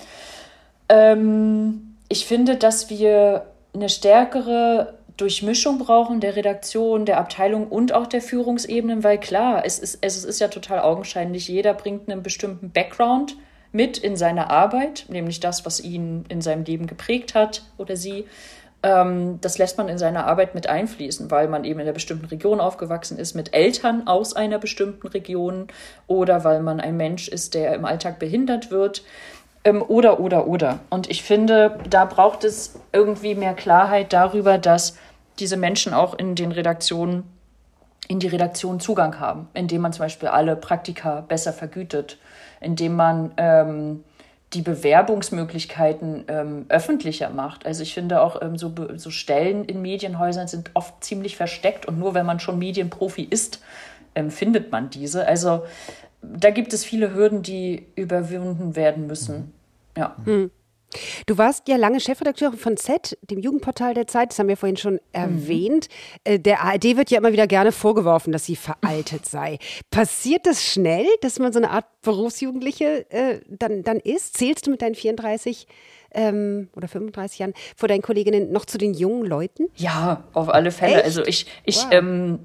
Ähm, 0.88 1.96
ich 2.08 2.26
finde, 2.26 2.56
dass 2.56 2.90
wir 2.90 3.46
eine 3.74 3.88
stärkere 3.88 4.94
Durchmischung 5.16 5.78
brauchen 5.78 6.20
der 6.20 6.36
Redaktion, 6.36 7.04
der 7.04 7.18
Abteilung 7.18 7.68
und 7.68 7.92
auch 7.92 8.06
der 8.06 8.22
Führungsebenen, 8.22 9.04
weil 9.04 9.18
klar, 9.18 9.64
es 9.64 9.78
ist, 9.78 9.98
es 10.00 10.24
ist 10.24 10.40
ja 10.40 10.48
total 10.48 10.80
augenscheinlich, 10.80 11.48
jeder 11.48 11.74
bringt 11.74 12.10
einen 12.10 12.22
bestimmten 12.22 12.70
Background 12.70 13.36
mit 13.72 13.98
in 13.98 14.16
seine 14.16 14.50
Arbeit, 14.50 15.04
nämlich 15.08 15.40
das, 15.40 15.66
was 15.66 15.80
ihn 15.80 16.24
in 16.28 16.40
seinem 16.40 16.64
Leben 16.64 16.86
geprägt 16.86 17.34
hat 17.34 17.62
oder 17.76 17.96
sie. 17.96 18.24
Ähm, 18.82 19.38
das 19.42 19.58
lässt 19.58 19.76
man 19.76 19.88
in 19.88 19.98
seine 19.98 20.24
Arbeit 20.24 20.54
mit 20.54 20.66
einfließen, 20.66 21.30
weil 21.30 21.48
man 21.48 21.64
eben 21.64 21.80
in 21.80 21.86
einer 21.86 21.92
bestimmten 21.92 22.26
Region 22.26 22.60
aufgewachsen 22.60 23.18
ist, 23.18 23.34
mit 23.34 23.52
Eltern 23.52 24.06
aus 24.06 24.34
einer 24.34 24.58
bestimmten 24.58 25.06
Region 25.06 25.68
oder 26.06 26.44
weil 26.44 26.62
man 26.62 26.80
ein 26.80 26.96
Mensch 26.96 27.28
ist, 27.28 27.54
der 27.54 27.74
im 27.74 27.84
Alltag 27.84 28.18
behindert 28.18 28.70
wird. 28.70 29.04
Ähm, 29.64 29.82
oder, 29.82 30.20
oder, 30.20 30.46
oder. 30.46 30.80
Und 30.88 31.10
ich 31.10 31.22
finde, 31.22 31.78
da 31.88 32.04
braucht 32.04 32.44
es 32.44 32.80
irgendwie 32.92 33.34
mehr 33.34 33.54
Klarheit 33.54 34.12
darüber, 34.12 34.58
dass 34.58 34.96
diese 35.38 35.56
Menschen 35.56 35.94
auch 35.94 36.14
in 36.14 36.34
den 36.34 36.52
Redaktionen, 36.52 37.24
in 38.08 38.20
die 38.20 38.28
Redaktion 38.28 38.80
Zugang 38.80 39.20
haben, 39.20 39.48
indem 39.54 39.82
man 39.82 39.92
zum 39.92 40.04
Beispiel 40.04 40.28
alle 40.28 40.56
Praktika 40.56 41.20
besser 41.20 41.52
vergütet, 41.52 42.18
indem 42.60 42.96
man 42.96 43.32
ähm, 43.36 44.04
die 44.52 44.62
Bewerbungsmöglichkeiten 44.62 46.24
ähm, 46.28 46.66
öffentlicher 46.68 47.30
macht. 47.30 47.66
Also 47.66 47.82
ich 47.82 47.94
finde 47.94 48.20
auch 48.20 48.42
ähm, 48.42 48.58
so, 48.58 48.72
so 48.96 49.10
Stellen 49.10 49.64
in 49.64 49.80
Medienhäusern 49.80 50.48
sind 50.48 50.70
oft 50.74 51.04
ziemlich 51.04 51.36
versteckt 51.36 51.86
und 51.86 51.98
nur 51.98 52.14
wenn 52.14 52.26
man 52.26 52.40
schon 52.40 52.58
Medienprofi 52.58 53.22
ist, 53.22 53.62
ähm, 54.14 54.30
findet 54.30 54.72
man 54.72 54.90
diese. 54.90 55.26
Also 55.26 55.62
da 56.22 56.50
gibt 56.50 56.72
es 56.72 56.84
viele 56.84 57.14
Hürden, 57.14 57.42
die 57.42 57.86
überwunden 57.96 58.76
werden 58.76 59.06
müssen. 59.06 59.52
Ja. 59.96 60.16
Hm. 60.24 60.50
Du 61.26 61.38
warst 61.38 61.68
ja 61.68 61.76
lange 61.76 62.00
Chefredakteurin 62.00 62.58
von 62.58 62.76
Z, 62.76 63.16
dem 63.22 63.38
Jugendportal 63.38 63.94
der 63.94 64.06
Zeit, 64.06 64.30
das 64.30 64.38
haben 64.38 64.48
wir 64.48 64.56
vorhin 64.56 64.76
schon 64.76 64.94
mhm. 64.94 65.00
erwähnt. 65.12 65.88
Äh, 66.24 66.38
der 66.40 66.62
ARD 66.62 66.96
wird 66.96 67.10
ja 67.10 67.18
immer 67.18 67.32
wieder 67.32 67.46
gerne 67.46 67.72
vorgeworfen, 67.72 68.32
dass 68.32 68.46
sie 68.46 68.56
veraltet 68.56 69.26
sei. 69.26 69.58
Passiert 69.90 70.46
das 70.46 70.64
schnell, 70.64 71.06
dass 71.20 71.38
man 71.38 71.52
so 71.52 71.60
eine 71.60 71.70
Art 71.70 71.86
Berufsjugendliche 72.02 73.10
äh, 73.10 73.40
dann, 73.48 73.82
dann 73.84 73.98
ist? 73.98 74.36
Zählst 74.36 74.66
du 74.66 74.70
mit 74.72 74.82
deinen 74.82 74.96
34 74.96 75.68
ähm, 76.12 76.68
oder 76.74 76.88
35 76.88 77.38
Jahren 77.38 77.54
vor 77.76 77.88
deinen 77.88 78.02
Kolleginnen 78.02 78.50
noch 78.50 78.64
zu 78.64 78.78
den 78.78 78.94
jungen 78.94 79.24
Leuten? 79.26 79.68
Ja, 79.76 80.24
auf 80.32 80.48
alle 80.48 80.72
Fälle. 80.72 80.96
Echt? 80.96 81.04
Also 81.04 81.24
ich, 81.24 81.46
ich, 81.64 81.84
wow. 81.84 81.92
ähm, 81.92 82.38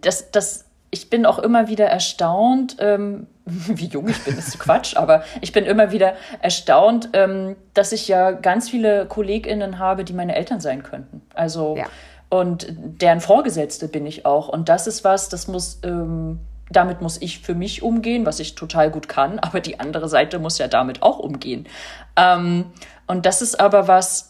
das, 0.00 0.30
das, 0.30 0.69
ich 0.90 1.08
bin 1.08 1.24
auch 1.24 1.38
immer 1.38 1.68
wieder 1.68 1.86
erstaunt, 1.86 2.76
ähm, 2.80 3.26
wie 3.44 3.86
jung 3.86 4.08
ich 4.08 4.22
bin, 4.24 4.36
ist 4.36 4.58
Quatsch, 4.58 4.96
aber 4.96 5.22
ich 5.40 5.52
bin 5.52 5.64
immer 5.64 5.92
wieder 5.92 6.14
erstaunt, 6.40 7.10
ähm, 7.12 7.56
dass 7.74 7.92
ich 7.92 8.08
ja 8.08 8.32
ganz 8.32 8.68
viele 8.68 9.06
KollegInnen 9.06 9.78
habe, 9.78 10.04
die 10.04 10.12
meine 10.12 10.34
Eltern 10.34 10.60
sein 10.60 10.82
könnten. 10.82 11.22
Also, 11.34 11.76
ja. 11.76 11.86
und 12.28 12.66
deren 12.70 13.20
Vorgesetzte 13.20 13.88
bin 13.88 14.06
ich 14.06 14.26
auch. 14.26 14.48
Und 14.48 14.68
das 14.68 14.86
ist 14.86 15.04
was, 15.04 15.28
das 15.28 15.48
muss, 15.48 15.80
ähm, 15.84 16.40
damit 16.70 17.00
muss 17.00 17.20
ich 17.20 17.40
für 17.40 17.54
mich 17.54 17.82
umgehen, 17.82 18.26
was 18.26 18.40
ich 18.40 18.54
total 18.54 18.90
gut 18.90 19.08
kann, 19.08 19.38
aber 19.38 19.60
die 19.60 19.80
andere 19.80 20.08
Seite 20.08 20.38
muss 20.38 20.58
ja 20.58 20.68
damit 20.68 21.02
auch 21.02 21.18
umgehen. 21.18 21.66
Ähm, 22.16 22.66
und 23.06 23.26
das 23.26 23.42
ist 23.42 23.58
aber 23.58 23.88
was, 23.88 24.29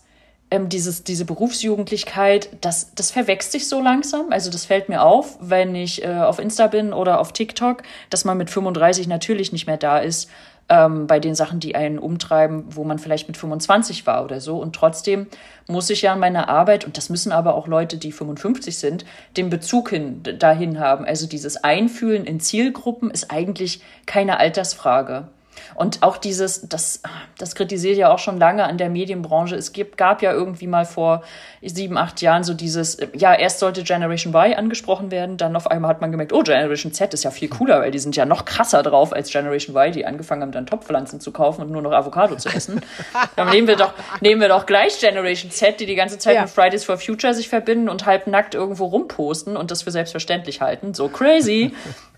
ähm, 0.50 0.68
dieses, 0.68 1.04
diese 1.04 1.24
Berufsjugendlichkeit, 1.24 2.48
das, 2.60 2.94
das 2.94 3.10
verwächst 3.10 3.52
sich 3.52 3.68
so 3.68 3.80
langsam. 3.80 4.26
Also 4.30 4.50
das 4.50 4.64
fällt 4.64 4.88
mir 4.88 5.02
auf, 5.02 5.38
wenn 5.40 5.74
ich 5.74 6.04
äh, 6.04 6.08
auf 6.08 6.38
Insta 6.38 6.66
bin 6.66 6.92
oder 6.92 7.20
auf 7.20 7.32
TikTok, 7.32 7.82
dass 8.10 8.24
man 8.24 8.36
mit 8.36 8.50
35 8.50 9.06
natürlich 9.06 9.52
nicht 9.52 9.66
mehr 9.66 9.76
da 9.76 9.98
ist 9.98 10.28
ähm, 10.70 11.06
bei 11.06 11.18
den 11.18 11.34
Sachen, 11.34 11.60
die 11.60 11.74
einen 11.74 11.98
umtreiben, 11.98 12.64
wo 12.70 12.84
man 12.84 12.98
vielleicht 12.98 13.28
mit 13.28 13.36
25 13.36 14.06
war 14.06 14.24
oder 14.24 14.40
so. 14.40 14.58
Und 14.58 14.74
trotzdem 14.74 15.26
muss 15.66 15.90
ich 15.90 16.02
ja 16.02 16.14
in 16.14 16.20
meiner 16.20 16.48
Arbeit, 16.48 16.84
und 16.84 16.96
das 16.96 17.10
müssen 17.10 17.32
aber 17.32 17.54
auch 17.54 17.66
Leute, 17.66 17.96
die 17.96 18.12
55 18.12 18.78
sind, 18.78 19.04
den 19.36 19.50
Bezug 19.50 19.90
hin, 19.90 20.22
dahin 20.38 20.78
haben. 20.78 21.04
Also 21.04 21.26
dieses 21.26 21.62
Einfühlen 21.62 22.24
in 22.24 22.40
Zielgruppen 22.40 23.10
ist 23.10 23.30
eigentlich 23.30 23.82
keine 24.06 24.38
Altersfrage. 24.38 25.28
Und 25.74 26.02
auch 26.02 26.16
dieses, 26.16 26.68
das, 26.68 27.02
das 27.38 27.54
kritisiert 27.54 27.96
ja 27.96 28.12
auch 28.12 28.18
schon 28.18 28.38
lange 28.38 28.64
an 28.64 28.78
der 28.78 28.90
Medienbranche. 28.90 29.56
Es 29.56 29.72
gibt, 29.72 29.96
gab 29.96 30.22
ja 30.22 30.32
irgendwie 30.32 30.66
mal 30.66 30.84
vor 30.84 31.22
sieben, 31.62 31.98
acht 31.98 32.22
Jahren 32.22 32.42
so 32.44 32.54
dieses, 32.54 32.98
ja, 33.12 33.34
erst 33.34 33.58
sollte 33.58 33.82
Generation 33.82 34.34
Y 34.34 34.54
angesprochen 34.54 35.10
werden, 35.10 35.36
dann 35.36 35.56
auf 35.56 35.70
einmal 35.70 35.90
hat 35.90 36.00
man 36.00 36.10
gemerkt, 36.10 36.32
oh, 36.32 36.42
Generation 36.42 36.92
Z 36.92 37.12
ist 37.12 37.24
ja 37.24 37.30
viel 37.30 37.48
cooler, 37.48 37.80
weil 37.80 37.90
die 37.90 37.98
sind 37.98 38.16
ja 38.16 38.24
noch 38.24 38.44
krasser 38.44 38.82
drauf 38.82 39.12
als 39.12 39.30
Generation 39.30 39.76
Y, 39.76 39.92
die 39.92 40.06
angefangen 40.06 40.42
haben, 40.42 40.52
dann 40.52 40.66
Topfpflanzen 40.66 41.20
zu 41.20 41.32
kaufen 41.32 41.62
und 41.62 41.70
nur 41.70 41.82
noch 41.82 41.92
Avocado 41.92 42.36
zu 42.36 42.48
essen. 42.48 42.80
dann 43.36 43.50
nehmen 43.50 43.68
wir 43.68 43.76
doch, 43.76 43.92
nehmen 44.20 44.40
wir 44.40 44.48
doch 44.48 44.66
gleich 44.66 44.98
Generation 44.98 45.50
Z, 45.50 45.80
die 45.80 45.86
die 45.86 45.94
ganze 45.94 46.18
Zeit 46.18 46.36
ja. 46.36 46.42
mit 46.42 46.50
Fridays 46.50 46.84
for 46.84 46.96
Future 46.96 47.34
sich 47.34 47.48
verbinden 47.48 47.88
und 47.88 48.06
halb 48.06 48.26
nackt 48.26 48.54
irgendwo 48.54 48.86
rumposten 48.86 49.56
und 49.56 49.70
das 49.70 49.82
für 49.82 49.90
selbstverständlich 49.90 50.60
halten. 50.60 50.94
So 50.94 51.08
crazy. 51.08 51.74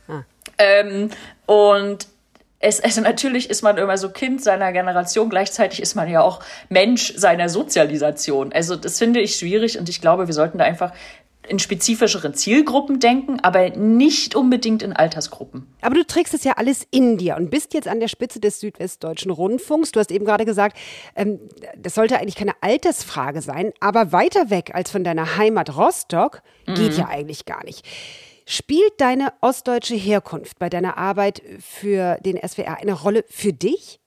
ähm, 0.58 1.10
und 1.46 2.06
es, 2.62 2.80
also 2.80 3.00
natürlich 3.00 3.50
ist 3.50 3.62
man 3.62 3.76
immer 3.76 3.98
so 3.98 4.08
Kind 4.08 4.42
seiner 4.42 4.72
Generation, 4.72 5.28
gleichzeitig 5.28 5.82
ist 5.82 5.96
man 5.96 6.08
ja 6.08 6.22
auch 6.22 6.40
Mensch 6.68 7.12
seiner 7.16 7.48
Sozialisation. 7.48 8.52
Also 8.52 8.76
das 8.76 8.98
finde 8.98 9.20
ich 9.20 9.34
schwierig 9.34 9.78
und 9.78 9.88
ich 9.88 10.00
glaube, 10.00 10.28
wir 10.28 10.34
sollten 10.34 10.58
da 10.58 10.64
einfach 10.64 10.92
in 11.48 11.58
spezifischeren 11.58 12.34
Zielgruppen 12.34 13.00
denken, 13.00 13.40
aber 13.40 13.70
nicht 13.70 14.36
unbedingt 14.36 14.84
in 14.84 14.92
Altersgruppen. 14.92 15.66
Aber 15.80 15.96
du 15.96 16.06
trägst 16.06 16.34
es 16.34 16.44
ja 16.44 16.52
alles 16.52 16.86
in 16.92 17.18
dir 17.18 17.36
und 17.36 17.50
bist 17.50 17.74
jetzt 17.74 17.88
an 17.88 17.98
der 17.98 18.06
Spitze 18.06 18.38
des 18.38 18.60
Südwestdeutschen 18.60 19.32
Rundfunks. 19.32 19.90
Du 19.90 19.98
hast 19.98 20.12
eben 20.12 20.24
gerade 20.24 20.44
gesagt, 20.44 20.78
ähm, 21.16 21.40
das 21.76 21.96
sollte 21.96 22.20
eigentlich 22.20 22.36
keine 22.36 22.54
Altersfrage 22.60 23.42
sein, 23.42 23.72
aber 23.80 24.12
weiter 24.12 24.50
weg 24.50 24.70
als 24.72 24.92
von 24.92 25.02
deiner 25.02 25.36
Heimat 25.36 25.76
Rostock 25.76 26.42
geht 26.66 26.92
mhm. 26.92 26.98
ja 26.98 27.08
eigentlich 27.08 27.44
gar 27.44 27.64
nicht. 27.64 27.84
Spielt 28.46 29.00
deine 29.00 29.32
ostdeutsche 29.40 29.94
Herkunft 29.94 30.58
bei 30.58 30.68
deiner 30.68 30.98
Arbeit 30.98 31.42
für 31.60 32.16
den 32.24 32.36
SWR 32.36 32.78
eine 32.80 32.92
Rolle 32.92 33.24
für 33.28 33.52
dich? 33.52 34.00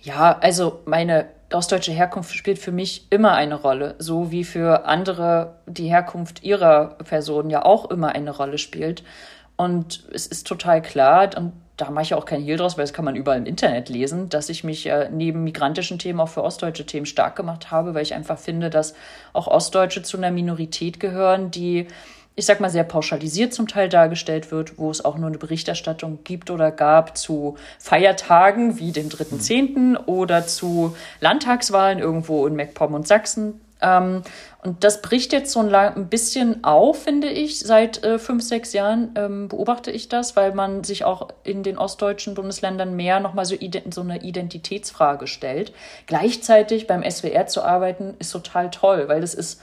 Ja, 0.00 0.38
also 0.38 0.80
meine 0.84 1.28
ostdeutsche 1.52 1.92
Herkunft 1.92 2.34
spielt 2.34 2.58
für 2.58 2.72
mich 2.72 3.06
immer 3.10 3.32
eine 3.32 3.56
Rolle, 3.56 3.94
so 3.98 4.30
wie 4.30 4.44
für 4.44 4.84
andere 4.84 5.60
die 5.66 5.88
Herkunft 5.88 6.44
ihrer 6.44 6.96
Person 7.04 7.50
ja 7.50 7.64
auch 7.64 7.90
immer 7.90 8.08
eine 8.14 8.30
Rolle 8.30 8.58
spielt. 8.58 9.02
Und 9.56 10.06
es 10.12 10.26
ist 10.26 10.46
total 10.46 10.82
klar, 10.82 11.30
und 11.36 11.52
da 11.76 11.90
mache 11.90 12.02
ich 12.02 12.14
auch 12.14 12.24
kein 12.24 12.42
Hehl 12.42 12.56
draus, 12.56 12.76
weil 12.76 12.84
das 12.84 12.92
kann 12.92 13.04
man 13.04 13.16
überall 13.16 13.38
im 13.38 13.46
Internet 13.46 13.88
lesen, 13.88 14.28
dass 14.28 14.48
ich 14.48 14.64
mich 14.64 14.86
äh, 14.86 15.08
neben 15.12 15.44
migrantischen 15.44 15.98
Themen 15.98 16.20
auch 16.20 16.28
für 16.28 16.42
ostdeutsche 16.42 16.86
Themen 16.86 17.06
stark 17.06 17.36
gemacht 17.36 17.70
habe, 17.70 17.94
weil 17.94 18.02
ich 18.02 18.14
einfach 18.14 18.38
finde, 18.38 18.68
dass 18.68 18.94
auch 19.32 19.46
Ostdeutsche 19.46 20.02
zu 20.02 20.16
einer 20.16 20.32
Minorität 20.32 21.00
gehören, 21.00 21.50
die 21.50 21.86
ich 22.38 22.46
sag 22.46 22.60
mal, 22.60 22.70
sehr 22.70 22.84
pauschalisiert 22.84 23.52
zum 23.52 23.66
Teil 23.66 23.88
dargestellt 23.88 24.52
wird, 24.52 24.78
wo 24.78 24.92
es 24.92 25.04
auch 25.04 25.18
nur 25.18 25.26
eine 25.26 25.38
Berichterstattung 25.38 26.20
gibt 26.22 26.52
oder 26.52 26.70
gab 26.70 27.18
zu 27.18 27.56
Feiertagen 27.80 28.78
wie 28.78 28.92
dem 28.92 29.08
3.10. 29.08 30.06
oder 30.06 30.46
zu 30.46 30.96
Landtagswahlen 31.20 31.98
irgendwo 31.98 32.46
in 32.46 32.54
MacPom 32.54 32.94
und 32.94 33.08
Sachsen. 33.08 33.60
Ähm, 33.80 34.22
und 34.62 34.84
das 34.84 35.02
bricht 35.02 35.32
jetzt 35.32 35.50
so 35.50 35.58
ein, 35.58 35.74
ein 35.74 36.08
bisschen 36.08 36.62
auf, 36.62 37.02
finde 37.02 37.28
ich. 37.28 37.58
Seit 37.58 38.04
äh, 38.04 38.20
fünf, 38.20 38.44
sechs 38.44 38.72
Jahren 38.72 39.10
ähm, 39.16 39.48
beobachte 39.48 39.90
ich 39.90 40.08
das, 40.08 40.36
weil 40.36 40.54
man 40.54 40.84
sich 40.84 41.04
auch 41.04 41.30
in 41.42 41.64
den 41.64 41.76
ostdeutschen 41.76 42.34
Bundesländern 42.34 42.94
mehr 42.94 43.18
nochmal 43.18 43.46
so, 43.46 43.56
so 43.90 44.00
eine 44.00 44.22
Identitätsfrage 44.22 45.26
stellt. 45.26 45.72
Gleichzeitig 46.06 46.86
beim 46.86 47.02
SWR 47.08 47.48
zu 47.48 47.64
arbeiten, 47.64 48.14
ist 48.20 48.30
total 48.30 48.70
toll, 48.70 49.08
weil 49.08 49.22
das 49.22 49.34
ist 49.34 49.60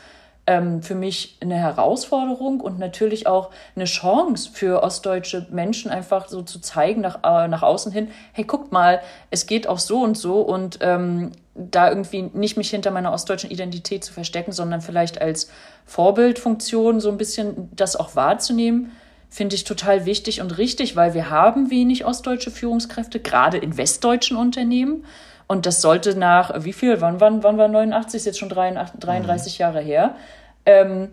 ähm, 0.47 0.83
für 0.83 0.95
mich 0.95 1.37
eine 1.41 1.55
Herausforderung 1.55 2.61
und 2.61 2.77
natürlich 2.77 3.25
auch 3.27 3.49
eine 3.75 3.85
Chance 3.85 4.49
für 4.53 4.83
ostdeutsche 4.83 5.47
Menschen 5.49 5.89
einfach 5.89 6.27
so 6.27 6.41
zu 6.41 6.59
zeigen 6.59 7.01
nach, 7.01 7.19
äh, 7.23 7.47
nach 7.47 7.63
außen 7.63 7.91
hin, 7.91 8.09
hey, 8.33 8.43
guckt 8.45 8.71
mal, 8.71 9.01
es 9.31 9.47
geht 9.47 9.67
auch 9.67 9.79
so 9.79 10.01
und 10.01 10.17
so 10.17 10.41
und 10.41 10.79
ähm, 10.81 11.31
da 11.55 11.89
irgendwie 11.89 12.29
nicht 12.33 12.57
mich 12.57 12.69
hinter 12.69 12.91
meiner 12.91 13.13
ostdeutschen 13.13 13.49
Identität 13.49 14.03
zu 14.03 14.13
verstecken, 14.13 14.51
sondern 14.51 14.81
vielleicht 14.81 15.21
als 15.21 15.49
Vorbildfunktion 15.85 16.99
so 16.99 17.09
ein 17.09 17.17
bisschen 17.17 17.69
das 17.75 17.95
auch 17.95 18.15
wahrzunehmen, 18.15 18.91
finde 19.29 19.55
ich 19.55 19.63
total 19.63 20.05
wichtig 20.05 20.41
und 20.41 20.57
richtig, 20.57 20.95
weil 20.95 21.13
wir 21.13 21.29
haben 21.29 21.71
wenig 21.71 22.05
ostdeutsche 22.05 22.51
Führungskräfte, 22.51 23.19
gerade 23.19 23.57
in 23.57 23.77
westdeutschen 23.77 24.37
Unternehmen. 24.37 25.05
Und 25.47 25.65
das 25.65 25.81
sollte 25.81 26.17
nach, 26.17 26.63
wie 26.63 26.73
viel, 26.73 27.01
wann, 27.01 27.19
wann, 27.19 27.43
wann 27.43 27.57
war 27.57 27.67
89, 27.67 28.17
ist 28.17 28.25
jetzt 28.25 28.39
schon 28.39 28.49
33, 28.49 28.99
33 28.99 29.53
mhm. 29.53 29.61
Jahre 29.61 29.79
her. 29.81 30.15
Ähm, 30.65 31.11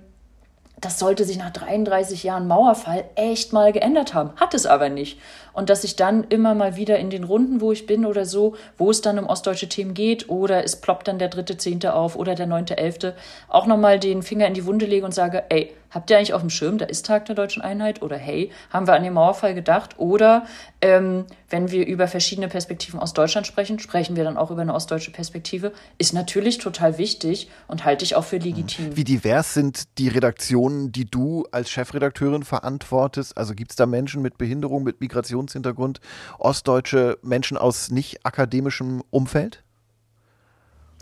das 0.81 0.99
sollte 0.99 1.25
sich 1.25 1.39
nach 1.39 1.51
33 1.51 2.25
Jahren 2.25 2.49
Mauerfall 2.49 3.05
echt 3.15 3.53
mal 3.53 3.73
geändert 3.73 4.15
haben. 4.15 4.31
Hat 4.37 4.53
es 4.53 4.67
aber 4.67 4.89
nicht. 4.89 5.21
Und 5.53 5.71
dass 5.71 5.85
ich 5.85 5.97
dann 5.97 6.25
immer 6.25 6.55
mal 6.55 6.77
wieder 6.77 6.99
in 6.99 7.11
den 7.11 7.25
Runden, 7.25 7.61
wo 7.61 7.73
ich 7.73 7.87
bin 7.87 8.07
oder 8.07 8.25
so, 8.25 8.55
wo 8.79 8.91
es 8.91 9.01
dann 9.01 9.19
um 9.19 9.27
ostdeutsche 9.27 9.69
Themen 9.69 9.95
geht 9.95 10.29
oder 10.29 10.65
es 10.65 10.77
ploppt 10.77 11.09
dann 11.09 11.19
der 11.19 11.29
dritte 11.29 11.57
Zehnte 11.57 11.95
auf 11.95 12.17
oder 12.17 12.35
der 12.35 12.47
neunte 12.47 12.79
Elfte, 12.79 13.15
auch 13.49 13.67
nochmal 13.67 13.99
den 13.99 14.23
Finger 14.23 14.47
in 14.47 14.55
die 14.55 14.67
Wunde 14.67 14.87
lege 14.87 15.05
und 15.05 15.15
sage, 15.15 15.45
ey, 15.49 15.73
habt 15.93 16.11
ihr 16.11 16.17
eigentlich 16.17 16.35
auf 16.35 16.41
dem 16.41 16.51
Schirm, 16.51 16.79
da 16.79 16.87
ist 16.87 17.07
Tag 17.07 17.27
der 17.27 17.35
deutschen 17.35 17.63
Einheit? 17.63 18.03
Oder 18.03 18.17
hey, 18.17 18.51
haben 18.71 18.87
wir 18.87 18.95
an 18.95 19.03
den 19.03 19.13
Mauerfall 19.13 19.55
gedacht? 19.55 19.99
Oder 19.99 20.47
ähm, 20.81 21.27
wenn 21.51 21.71
wir 21.71 21.87
über 21.87 22.09
verschiedene 22.09 22.49
Perspektiven 22.49 22.99
aus 22.99 23.13
Deutschland 23.13 23.47
sprechen, 23.47 23.79
sprechen 23.79 24.17
wir 24.17 24.25
dann 24.25 24.37
auch 24.37 24.51
über 24.51 24.63
eine 24.63 24.75
ostdeutsche 24.75 25.13
Perspektive. 25.13 25.73
Ist 25.99 26.15
natürlich 26.15 26.59
total 26.59 26.99
wichtig 26.99 27.49
und 27.69 27.85
halte 27.85 28.05
ich 28.05 28.17
auch 28.17 28.25
für 28.25 28.39
legitim. 28.39 28.97
Wie 28.97 29.05
divers 29.05 29.55
sind 29.55 29.85
die 29.99 30.09
Redaktionen, 30.09 30.93
die 30.93 31.05
du 31.05 31.47
als 31.53 31.71
Chefredakteurin 31.71 32.43
verantwortest? 32.43 33.37
Also 33.37 33.55
gibt 33.55 33.73
es 33.73 33.77
da 33.77 33.87
Menschen 33.87 34.23
mit 34.23 34.39
Behinderung, 34.39 34.83
mit 34.83 34.99
Migrationshintergrund, 35.43 36.01
ostdeutsche 36.39 37.19
Menschen 37.23 37.57
aus 37.57 37.91
nicht 37.91 38.25
akademischem 38.25 39.03
Umfeld? 39.11 39.63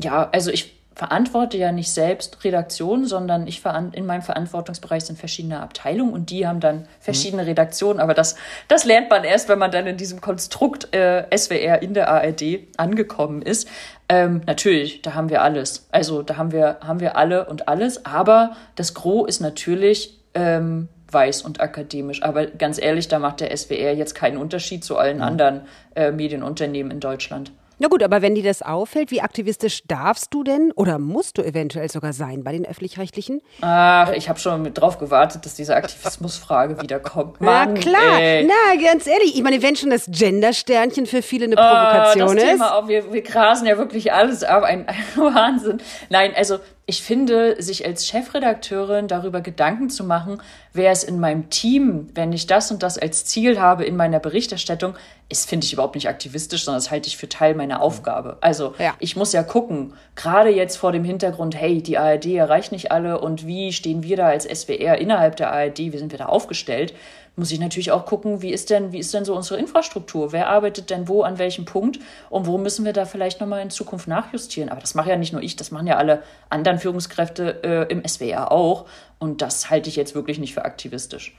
Ja, 0.00 0.28
also 0.32 0.50
ich 0.50 0.76
verantworte 0.94 1.56
ja 1.56 1.72
nicht 1.72 1.90
selbst 1.92 2.44
Redaktionen, 2.44 3.06
sondern 3.06 3.46
ich 3.46 3.62
in 3.92 4.06
meinem 4.06 4.22
Verantwortungsbereich 4.22 5.04
sind 5.04 5.18
verschiedene 5.18 5.60
Abteilungen 5.60 6.12
und 6.12 6.30
die 6.30 6.46
haben 6.46 6.60
dann 6.60 6.86
verschiedene 6.98 7.42
mhm. 7.42 7.48
Redaktionen. 7.48 8.00
Aber 8.00 8.12
das, 8.12 8.36
das 8.68 8.84
lernt 8.84 9.08
man 9.08 9.24
erst, 9.24 9.48
wenn 9.48 9.58
man 9.58 9.70
dann 9.70 9.86
in 9.86 9.96
diesem 9.96 10.20
Konstrukt 10.20 10.94
äh, 10.94 11.24
SWR 11.34 11.80
in 11.80 11.94
der 11.94 12.08
ARD 12.08 12.66
angekommen 12.76 13.40
ist. 13.40 13.68
Ähm, 14.08 14.42
natürlich, 14.46 15.00
da 15.00 15.14
haben 15.14 15.30
wir 15.30 15.42
alles. 15.42 15.86
Also 15.90 16.22
da 16.22 16.36
haben 16.36 16.52
wir, 16.52 16.78
haben 16.80 17.00
wir 17.00 17.16
alle 17.16 17.46
und 17.46 17.68
alles. 17.68 18.04
Aber 18.04 18.56
das 18.74 18.92
Gros 18.92 19.28
ist 19.28 19.40
natürlich 19.40 20.20
ähm, 20.34 20.88
weiß 21.12 21.42
und 21.42 21.60
akademisch. 21.60 22.22
Aber 22.22 22.46
ganz 22.46 22.80
ehrlich, 22.80 23.08
da 23.08 23.18
macht 23.18 23.40
der 23.40 23.56
SWR 23.56 23.94
jetzt 23.94 24.14
keinen 24.14 24.36
Unterschied 24.36 24.84
zu 24.84 24.96
allen 24.96 25.20
anderen 25.20 25.62
äh, 25.94 26.10
Medienunternehmen 26.10 26.92
in 26.92 27.00
Deutschland. 27.00 27.52
Na 27.82 27.88
gut, 27.88 28.02
aber 28.02 28.20
wenn 28.20 28.34
dir 28.34 28.42
das 28.44 28.60
auffällt, 28.60 29.10
wie 29.10 29.22
aktivistisch 29.22 29.84
darfst 29.88 30.34
du 30.34 30.44
denn 30.44 30.70
oder 30.72 30.98
musst 30.98 31.38
du 31.38 31.42
eventuell 31.42 31.90
sogar 31.90 32.12
sein 32.12 32.44
bei 32.44 32.52
den 32.52 32.66
öffentlich-rechtlichen? 32.66 33.40
Ach, 33.62 34.12
ich 34.12 34.28
habe 34.28 34.38
schon 34.38 34.74
drauf 34.74 34.98
gewartet, 34.98 35.46
dass 35.46 35.54
diese 35.54 35.74
Aktivismusfrage 35.74 36.82
wiederkommt. 36.82 37.36
Na 37.40 37.66
klar, 37.68 38.20
ey. 38.20 38.46
na 38.46 38.82
ganz 38.82 39.06
ehrlich, 39.06 39.34
ich 39.34 39.42
meine, 39.42 39.62
wenn 39.62 39.76
schon 39.76 39.88
das 39.88 40.08
Gender-Sternchen 40.10 41.06
für 41.06 41.22
viele 41.22 41.46
eine 41.46 41.56
Provokation 41.56 42.28
oh, 42.28 42.34
das 42.34 42.42
ist. 42.42 42.50
Thema 42.50 42.74
auch, 42.76 42.86
wir, 42.86 43.14
wir 43.14 43.22
grasen 43.22 43.66
ja 43.66 43.78
wirklich 43.78 44.12
alles 44.12 44.44
ab, 44.44 44.62
ein, 44.62 44.86
ein 44.86 44.96
Wahnsinn. 45.16 45.80
Nein, 46.10 46.34
also 46.36 46.58
ich 46.86 47.02
finde, 47.02 47.62
sich 47.62 47.86
als 47.86 48.08
Chefredakteurin 48.08 49.06
darüber 49.06 49.40
Gedanken 49.40 49.90
zu 49.90 50.02
machen, 50.02 50.42
wer 50.72 50.90
es 50.90 51.04
in 51.04 51.20
meinem 51.20 51.48
Team, 51.48 52.08
wenn 52.14 52.32
ich 52.32 52.46
das 52.46 52.70
und 52.72 52.82
das 52.82 52.98
als 52.98 53.24
Ziel 53.24 53.60
habe 53.60 53.84
in 53.84 53.96
meiner 53.96 54.18
Berichterstattung, 54.18 54.94
ist, 55.28 55.48
finde 55.48 55.64
ich 55.64 55.72
überhaupt 55.72 55.94
nicht 55.94 56.08
aktivistisch, 56.08 56.64
sondern 56.64 56.80
das 56.80 56.90
halte 56.90 57.08
ich 57.08 57.16
für 57.16 57.28
Teil 57.28 57.54
meiner 57.54 57.80
Aufgabe. 57.80 58.38
Also 58.40 58.74
ja. 58.78 58.94
ich 58.98 59.14
muss 59.14 59.32
ja 59.32 59.44
gucken, 59.44 59.94
gerade 60.16 60.50
jetzt 60.50 60.76
vor 60.76 60.90
dem 60.90 61.04
Hintergrund, 61.04 61.54
hey, 61.54 61.80
die 61.80 61.96
ARD 61.96 62.26
erreicht 62.26 62.72
nicht 62.72 62.90
alle 62.90 63.20
und 63.20 63.46
wie 63.46 63.72
stehen 63.72 64.02
wir 64.02 64.16
da 64.16 64.26
als 64.26 64.44
SWR 64.44 64.98
innerhalb 64.98 65.36
der 65.36 65.52
ARD, 65.52 65.78
wie 65.78 65.98
sind 65.98 66.10
wir 66.10 66.18
da 66.18 66.26
aufgestellt? 66.26 66.92
Muss 67.40 67.50
ich 67.50 67.58
natürlich 67.58 67.90
auch 67.90 68.06
gucken, 68.06 68.42
wie 68.42 68.52
ist 68.52 68.70
denn, 68.70 68.92
wie 68.92 68.98
ist 68.98 69.12
denn 69.12 69.24
so 69.24 69.34
unsere 69.34 69.58
Infrastruktur? 69.58 70.30
Wer 70.30 70.48
arbeitet 70.48 70.90
denn 70.90 71.08
wo, 71.08 71.22
an 71.22 71.38
welchem 71.38 71.64
Punkt? 71.64 71.98
Und 72.28 72.46
wo 72.46 72.58
müssen 72.58 72.84
wir 72.84 72.92
da 72.92 73.06
vielleicht 73.06 73.40
nochmal 73.40 73.62
in 73.62 73.70
Zukunft 73.70 74.06
nachjustieren? 74.06 74.68
Aber 74.68 74.80
das 74.80 74.94
mache 74.94 75.10
ja 75.10 75.16
nicht 75.16 75.32
nur 75.32 75.42
ich, 75.42 75.56
das 75.56 75.72
machen 75.72 75.86
ja 75.88 75.96
alle 75.96 76.22
anderen 76.50 76.78
Führungskräfte 76.78 77.64
äh, 77.64 77.92
im 77.92 78.06
SWR 78.06 78.52
auch. 78.52 78.86
Und 79.22 79.42
das 79.42 79.68
halte 79.68 79.90
ich 79.90 79.96
jetzt 79.96 80.14
wirklich 80.14 80.38
nicht 80.38 80.54
für 80.54 80.64
aktivistisch. 80.64 81.36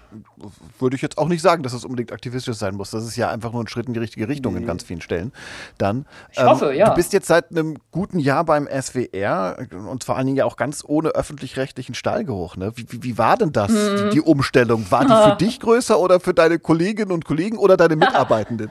Würde 0.78 0.96
ich 0.96 1.02
jetzt 1.02 1.18
auch 1.18 1.28
nicht 1.28 1.42
sagen, 1.42 1.64
dass 1.64 1.74
es 1.74 1.84
unbedingt 1.84 2.12
aktivistisch 2.12 2.56
sein 2.56 2.76
muss. 2.76 2.92
Das 2.92 3.04
ist 3.04 3.16
ja 3.16 3.32
einfach 3.32 3.52
nur 3.54 3.64
ein 3.64 3.68
Schritt 3.68 3.88
in 3.88 3.94
die 3.94 4.00
richtige 4.00 4.28
Richtung 4.28 4.56
in 4.56 4.68
ganz 4.68 4.84
vielen 4.84 5.02
Stellen. 5.02 5.32
Dann, 5.80 6.06
ich 6.32 6.40
ähm, 6.40 6.46
hoffe, 6.46 6.76
ja. 6.76 6.90
Du 6.90 6.94
bist 6.94 7.12
jetzt 7.12 7.26
seit 7.26 7.50
einem 7.50 7.80
guten 7.90 8.20
Jahr 8.20 8.46
beim 8.46 8.68
SWR 8.68 9.58
und 9.90 10.04
vor 10.04 10.16
allen 10.16 10.28
Dingen 10.28 10.38
ja 10.38 10.46
auch 10.46 10.58
ganz 10.58 10.84
ohne 10.88 11.10
öffentlich-rechtlichen 11.10 11.96
Stallgeruch. 11.96 12.56
Ne? 12.56 12.72
Wie, 12.76 12.86
wie, 12.88 13.02
wie, 13.02 13.18
war 13.18 13.36
denn 13.36 13.52
das, 13.52 13.72
mhm. 13.72 13.98
die, 13.98 14.10
die, 14.12 14.22
Umstellung? 14.22 14.86
War 14.92 15.06
die 15.06 15.32
für 15.32 15.36
dich 15.44 15.60
größer 15.60 16.00
oder 16.00 16.20
für 16.20 16.36
deine 16.36 16.60
Kolleginnen 16.60 17.12
und 17.12 17.26
Kollegen 17.26 17.58
oder 17.58 17.78
deine 17.78 17.96
Mitarbeitenden? 17.98 18.70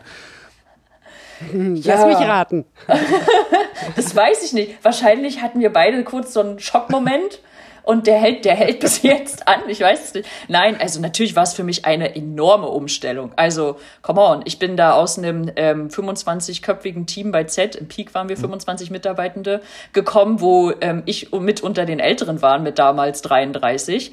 Lass 1.53 1.85
ja. 1.85 2.07
mich 2.07 2.19
raten. 2.19 2.65
das 3.97 4.15
weiß 4.15 4.45
ich 4.45 4.53
nicht. 4.53 4.85
Wahrscheinlich 4.85 5.43
hatten 5.43 5.59
wir 5.59 5.73
beide 5.73 6.05
kurz 6.05 6.33
so 6.33 6.41
einen 6.41 6.61
Schockmoment 6.61 7.41
und 7.83 8.07
der 8.07 8.19
hält, 8.19 8.45
der 8.45 8.55
hält 8.55 8.81
bis 8.81 9.03
jetzt 9.03 9.47
an. 9.49 9.61
Ich 9.69 9.81
weiß 9.81 10.05
es 10.05 10.15
nicht. 10.15 10.29
Nein, 10.49 10.77
also 10.81 11.01
natürlich 11.01 11.37
war 11.37 11.43
es 11.43 11.55
für 11.55 11.65
mich 11.65 11.85
eine 11.85 12.15
enorme 12.15 12.69
Umstellung. 12.69 13.33
Also, 13.37 13.77
come 14.03 14.21
on, 14.21 14.43
ich 14.45 14.59
bin 14.59 14.77
da 14.77 14.93
aus 14.93 15.19
einem 15.19 15.51
ähm, 15.57 15.89
25-köpfigen 15.89 17.07
Team 17.07 17.33
bei 17.33 17.45
Z, 17.45 17.77
im 17.77 17.89
Peak 17.89 18.15
waren 18.15 18.29
wir 18.29 18.37
25 18.37 18.91
mhm. 18.91 18.95
Mitarbeitende, 18.95 19.63
gekommen, 19.93 20.41
wo 20.41 20.73
ähm, 20.81 21.03
ich 21.07 21.33
mit 21.33 21.63
unter 21.63 21.87
den 21.87 22.01
Älteren 22.01 22.43
waren, 22.43 22.63
mit 22.63 22.79
damals 22.79 23.23
33. 23.23 24.13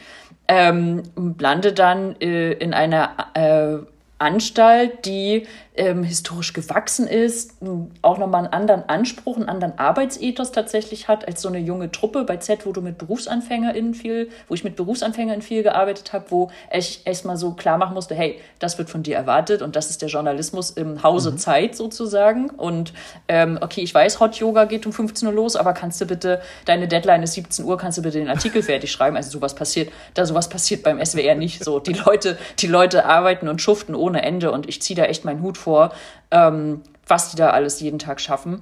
Ähm, 0.49 1.03
lande 1.39 1.73
dann 1.73 2.15
äh, 2.21 2.53
in 2.53 2.73
einer 2.73 3.09
äh, 3.33 3.85
Anstalt, 4.19 5.05
die 5.05 5.45
ähm, 5.77 6.03
historisch 6.03 6.53
gewachsen 6.53 7.07
ist, 7.07 7.53
auch 8.01 8.17
nochmal 8.17 8.45
einen 8.45 8.53
anderen 8.53 8.89
Anspruch, 8.89 9.37
einen 9.37 9.47
anderen 9.47 9.77
Arbeitsethos 9.77 10.51
tatsächlich 10.51 11.07
hat 11.07 11.27
als 11.27 11.41
so 11.41 11.49
eine 11.49 11.59
junge 11.59 11.91
Truppe 11.91 12.23
bei 12.23 12.37
Z, 12.37 12.65
wo 12.65 12.71
du 12.71 12.81
mit 12.81 12.97
BerufsanfängerInnen 12.97 13.93
viel, 13.93 14.29
wo 14.47 14.55
ich 14.55 14.63
mit 14.63 14.75
BerufsanfängerInnen 14.75 15.41
viel 15.41 15.63
gearbeitet 15.63 16.13
habe, 16.13 16.25
wo 16.29 16.51
ich 16.71 17.05
erstmal 17.05 17.37
so 17.37 17.51
klar 17.51 17.77
machen 17.77 17.93
musste, 17.93 18.15
hey, 18.15 18.39
das 18.59 18.77
wird 18.77 18.89
von 18.89 19.03
dir 19.03 19.15
erwartet 19.15 19.61
und 19.61 19.75
das 19.75 19.89
ist 19.89 20.01
der 20.01 20.09
Journalismus 20.09 20.71
im 20.71 21.03
Hause 21.03 21.31
mhm. 21.31 21.37
Zeit 21.37 21.75
sozusagen. 21.75 22.49
Und 22.49 22.93
ähm, 23.27 23.59
okay, 23.61 23.81
ich 23.81 23.93
weiß, 23.93 24.19
Hot 24.19 24.35
Yoga 24.35 24.65
geht 24.65 24.85
um 24.85 24.93
15 24.93 25.27
Uhr 25.27 25.33
los, 25.33 25.55
aber 25.55 25.73
kannst 25.73 26.01
du 26.01 26.05
bitte, 26.05 26.41
deine 26.65 26.87
Deadline 26.87 27.23
ist 27.23 27.33
17 27.33 27.65
Uhr, 27.65 27.77
kannst 27.77 27.97
du 27.99 28.01
bitte 28.01 28.17
den 28.17 28.29
Artikel 28.29 28.63
fertig 28.63 28.91
schreiben? 28.91 29.15
Also 29.15 29.29
sowas 29.29 29.53
passiert, 29.53 29.91
da 30.15 30.25
sowas 30.25 30.49
passiert 30.49 30.83
beim 30.83 31.03
SWR 31.03 31.35
nicht 31.35 31.63
so. 31.63 31.79
Die 31.79 31.93
Leute, 31.93 32.37
die 32.59 32.67
Leute 32.67 33.05
arbeiten 33.05 33.47
und 33.47 33.61
schuften 33.61 33.93
ohne 33.93 34.23
Ende 34.23 34.51
und 34.51 34.67
ich 34.67 34.81
ziehe 34.81 34.97
da 34.97 35.03
echt 35.03 35.23
meinen 35.23 35.41
Hut 35.41 35.57
vor 35.57 35.66
vor, 35.67 35.91
ähm, 36.31 36.81
was 37.05 37.31
die 37.31 37.35
da 37.35 37.49
alles 37.49 37.81
jeden 37.81 37.99
Tag 37.99 38.21
schaffen. 38.21 38.61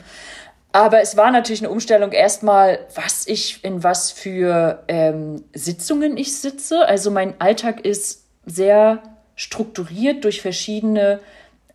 Aber 0.72 1.02
es 1.02 1.16
war 1.16 1.30
natürlich 1.30 1.62
eine 1.62 1.70
Umstellung 1.70 2.12
erstmal, 2.12 2.80
was 2.96 3.28
ich, 3.28 3.64
in 3.64 3.84
was 3.84 4.12
für 4.12 4.84
ähm, 4.88 5.44
Sitzungen 5.54 6.18
ich 6.18 6.36
sitze. 6.36 6.88
Also 6.88 7.12
mein 7.12 7.40
Alltag 7.40 7.86
ist 7.86 8.26
sehr 8.46 9.04
strukturiert 9.36 10.24
durch 10.24 10.42
verschiedene 10.42 11.20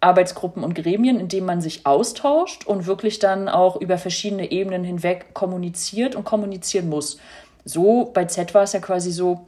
Arbeitsgruppen 0.00 0.64
und 0.64 0.74
Gremien, 0.74 1.20
in 1.20 1.28
denen 1.28 1.46
man 1.46 1.60
sich 1.60 1.86
austauscht 1.86 2.66
und 2.66 2.86
wirklich 2.86 3.20
dann 3.20 3.48
auch 3.48 3.80
über 3.80 3.98
verschiedene 3.98 4.50
Ebenen 4.50 4.82
hinweg 4.82 5.32
kommuniziert 5.32 6.16
und 6.16 6.24
kommunizieren 6.24 6.88
muss. 6.88 7.18
So 7.64 8.10
bei 8.12 8.24
Z 8.24 8.52
war 8.54 8.64
es 8.64 8.72
ja 8.72 8.80
quasi 8.80 9.12
so, 9.12 9.46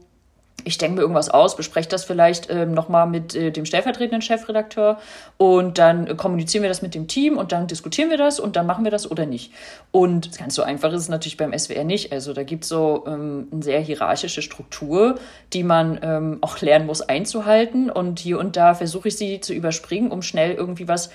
ich 0.64 0.78
denke 0.78 0.96
mir 0.96 1.00
irgendwas 1.02 1.28
aus, 1.28 1.56
bespreche 1.56 1.88
das 1.88 2.04
vielleicht 2.04 2.50
ähm, 2.50 2.72
nochmal 2.72 3.06
mit 3.06 3.34
äh, 3.34 3.50
dem 3.50 3.64
stellvertretenden 3.64 4.22
Chefredakteur 4.22 4.98
und 5.36 5.78
dann 5.78 6.06
äh, 6.06 6.14
kommunizieren 6.14 6.62
wir 6.62 6.68
das 6.68 6.82
mit 6.82 6.94
dem 6.94 7.08
Team 7.08 7.36
und 7.36 7.52
dann 7.52 7.66
diskutieren 7.66 8.10
wir 8.10 8.18
das 8.18 8.40
und 8.40 8.56
dann 8.56 8.66
machen 8.66 8.84
wir 8.84 8.90
das 8.90 9.10
oder 9.10 9.26
nicht. 9.26 9.52
Und 9.90 10.36
ganz 10.38 10.54
so 10.54 10.62
einfach 10.62 10.92
ist 10.92 11.02
es 11.02 11.08
natürlich 11.08 11.36
beim 11.36 11.56
SWR 11.56 11.84
nicht. 11.84 12.12
Also 12.12 12.32
da 12.32 12.42
gibt 12.42 12.64
es 12.64 12.68
so 12.68 13.04
ähm, 13.06 13.48
eine 13.52 13.62
sehr 13.62 13.80
hierarchische 13.80 14.42
Struktur, 14.42 15.16
die 15.52 15.64
man 15.64 15.98
ähm, 16.02 16.38
auch 16.40 16.60
lernen 16.60 16.86
muss 16.86 17.02
einzuhalten 17.02 17.90
und 17.90 18.18
hier 18.18 18.38
und 18.38 18.56
da 18.56 18.74
versuche 18.74 19.08
ich 19.08 19.16
sie 19.16 19.40
zu 19.40 19.52
überspringen, 19.52 20.10
um 20.10 20.22
schnell 20.22 20.54
irgendwie 20.54 20.88
was 20.88 21.10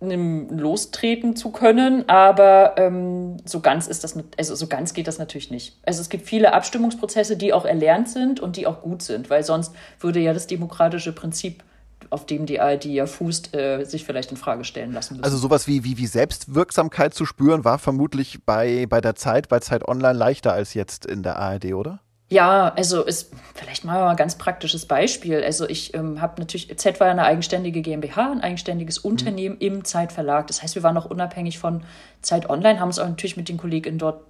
lostreten 0.00 1.36
zu 1.36 1.50
können, 1.50 2.06
aber 2.08 2.74
ähm, 2.76 3.38
so 3.46 3.60
ganz 3.60 3.86
ist 3.86 4.04
das, 4.04 4.14
also 4.36 4.54
so 4.54 4.66
ganz 4.66 4.92
geht 4.92 5.08
das 5.08 5.18
natürlich 5.18 5.50
nicht. 5.50 5.78
Also 5.86 6.02
es 6.02 6.10
gibt 6.10 6.26
viele 6.26 6.52
Abstimmungsprozesse, 6.52 7.36
die 7.36 7.54
auch 7.54 7.64
erlernt 7.64 8.10
sind 8.10 8.38
und 8.38 8.56
die 8.56 8.66
auch 8.66 8.82
gut 8.82 9.00
sind, 9.00 9.30
weil 9.30 9.42
sonst 9.42 9.72
würde 9.98 10.20
ja 10.20 10.34
das 10.34 10.46
demokratische 10.46 11.12
Prinzip 11.12 11.62
auf 12.10 12.26
dem 12.26 12.46
die 12.46 12.60
ARD 12.60 12.84
ja 12.84 13.06
fußt, 13.06 13.56
äh, 13.56 13.84
sich 13.84 14.04
vielleicht 14.04 14.30
in 14.30 14.36
Frage 14.36 14.64
stellen 14.64 14.92
lassen 14.92 15.14
müssen. 15.14 15.24
Also 15.24 15.38
sowas 15.38 15.66
wie, 15.66 15.82
wie, 15.82 15.96
wie 15.96 16.06
Selbstwirksamkeit 16.06 17.14
zu 17.14 17.24
spüren, 17.24 17.64
war 17.64 17.78
vermutlich 17.78 18.44
bei, 18.44 18.86
bei 18.86 19.00
der 19.00 19.16
Zeit, 19.16 19.48
bei 19.48 19.60
Zeit 19.60 19.88
Online 19.88 20.16
leichter 20.16 20.52
als 20.52 20.74
jetzt 20.74 21.06
in 21.06 21.22
der 21.22 21.36
ARD, 21.36 21.72
oder? 21.74 22.00
Ja, 22.28 22.72
also 22.74 23.04
ist 23.04 23.32
vielleicht 23.54 23.84
mal 23.84 24.08
ein 24.08 24.16
ganz 24.16 24.36
praktisches 24.36 24.86
Beispiel. 24.86 25.44
Also 25.44 25.68
ich 25.68 25.94
ähm, 25.94 26.20
habe 26.20 26.40
natürlich, 26.40 26.76
Z 26.76 26.98
war 26.98 27.06
ja 27.06 27.12
eine 27.12 27.24
eigenständige 27.24 27.82
GmbH, 27.82 28.32
ein 28.32 28.40
eigenständiges 28.40 29.04
mhm. 29.04 29.10
Unternehmen 29.10 29.54
mhm. 29.56 29.60
im 29.60 29.84
Zeitverlag. 29.84 30.48
Das 30.48 30.62
heißt, 30.62 30.74
wir 30.74 30.82
waren 30.82 30.94
noch 30.94 31.08
unabhängig 31.08 31.58
von 31.58 31.84
Zeit 32.22 32.50
Online, 32.50 32.80
haben 32.80 32.88
uns 32.88 32.98
auch 32.98 33.08
natürlich 33.08 33.36
mit 33.36 33.48
den 33.48 33.58
Kolleginnen 33.58 33.98
dort 33.98 34.22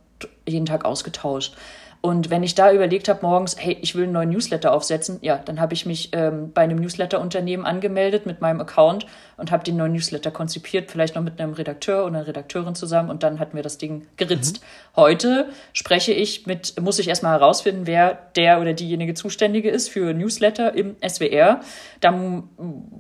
jeden 0.47 0.67
Tag 0.67 0.85
ausgetauscht. 0.85 1.57
Und 2.01 2.31
wenn 2.31 2.43
ich 2.43 2.55
da 2.55 2.73
überlegt 2.73 3.09
habe 3.09 3.21
morgens, 3.23 3.57
hey, 3.59 3.77
ich 3.81 3.95
will 3.95 4.05
einen 4.05 4.13
neuen 4.13 4.31
Newsletter 4.31 4.73
aufsetzen, 4.73 5.19
ja, 5.23 5.39
dann 5.39 5.61
habe 5.61 5.75
ich 5.75 5.87
mich 5.87 6.11
ähm, 6.13 6.53
bei 6.53 6.63
einem 6.63 6.79
Newsletter-Unternehmen 6.79 7.65
angemeldet 7.65 8.27
mit 8.27 8.41
meinem 8.41 8.61
Account 8.61 9.07
und 9.37 9.51
habe 9.51 9.65
den 9.65 9.77
neuen 9.77 9.93
Newsletter 9.93 10.31
konzipiert, 10.31 10.91
vielleicht 10.91 11.15
noch 11.15 11.23
mit 11.23 11.41
einem 11.41 11.53
Redakteur 11.53 12.05
oder 12.07 12.17
einer 12.17 12.27
Redakteurin 12.27 12.75
zusammen 12.75 13.11
und 13.11 13.23
dann 13.23 13.39
hatten 13.39 13.57
wir 13.57 13.63
das 13.63 13.79
Ding 13.79 14.07
geritzt. 14.17 14.61
Mhm. 14.61 15.01
Heute 15.01 15.49
spreche 15.73 16.13
ich 16.13 16.47
mit, 16.47 16.81
muss 16.81 16.99
ich 16.99 17.09
erstmal 17.09 17.39
herausfinden, 17.39 17.87
wer 17.87 18.19
der 18.37 18.61
oder 18.61 18.73
diejenige 18.73 19.15
Zuständige 19.15 19.71
ist 19.71 19.89
für 19.89 20.15
Newsletter 20.15 20.75
im 20.75 20.97
SWR. 21.07 21.61
Dann 22.01 22.49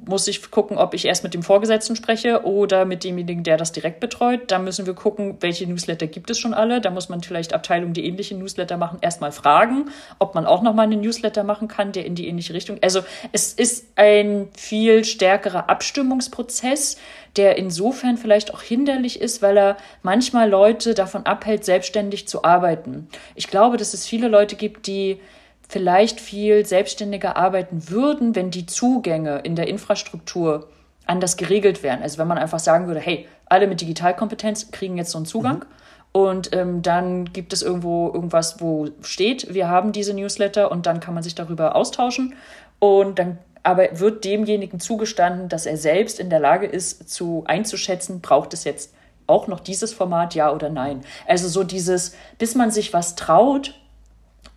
muss 0.06 0.28
ich 0.28 0.50
gucken, 0.50 0.78
ob 0.78 0.94
ich 0.94 1.06
erst 1.06 1.24
mit 1.24 1.34
dem 1.34 1.42
Vorgesetzten 1.42 1.96
spreche 1.96 2.44
oder 2.44 2.84
mit 2.84 3.04
demjenigen, 3.04 3.42
der 3.42 3.56
das 3.56 3.72
direkt 3.72 4.00
betreut. 4.00 4.50
Dann 4.50 4.64
müssen 4.64 4.86
wir 4.86 4.94
gucken, 4.94 5.36
welche 5.40 5.66
Newsletter 5.66 6.06
gibt 6.06 6.30
es 6.30 6.38
schon 6.38 6.54
alle. 6.54 6.80
Da 6.80 6.90
muss 6.90 7.08
man 7.08 7.22
vielleicht 7.22 7.54
Abteilungen, 7.54 7.94
die 7.94 8.06
ähnliche 8.06 8.34
Newsletter 8.36 8.76
machen, 8.76 8.85
machen, 8.86 8.98
erstmal 9.00 9.32
fragen, 9.32 9.90
ob 10.18 10.34
man 10.34 10.46
auch 10.46 10.62
nochmal 10.62 10.84
einen 10.84 11.00
Newsletter 11.00 11.44
machen 11.44 11.68
kann, 11.68 11.92
der 11.92 12.06
in 12.06 12.14
die 12.14 12.28
ähnliche 12.28 12.54
Richtung. 12.54 12.78
Also 12.82 13.00
es 13.32 13.52
ist 13.52 13.86
ein 13.96 14.48
viel 14.56 15.04
stärkerer 15.04 15.68
Abstimmungsprozess, 15.68 16.96
der 17.36 17.58
insofern 17.58 18.16
vielleicht 18.16 18.54
auch 18.54 18.62
hinderlich 18.62 19.20
ist, 19.20 19.42
weil 19.42 19.58
er 19.58 19.76
manchmal 20.02 20.48
Leute 20.48 20.94
davon 20.94 21.26
abhält, 21.26 21.64
selbstständig 21.64 22.28
zu 22.28 22.44
arbeiten. 22.44 23.08
Ich 23.34 23.48
glaube, 23.48 23.76
dass 23.76 23.92
es 23.92 24.06
viele 24.06 24.28
Leute 24.28 24.56
gibt, 24.56 24.86
die 24.86 25.20
vielleicht 25.68 26.20
viel 26.20 26.64
selbstständiger 26.64 27.36
arbeiten 27.36 27.90
würden, 27.90 28.36
wenn 28.36 28.50
die 28.50 28.66
Zugänge 28.66 29.40
in 29.40 29.56
der 29.56 29.66
Infrastruktur 29.66 30.68
anders 31.06 31.36
geregelt 31.36 31.82
wären. 31.82 32.02
Also 32.02 32.18
wenn 32.18 32.28
man 32.28 32.38
einfach 32.38 32.60
sagen 32.60 32.86
würde, 32.86 33.00
hey, 33.00 33.26
alle 33.46 33.66
mit 33.66 33.80
Digitalkompetenz 33.80 34.70
kriegen 34.70 34.96
jetzt 34.96 35.10
so 35.10 35.18
einen 35.18 35.26
Zugang. 35.26 35.58
Mhm. 35.58 35.85
Und 36.16 36.56
ähm, 36.56 36.80
dann 36.80 37.30
gibt 37.34 37.52
es 37.52 37.60
irgendwo 37.60 38.10
irgendwas, 38.10 38.58
wo 38.58 38.88
steht, 39.02 39.52
wir 39.52 39.68
haben 39.68 39.92
diese 39.92 40.14
Newsletter 40.14 40.70
und 40.70 40.86
dann 40.86 40.98
kann 40.98 41.12
man 41.12 41.22
sich 41.22 41.34
darüber 41.34 41.76
austauschen. 41.76 42.34
Und 42.78 43.18
dann 43.18 43.36
aber 43.62 44.00
wird 44.00 44.24
demjenigen 44.24 44.80
zugestanden, 44.80 45.50
dass 45.50 45.66
er 45.66 45.76
selbst 45.76 46.18
in 46.18 46.30
der 46.30 46.40
Lage 46.40 46.64
ist, 46.68 47.10
zu 47.10 47.44
einzuschätzen, 47.46 48.22
braucht 48.22 48.54
es 48.54 48.64
jetzt 48.64 48.94
auch 49.26 49.46
noch 49.46 49.60
dieses 49.60 49.92
Format, 49.92 50.34
ja 50.34 50.50
oder 50.54 50.70
nein. 50.70 51.02
Also 51.28 51.48
so 51.48 51.64
dieses, 51.64 52.14
bis 52.38 52.54
man 52.54 52.70
sich 52.70 52.94
was 52.94 53.14
traut, 53.14 53.74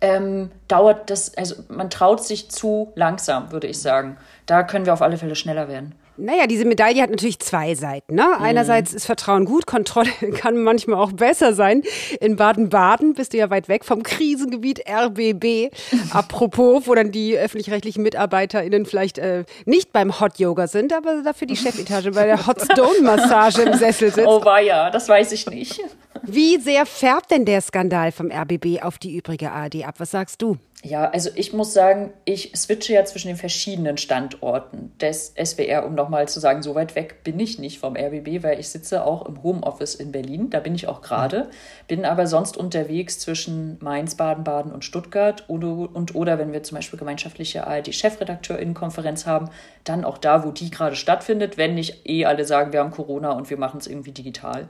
ähm, 0.00 0.50
dauert 0.66 1.10
das, 1.10 1.36
also 1.36 1.56
man 1.68 1.90
traut 1.90 2.24
sich 2.24 2.50
zu 2.50 2.90
langsam, 2.94 3.52
würde 3.52 3.66
ich 3.66 3.82
sagen. 3.82 4.16
Da 4.46 4.62
können 4.62 4.86
wir 4.86 4.94
auf 4.94 5.02
alle 5.02 5.18
Fälle 5.18 5.36
schneller 5.36 5.68
werden. 5.68 5.94
Naja, 6.20 6.46
diese 6.46 6.66
Medaille 6.66 7.02
hat 7.02 7.10
natürlich 7.10 7.38
zwei 7.38 7.74
Seiten. 7.74 8.14
Ne? 8.14 8.38
Einerseits 8.38 8.92
ist 8.92 9.06
Vertrauen 9.06 9.46
gut, 9.46 9.66
Kontrolle 9.66 10.10
kann 10.36 10.62
manchmal 10.62 11.00
auch 11.00 11.12
besser 11.12 11.54
sein. 11.54 11.82
In 12.20 12.36
Baden-Baden 12.36 13.14
bist 13.14 13.32
du 13.32 13.38
ja 13.38 13.48
weit 13.48 13.68
weg 13.68 13.84
vom 13.84 14.02
Krisengebiet 14.02 14.82
RBB. 14.88 15.72
Apropos, 16.12 16.86
wo 16.86 16.94
dann 16.94 17.10
die 17.10 17.36
öffentlich-rechtlichen 17.36 18.02
MitarbeiterInnen 18.02 18.84
vielleicht 18.84 19.18
äh, 19.18 19.44
nicht 19.64 19.92
beim 19.92 20.20
Hot 20.20 20.38
Yoga 20.38 20.66
sind, 20.66 20.92
aber 20.92 21.22
dafür 21.22 21.46
die 21.46 21.56
Chefetage 21.56 22.10
bei 22.12 22.26
der 22.26 22.46
Hot 22.46 22.60
Stone 22.60 23.00
Massage 23.02 23.62
im 23.62 23.74
Sessel 23.74 24.12
sitzt. 24.12 24.28
Oh 24.28 24.44
war 24.44 24.60
ja, 24.60 24.90
das 24.90 25.08
weiß 25.08 25.32
ich 25.32 25.46
nicht. 25.46 25.80
Wie 26.22 26.58
sehr 26.58 26.84
färbt 26.86 27.30
denn 27.30 27.44
der 27.44 27.60
Skandal 27.60 28.12
vom 28.12 28.30
RBB 28.30 28.82
auf 28.82 28.98
die 28.98 29.16
übrige 29.16 29.52
ARD 29.52 29.86
ab? 29.86 29.94
Was 29.98 30.10
sagst 30.10 30.42
du? 30.42 30.58
Ja, 30.82 31.10
also 31.10 31.28
ich 31.34 31.52
muss 31.52 31.74
sagen, 31.74 32.14
ich 32.24 32.52
switche 32.56 32.94
ja 32.94 33.04
zwischen 33.04 33.28
den 33.28 33.36
verschiedenen 33.36 33.98
Standorten 33.98 34.92
des 34.98 35.34
SWR, 35.36 35.84
um 35.84 35.94
nochmal 35.94 36.26
zu 36.26 36.40
sagen, 36.40 36.62
so 36.62 36.74
weit 36.74 36.94
weg 36.94 37.22
bin 37.22 37.38
ich 37.38 37.58
nicht 37.58 37.78
vom 37.78 37.96
RBB, 37.96 38.42
weil 38.42 38.58
ich 38.58 38.70
sitze 38.70 39.04
auch 39.04 39.26
im 39.26 39.42
Homeoffice 39.42 39.94
in 39.94 40.10
Berlin, 40.10 40.48
da 40.48 40.58
bin 40.60 40.74
ich 40.74 40.88
auch 40.88 41.02
gerade, 41.02 41.50
bin 41.86 42.06
aber 42.06 42.26
sonst 42.26 42.56
unterwegs 42.56 43.18
zwischen 43.18 43.76
Mainz, 43.82 44.14
Baden-Baden 44.14 44.72
und 44.72 44.82
Stuttgart 44.82 45.44
oder, 45.48 45.94
und 45.94 46.14
oder 46.14 46.38
wenn 46.38 46.54
wir 46.54 46.62
zum 46.62 46.76
Beispiel 46.76 46.98
gemeinschaftliche 46.98 47.66
ARD-Chefredakteurinnenkonferenz 47.66 49.26
haben, 49.26 49.50
dann 49.84 50.06
auch 50.06 50.16
da, 50.16 50.46
wo 50.46 50.50
die 50.50 50.70
gerade 50.70 50.96
stattfindet, 50.96 51.58
wenn 51.58 51.74
nicht 51.74 52.08
eh 52.08 52.24
alle 52.24 52.46
sagen, 52.46 52.72
wir 52.72 52.80
haben 52.80 52.90
Corona 52.90 53.32
und 53.32 53.50
wir 53.50 53.58
machen 53.58 53.80
es 53.80 53.86
irgendwie 53.86 54.12
digital. 54.12 54.66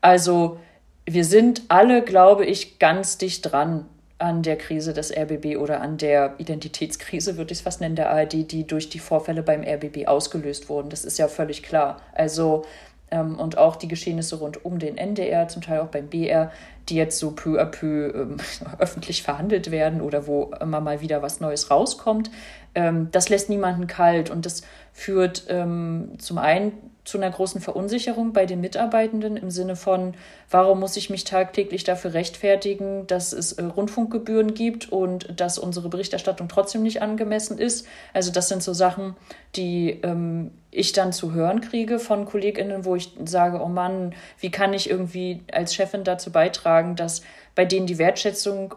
Also 0.00 0.58
wir 1.04 1.26
sind 1.26 1.64
alle, 1.68 2.02
glaube 2.02 2.46
ich, 2.46 2.78
ganz 2.78 3.18
dicht 3.18 3.52
dran 3.52 3.86
an 4.18 4.42
der 4.42 4.56
Krise 4.56 4.94
des 4.94 5.14
RBB 5.14 5.56
oder 5.58 5.82
an 5.82 5.98
der 5.98 6.34
Identitätskrise, 6.38 7.36
würde 7.36 7.52
ich 7.52 7.58
es 7.58 7.64
fast 7.64 7.80
nennen, 7.80 7.96
der 7.96 8.10
ARD, 8.10 8.50
die 8.50 8.66
durch 8.66 8.88
die 8.88 8.98
Vorfälle 8.98 9.42
beim 9.42 9.62
RBB 9.62 10.06
ausgelöst 10.06 10.68
wurden. 10.68 10.88
Das 10.88 11.04
ist 11.04 11.18
ja 11.18 11.28
völlig 11.28 11.62
klar. 11.62 12.00
Also, 12.14 12.64
ähm, 13.10 13.38
und 13.38 13.58
auch 13.58 13.76
die 13.76 13.88
Geschehnisse 13.88 14.36
rund 14.36 14.64
um 14.64 14.78
den 14.78 14.96
NDR, 14.96 15.48
zum 15.48 15.60
Teil 15.60 15.80
auch 15.80 15.88
beim 15.88 16.08
BR, 16.08 16.50
die 16.88 16.96
jetzt 16.96 17.18
so 17.18 17.32
peu 17.32 17.60
à 17.60 17.66
peu 17.66 18.12
ähm, 18.14 18.36
öffentlich 18.78 19.22
verhandelt 19.22 19.70
werden 19.70 20.00
oder 20.00 20.26
wo 20.26 20.50
immer 20.60 20.80
mal 20.80 21.02
wieder 21.02 21.20
was 21.20 21.40
Neues 21.40 21.70
rauskommt, 21.70 22.30
ähm, 22.74 23.08
das 23.12 23.28
lässt 23.28 23.50
niemanden 23.50 23.86
kalt 23.86 24.30
und 24.30 24.46
das 24.46 24.62
führt 24.92 25.44
ähm, 25.48 26.12
zum 26.18 26.38
einen 26.38 26.72
zu 27.06 27.18
einer 27.18 27.30
großen 27.30 27.60
Verunsicherung 27.60 28.32
bei 28.32 28.46
den 28.46 28.60
Mitarbeitenden 28.60 29.36
im 29.36 29.50
Sinne 29.50 29.76
von, 29.76 30.14
warum 30.50 30.80
muss 30.80 30.96
ich 30.96 31.08
mich 31.08 31.22
tagtäglich 31.24 31.84
dafür 31.84 32.14
rechtfertigen, 32.14 33.06
dass 33.06 33.32
es 33.32 33.52
äh, 33.52 33.64
Rundfunkgebühren 33.64 34.54
gibt 34.54 34.90
und 34.90 35.40
dass 35.40 35.56
unsere 35.56 35.88
Berichterstattung 35.88 36.48
trotzdem 36.48 36.82
nicht 36.82 37.00
angemessen 37.02 37.58
ist. 37.58 37.86
Also 38.12 38.32
das 38.32 38.48
sind 38.48 38.62
so 38.62 38.72
Sachen, 38.72 39.16
die 39.54 40.00
ähm, 40.02 40.50
ich 40.72 40.92
dann 40.92 41.12
zu 41.12 41.32
hören 41.32 41.60
kriege 41.60 42.00
von 42.00 42.26
Kolleginnen, 42.26 42.84
wo 42.84 42.96
ich 42.96 43.12
sage, 43.24 43.60
oh 43.62 43.68
Mann, 43.68 44.12
wie 44.40 44.50
kann 44.50 44.74
ich 44.74 44.90
irgendwie 44.90 45.42
als 45.52 45.74
Chefin 45.74 46.02
dazu 46.02 46.32
beitragen, 46.32 46.96
dass 46.96 47.22
bei 47.54 47.64
denen 47.64 47.86
die 47.86 47.98
Wertschätzung 47.98 48.74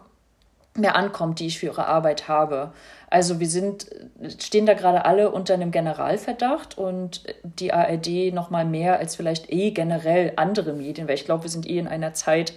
mehr 0.74 0.94
ankommt, 0.94 1.40
die 1.40 1.48
ich 1.48 1.58
für 1.58 1.66
ihre 1.66 1.86
Arbeit 1.86 2.28
habe. 2.28 2.72
Also 3.10 3.40
wir 3.40 3.48
sind, 3.48 3.86
stehen 4.38 4.66
da 4.66 4.74
gerade 4.74 5.04
alle 5.04 5.32
unter 5.32 5.54
einem 5.54 5.72
Generalverdacht 5.72 6.78
und 6.78 7.24
die 7.42 7.72
ARD 7.72 8.32
noch 8.32 8.50
mal 8.50 8.64
mehr 8.64 9.00
als 9.00 9.16
vielleicht 9.16 9.52
eh 9.52 9.72
generell 9.72 10.32
andere 10.36 10.72
Medien, 10.72 11.08
weil 11.08 11.16
ich 11.16 11.24
glaube, 11.24 11.42
wir 11.42 11.50
sind 11.50 11.68
eh 11.68 11.78
in 11.78 11.88
einer 11.88 12.14
Zeit, 12.14 12.54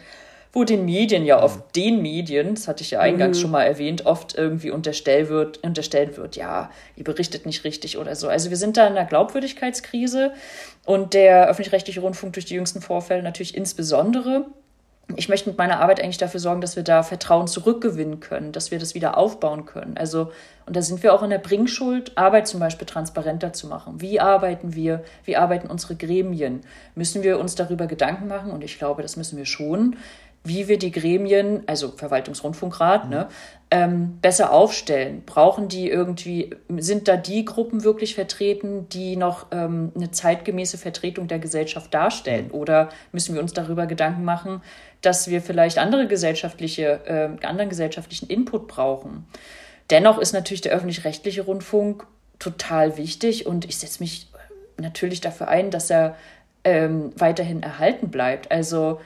wo 0.55 0.63
den 0.63 0.85
Medien 0.85 1.25
ja 1.25 1.41
oft 1.41 1.75
den 1.75 2.03
Medien, 2.03 2.53
das 2.53 2.67
hatte 2.67 2.83
ich 2.83 2.91
ja 2.91 2.99
eingangs 2.99 3.39
mhm. 3.39 3.41
schon 3.41 3.51
mal 3.51 3.63
erwähnt, 3.63 4.05
oft 4.05 4.37
irgendwie 4.37 4.69
unterstellt 4.69 5.29
wird, 5.29 5.63
unterstellt 5.63 6.15
wird, 6.17 6.35
ja, 6.35 6.69
ihr 6.95 7.03
berichtet 7.03 7.47
nicht 7.47 7.63
richtig 7.63 7.97
oder 7.97 8.15
so. 8.15 8.27
Also 8.27 8.51
wir 8.51 8.57
sind 8.57 8.77
da 8.77 8.85
in 8.85 8.95
einer 8.95 9.07
Glaubwürdigkeitskrise 9.07 10.33
und 10.85 11.15
der 11.15 11.47
öffentlich-rechtliche 11.47 12.01
Rundfunk 12.01 12.33
durch 12.33 12.45
die 12.45 12.53
jüngsten 12.53 12.81
Vorfälle 12.81 13.23
natürlich 13.23 13.57
insbesondere 13.57 14.45
ich 15.15 15.29
möchte 15.29 15.49
mit 15.49 15.57
meiner 15.57 15.79
Arbeit 15.79 16.01
eigentlich 16.01 16.17
dafür 16.17 16.39
sorgen, 16.39 16.61
dass 16.61 16.75
wir 16.75 16.83
da 16.83 17.03
Vertrauen 17.03 17.47
zurückgewinnen 17.47 18.19
können, 18.19 18.51
dass 18.51 18.71
wir 18.71 18.79
das 18.79 18.95
wieder 18.95 19.17
aufbauen 19.17 19.65
können. 19.65 19.97
Also, 19.97 20.31
und 20.65 20.75
da 20.75 20.81
sind 20.81 21.03
wir 21.03 21.13
auch 21.13 21.23
in 21.23 21.29
der 21.29 21.39
Bringschuld, 21.39 22.17
Arbeit 22.17 22.47
zum 22.47 22.59
Beispiel 22.59 22.87
transparenter 22.87 23.53
zu 23.53 23.67
machen. 23.67 23.99
Wie 24.01 24.19
arbeiten 24.19 24.75
wir? 24.75 25.03
Wie 25.25 25.35
arbeiten 25.35 25.67
unsere 25.67 25.95
Gremien? 25.95 26.61
Müssen 26.95 27.21
wir 27.21 27.39
uns 27.39 27.55
darüber 27.55 27.85
Gedanken 27.87 28.27
machen? 28.27 28.51
Und 28.51 28.63
ich 28.63 28.77
glaube, 28.77 29.01
das 29.01 29.17
müssen 29.17 29.37
wir 29.37 29.45
schon, 29.45 29.97
wie 30.43 30.67
wir 30.67 30.77
die 30.77 30.91
Gremien, 30.91 31.63
also 31.67 31.89
Verwaltungsrundfunkrat, 31.89 33.05
mhm. 33.05 33.09
ne, 33.09 33.27
ähm, 33.73 34.19
besser 34.21 34.53
aufstellen. 34.53 35.23
Brauchen 35.25 35.67
die 35.67 35.89
irgendwie, 35.89 36.51
sind 36.77 37.07
da 37.07 37.17
die 37.17 37.43
Gruppen 37.43 37.83
wirklich 37.83 38.13
vertreten, 38.13 38.87
die 38.89 39.15
noch 39.15 39.47
ähm, 39.51 39.91
eine 39.95 40.11
zeitgemäße 40.11 40.77
Vertretung 40.77 41.27
der 41.27 41.39
Gesellschaft 41.39 41.91
darstellen? 41.91 42.49
Mhm. 42.49 42.53
Oder 42.53 42.89
müssen 43.11 43.33
wir 43.33 43.41
uns 43.41 43.51
darüber 43.51 43.87
Gedanken 43.87 44.23
machen, 44.23 44.61
dass 45.01 45.27
wir 45.27 45.41
vielleicht 45.41 45.79
andere 45.79 46.07
gesellschaftliche, 46.07 47.01
äh, 47.41 47.47
anderen 47.47 47.69
gesellschaftlichen 47.69 48.29
Input 48.29 48.67
brauchen? 48.67 49.25
Dennoch 49.89 50.19
ist 50.19 50.33
natürlich 50.33 50.61
der 50.61 50.73
öffentlich-rechtliche 50.73 51.41
Rundfunk 51.41 52.05
total 52.37 52.95
wichtig 52.97 53.47
und 53.47 53.65
ich 53.65 53.79
setze 53.79 54.03
mich 54.03 54.27
natürlich 54.77 55.19
dafür 55.19 55.47
ein, 55.47 55.71
dass 55.71 55.89
er 55.89 56.15
ähm, 56.63 57.11
weiterhin 57.15 57.63
erhalten 57.63 58.11
bleibt. 58.11 58.51
Also 58.51 59.01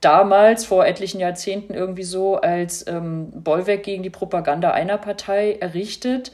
damals 0.00 0.64
vor 0.64 0.86
etlichen 0.86 1.20
Jahrzehnten 1.20 1.74
irgendwie 1.74 2.04
so 2.04 2.36
als 2.36 2.86
ähm, 2.86 3.30
Bollwerk 3.32 3.82
gegen 3.82 4.02
die 4.02 4.10
Propaganda 4.10 4.70
einer 4.70 4.98
Partei 4.98 5.54
errichtet, 5.54 6.32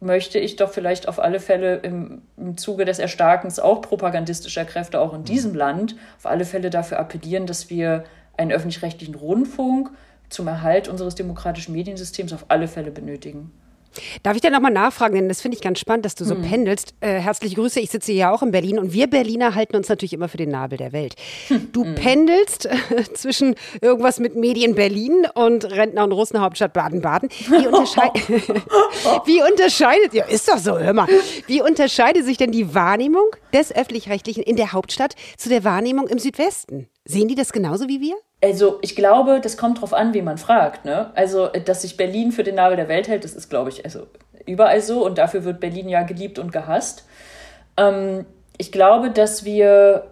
möchte 0.00 0.38
ich 0.38 0.56
doch 0.56 0.70
vielleicht 0.70 1.08
auf 1.08 1.18
alle 1.18 1.40
Fälle 1.40 1.76
im, 1.76 2.22
im 2.36 2.56
Zuge 2.56 2.84
des 2.84 2.98
Erstarkens 2.98 3.58
auch 3.58 3.80
propagandistischer 3.80 4.64
Kräfte 4.64 5.00
auch 5.00 5.14
in 5.14 5.20
mhm. 5.20 5.24
diesem 5.24 5.54
Land 5.54 5.96
auf 6.18 6.26
alle 6.26 6.44
Fälle 6.44 6.70
dafür 6.70 6.98
appellieren, 6.98 7.46
dass 7.46 7.70
wir 7.70 8.04
einen 8.36 8.52
öffentlich-rechtlichen 8.52 9.14
Rundfunk 9.14 9.90
zum 10.28 10.48
Erhalt 10.48 10.88
unseres 10.88 11.14
demokratischen 11.14 11.72
Mediensystems 11.72 12.32
auf 12.32 12.46
alle 12.48 12.68
Fälle 12.68 12.90
benötigen. 12.90 13.52
Darf 14.22 14.36
ich 14.36 14.42
da 14.42 14.50
nochmal 14.50 14.72
nachfragen, 14.72 15.14
denn 15.14 15.28
das 15.28 15.40
finde 15.40 15.56
ich 15.56 15.62
ganz 15.62 15.78
spannend, 15.78 16.04
dass 16.04 16.14
du 16.14 16.24
so 16.24 16.34
hm. 16.34 16.42
pendelst. 16.42 16.94
Äh, 17.00 17.20
herzliche 17.20 17.56
Grüße, 17.56 17.80
ich 17.80 17.90
sitze 17.90 18.12
ja 18.12 18.32
auch 18.32 18.42
in 18.42 18.50
Berlin 18.50 18.78
und 18.78 18.92
wir 18.92 19.06
Berliner 19.06 19.54
halten 19.54 19.76
uns 19.76 19.88
natürlich 19.88 20.12
immer 20.12 20.28
für 20.28 20.36
den 20.36 20.50
Nabel 20.50 20.78
der 20.78 20.92
Welt. 20.92 21.14
Du 21.72 21.84
hm. 21.84 21.94
pendelst 21.94 22.66
äh, 22.66 22.76
zwischen 23.14 23.54
irgendwas 23.80 24.20
mit 24.20 24.36
Medien 24.36 24.74
Berlin 24.74 25.26
und 25.34 25.64
Rentner 25.64 26.04
und 26.04 26.12
Russenhauptstadt 26.12 26.72
Baden-Baden. 26.72 27.28
Wie, 27.48 27.66
unterscheid 27.66 28.12
Wie 29.24 29.42
unterscheidet, 29.42 30.12
ja 30.12 30.24
ist 30.24 30.48
doch 30.48 30.58
so, 30.58 30.78
hör 30.78 30.92
mal. 30.92 31.08
Wie 31.46 31.62
unterscheidet 31.62 32.24
sich 32.24 32.36
denn 32.36 32.52
die 32.52 32.74
Wahrnehmung 32.74 33.26
des 33.52 33.74
Öffentlich-Rechtlichen 33.74 34.42
in 34.42 34.56
der 34.56 34.72
Hauptstadt 34.72 35.14
zu 35.36 35.48
der 35.48 35.64
Wahrnehmung 35.64 36.08
im 36.08 36.18
Südwesten? 36.18 36.88
Sehen 37.04 37.28
die 37.28 37.34
das 37.34 37.52
genauso 37.52 37.88
wie 37.88 38.00
wir? 38.00 38.14
Also 38.44 38.78
ich 38.82 38.94
glaube, 38.94 39.40
das 39.40 39.56
kommt 39.56 39.80
drauf 39.80 39.94
an, 39.94 40.12
wie 40.12 40.20
man 40.20 40.36
fragt. 40.36 40.84
Ne? 40.84 41.10
Also, 41.14 41.46
dass 41.46 41.80
sich 41.80 41.96
Berlin 41.96 42.30
für 42.30 42.44
den 42.44 42.56
Nabel 42.56 42.76
der 42.76 42.88
Welt 42.88 43.08
hält, 43.08 43.24
das 43.24 43.32
ist, 43.32 43.48
glaube 43.48 43.70
ich, 43.70 43.86
also 43.86 44.06
überall 44.44 44.82
so 44.82 45.02
und 45.02 45.16
dafür 45.16 45.44
wird 45.44 45.60
Berlin 45.60 45.88
ja 45.88 46.02
geliebt 46.02 46.38
und 46.38 46.52
gehasst. 46.52 47.06
Ähm, 47.78 48.26
ich 48.58 48.70
glaube, 48.70 49.10
dass 49.10 49.46
wir, 49.46 50.08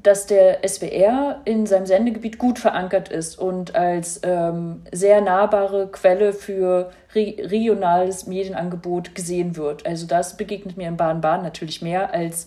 dass 0.00 0.26
der 0.26 0.60
SWR 0.64 1.40
in 1.44 1.66
seinem 1.66 1.86
Sendegebiet 1.86 2.38
gut 2.38 2.60
verankert 2.60 3.08
ist 3.08 3.36
und 3.36 3.74
als 3.74 4.20
ähm, 4.22 4.82
sehr 4.92 5.20
nahbare 5.20 5.88
Quelle 5.88 6.34
für 6.34 6.92
re 7.16 7.34
regionales 7.36 8.28
Medienangebot 8.28 9.16
gesehen 9.16 9.56
wird. 9.56 9.86
Also 9.86 10.06
das 10.06 10.36
begegnet 10.36 10.76
mir 10.76 10.86
in 10.86 10.96
Baden-Baden 10.96 11.42
natürlich 11.42 11.82
mehr 11.82 12.14
als 12.14 12.46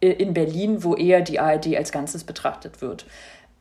äh, 0.00 0.10
in 0.10 0.32
Berlin, 0.32 0.84
wo 0.84 0.94
eher 0.94 1.22
die 1.22 1.40
ARD 1.40 1.76
als 1.76 1.90
Ganzes 1.90 2.22
betrachtet 2.22 2.80
wird 2.80 3.04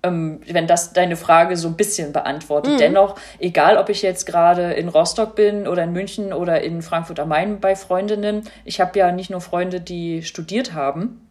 ähm, 0.06 0.41
wenn 0.47 0.68
das 0.68 0.93
deine 0.93 1.16
Frage 1.16 1.58
so 1.58 1.68
ein 1.68 1.76
bisschen 1.76 2.14
beantwortet. 2.14 2.74
Mhm. 2.74 2.78
Dennoch, 2.78 3.16
egal 3.39 3.78
ob 3.78 3.89
ich 3.89 4.01
jetzt 4.01 4.26
gerade 4.26 4.74
in 4.74 4.89
Rostock 4.89 5.36
bin 5.36 5.68
oder 5.68 5.84
in 5.84 5.93
München 5.93 6.34
oder 6.34 6.62
in 6.62 6.82
Frankfurt 6.82 7.20
am 7.20 7.30
Main 7.30 7.60
bei 7.60 7.76
Freundinnen, 7.76 8.43
ich 8.64 8.80
habe 8.80 8.97
ja 8.97 9.12
nicht 9.12 9.30
nur 9.30 9.41
Freunde, 9.41 9.82
die 9.82 10.24
studiert 10.24 10.74
haben, 10.74 11.22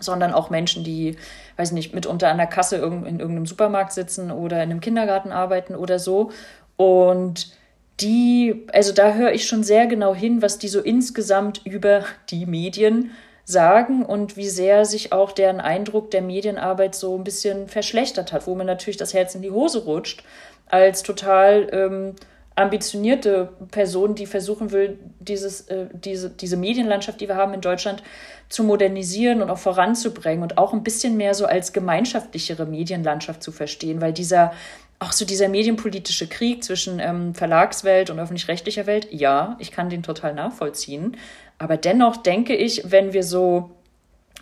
sondern 0.00 0.32
auch 0.32 0.50
Menschen, 0.50 0.84
die, 0.84 1.16
weiß 1.56 1.72
nicht, 1.72 1.94
mitunter 1.94 2.28
an 2.28 2.38
der 2.38 2.46
Kasse 2.46 2.76
in 2.76 3.20
irgendeinem 3.20 3.46
Supermarkt 3.46 3.92
sitzen 3.92 4.30
oder 4.30 4.56
in 4.56 4.70
einem 4.70 4.80
Kindergarten 4.80 5.32
arbeiten 5.32 5.74
oder 5.74 5.98
so. 5.98 6.30
Und 6.76 7.52
die, 8.00 8.66
also 8.72 8.92
da 8.92 9.12
höre 9.14 9.32
ich 9.32 9.46
schon 9.46 9.62
sehr 9.62 9.86
genau 9.86 10.14
hin, 10.14 10.42
was 10.42 10.58
die 10.58 10.68
so 10.68 10.80
insgesamt 10.80 11.60
über 11.64 12.04
die 12.30 12.46
Medien 12.46 13.10
sagen 13.44 14.04
und 14.04 14.36
wie 14.36 14.48
sehr 14.48 14.84
sich 14.84 15.12
auch 15.12 15.32
deren 15.32 15.60
Eindruck 15.60 16.10
der 16.10 16.22
Medienarbeit 16.22 16.94
so 16.94 17.16
ein 17.16 17.24
bisschen 17.24 17.68
verschlechtert 17.68 18.32
hat, 18.32 18.46
wo 18.46 18.54
mir 18.54 18.64
natürlich 18.64 18.96
das 18.96 19.14
Herz 19.14 19.34
in 19.34 19.42
die 19.42 19.50
Hose 19.50 19.84
rutscht, 19.84 20.22
als 20.66 21.02
total 21.02 21.68
ähm, 21.72 22.14
ambitionierte 22.54 23.50
Person, 23.70 24.14
die 24.14 24.26
versuchen 24.26 24.72
will, 24.72 24.98
dieses, 25.20 25.62
äh, 25.62 25.86
diese, 25.92 26.30
diese 26.30 26.56
Medienlandschaft, 26.56 27.20
die 27.20 27.28
wir 27.28 27.36
haben 27.36 27.54
in 27.54 27.60
Deutschland, 27.60 28.02
zu 28.48 28.64
modernisieren 28.64 29.40
und 29.40 29.50
auch 29.50 29.58
voranzubringen 29.58 30.42
und 30.42 30.58
auch 30.58 30.74
ein 30.74 30.82
bisschen 30.82 31.16
mehr 31.16 31.34
so 31.34 31.46
als 31.46 31.72
gemeinschaftlichere 31.72 32.66
Medienlandschaft 32.66 33.42
zu 33.42 33.50
verstehen, 33.50 34.00
weil 34.00 34.12
dieser 34.12 34.52
auch 34.98 35.12
so 35.12 35.24
dieser 35.24 35.48
medienpolitische 35.48 36.28
Krieg 36.28 36.62
zwischen 36.62 37.00
ähm, 37.00 37.34
Verlagswelt 37.34 38.08
und 38.10 38.20
öffentlich-rechtlicher 38.20 38.86
Welt, 38.86 39.08
ja, 39.10 39.56
ich 39.58 39.72
kann 39.72 39.90
den 39.90 40.04
total 40.04 40.32
nachvollziehen. 40.32 41.16
Aber 41.62 41.76
dennoch 41.76 42.16
denke 42.16 42.56
ich, 42.56 42.90
wenn 42.90 43.12
wir 43.12 43.22
so 43.22 43.70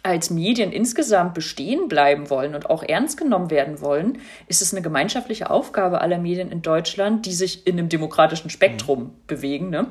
als 0.02 0.30
Medien 0.30 0.72
insgesamt 0.72 1.34
bestehen 1.34 1.86
bleiben 1.86 2.30
wollen 2.30 2.54
und 2.54 2.70
auch 2.70 2.82
ernst 2.82 3.18
genommen 3.18 3.50
werden 3.50 3.82
wollen, 3.82 4.16
ist 4.48 4.62
es 4.62 4.72
eine 4.72 4.80
gemeinschaftliche 4.80 5.50
Aufgabe 5.50 6.00
aller 6.00 6.16
Medien 6.16 6.50
in 6.50 6.62
Deutschland, 6.62 7.26
die 7.26 7.34
sich 7.34 7.66
in 7.66 7.78
einem 7.78 7.90
demokratischen 7.90 8.48
Spektrum 8.48 9.00
mhm. 9.00 9.10
bewegen, 9.26 9.68
ne? 9.68 9.88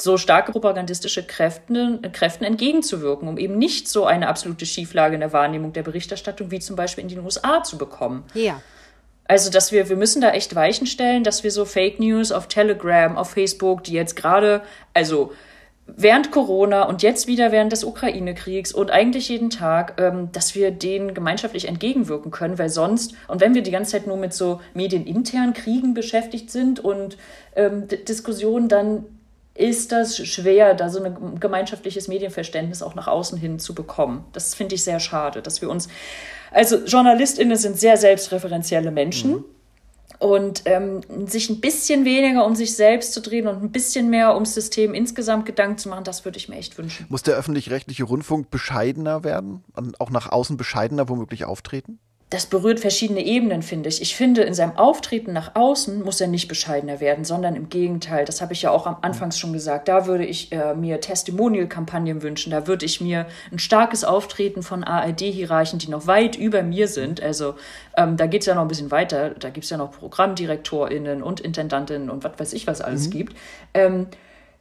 so 0.00 0.18
starke 0.18 0.52
propagandistische 0.52 1.26
Kräften, 1.26 2.00
Kräften 2.12 2.44
entgegenzuwirken, 2.44 3.26
um 3.26 3.38
eben 3.38 3.58
nicht 3.58 3.88
so 3.88 4.06
eine 4.06 4.28
absolute 4.28 4.64
Schieflage 4.64 5.14
in 5.14 5.20
der 5.20 5.32
Wahrnehmung 5.32 5.72
der 5.72 5.82
Berichterstattung 5.82 6.52
wie 6.52 6.60
zum 6.60 6.76
Beispiel 6.76 7.02
in 7.02 7.08
den 7.08 7.24
USA 7.24 7.64
zu 7.64 7.76
bekommen. 7.76 8.22
Ja. 8.34 8.62
Also, 9.24 9.50
dass 9.50 9.72
wir, 9.72 9.88
wir 9.88 9.96
müssen 9.96 10.22
da 10.22 10.30
echt 10.30 10.54
Weichen 10.54 10.86
stellen, 10.86 11.24
dass 11.24 11.42
wir 11.42 11.50
so 11.50 11.64
Fake 11.64 11.98
News 11.98 12.30
auf 12.30 12.46
Telegram, 12.46 13.16
auf 13.18 13.30
Facebook, 13.30 13.82
die 13.82 13.94
jetzt 13.94 14.14
gerade, 14.14 14.62
also 14.94 15.32
während 15.96 16.30
Corona 16.30 16.84
und 16.84 17.02
jetzt 17.02 17.26
wieder 17.26 17.50
während 17.50 17.72
des 17.72 17.84
Ukraine-Kriegs 17.84 18.72
und 18.72 18.90
eigentlich 18.90 19.28
jeden 19.28 19.50
Tag, 19.50 20.00
ähm, 20.00 20.30
dass 20.32 20.54
wir 20.54 20.70
denen 20.70 21.14
gemeinschaftlich 21.14 21.66
entgegenwirken 21.66 22.30
können, 22.30 22.58
weil 22.58 22.68
sonst, 22.68 23.14
und 23.26 23.40
wenn 23.40 23.54
wir 23.54 23.62
die 23.62 23.70
ganze 23.70 23.92
Zeit 23.92 24.06
nur 24.06 24.16
mit 24.16 24.34
so 24.34 24.60
medieninternen 24.74 25.54
Kriegen 25.54 25.94
beschäftigt 25.94 26.50
sind 26.50 26.80
und 26.80 27.16
ähm, 27.56 27.88
Diskussionen, 27.88 28.68
dann 28.68 29.04
ist 29.54 29.90
das 29.90 30.16
schwer, 30.24 30.74
da 30.74 30.88
so 30.88 31.02
ein 31.02 31.40
gemeinschaftliches 31.40 32.06
Medienverständnis 32.06 32.80
auch 32.82 32.94
nach 32.94 33.08
außen 33.08 33.36
hin 33.36 33.58
zu 33.58 33.74
bekommen. 33.74 34.24
Das 34.32 34.54
finde 34.54 34.76
ich 34.76 34.84
sehr 34.84 35.00
schade, 35.00 35.42
dass 35.42 35.62
wir 35.62 35.68
uns, 35.68 35.88
also 36.52 36.76
JournalistInnen 36.84 37.56
sind 37.56 37.78
sehr 37.78 37.96
selbstreferenzielle 37.96 38.92
Menschen. 38.92 39.30
Mhm 39.32 39.44
und 40.18 40.62
ähm, 40.64 41.00
sich 41.26 41.48
ein 41.48 41.60
bisschen 41.60 42.04
weniger 42.04 42.44
um 42.44 42.56
sich 42.56 42.74
selbst 42.74 43.12
zu 43.12 43.20
drehen 43.20 43.46
und 43.46 43.62
ein 43.62 43.70
bisschen 43.70 44.10
mehr 44.10 44.34
ums 44.34 44.54
System 44.54 44.94
insgesamt 44.94 45.46
Gedanken 45.46 45.78
zu 45.78 45.88
machen, 45.88 46.04
das 46.04 46.24
würde 46.24 46.38
ich 46.38 46.48
mir 46.48 46.56
echt 46.56 46.76
wünschen. 46.78 47.06
Muss 47.08 47.22
der 47.22 47.36
öffentlich-rechtliche 47.36 48.04
Rundfunk 48.04 48.50
bescheidener 48.50 49.24
werden 49.24 49.64
und 49.74 50.00
auch 50.00 50.10
nach 50.10 50.30
außen 50.30 50.56
bescheidener 50.56 51.08
womöglich 51.08 51.44
auftreten? 51.44 52.00
Das 52.30 52.44
berührt 52.44 52.78
verschiedene 52.78 53.24
Ebenen, 53.24 53.62
finde 53.62 53.88
ich. 53.88 54.02
Ich 54.02 54.14
finde, 54.14 54.42
in 54.42 54.52
seinem 54.52 54.76
Auftreten 54.76 55.32
nach 55.32 55.54
außen 55.54 56.02
muss 56.04 56.20
er 56.20 56.26
nicht 56.26 56.46
bescheidener 56.46 57.00
werden, 57.00 57.24
sondern 57.24 57.56
im 57.56 57.70
Gegenteil. 57.70 58.26
Das 58.26 58.42
habe 58.42 58.52
ich 58.52 58.60
ja 58.60 58.70
auch 58.70 58.86
am 58.86 58.98
Anfang 59.00 59.32
schon 59.32 59.54
gesagt. 59.54 59.88
Da 59.88 60.06
würde 60.06 60.26
ich 60.26 60.52
äh, 60.52 60.74
mir 60.74 61.00
Testimonial-Kampagnen 61.00 62.20
wünschen. 62.20 62.50
Da 62.50 62.66
würde 62.66 62.84
ich 62.84 63.00
mir 63.00 63.26
ein 63.50 63.58
starkes 63.58 64.04
Auftreten 64.04 64.62
von 64.62 64.84
ARD-Hierarchen, 64.84 65.78
die 65.78 65.88
noch 65.88 66.06
weit 66.06 66.36
über 66.36 66.62
mir 66.62 66.86
sind. 66.86 67.22
Also 67.22 67.54
ähm, 67.96 68.18
da 68.18 68.26
geht 68.26 68.42
es 68.42 68.46
ja 68.46 68.54
noch 68.54 68.62
ein 68.62 68.68
bisschen 68.68 68.90
weiter. 68.90 69.30
Da 69.30 69.48
gibt 69.48 69.64
es 69.64 69.70
ja 69.70 69.78
noch 69.78 69.92
ProgrammdirektorInnen 69.92 71.22
und 71.22 71.40
Intendantinnen 71.40 72.10
und 72.10 72.24
was 72.24 72.32
weiß 72.38 72.52
ich, 72.52 72.66
was 72.66 72.82
alles 72.82 73.06
mhm. 73.06 73.12
gibt. 73.12 73.36
Ähm, 73.72 74.06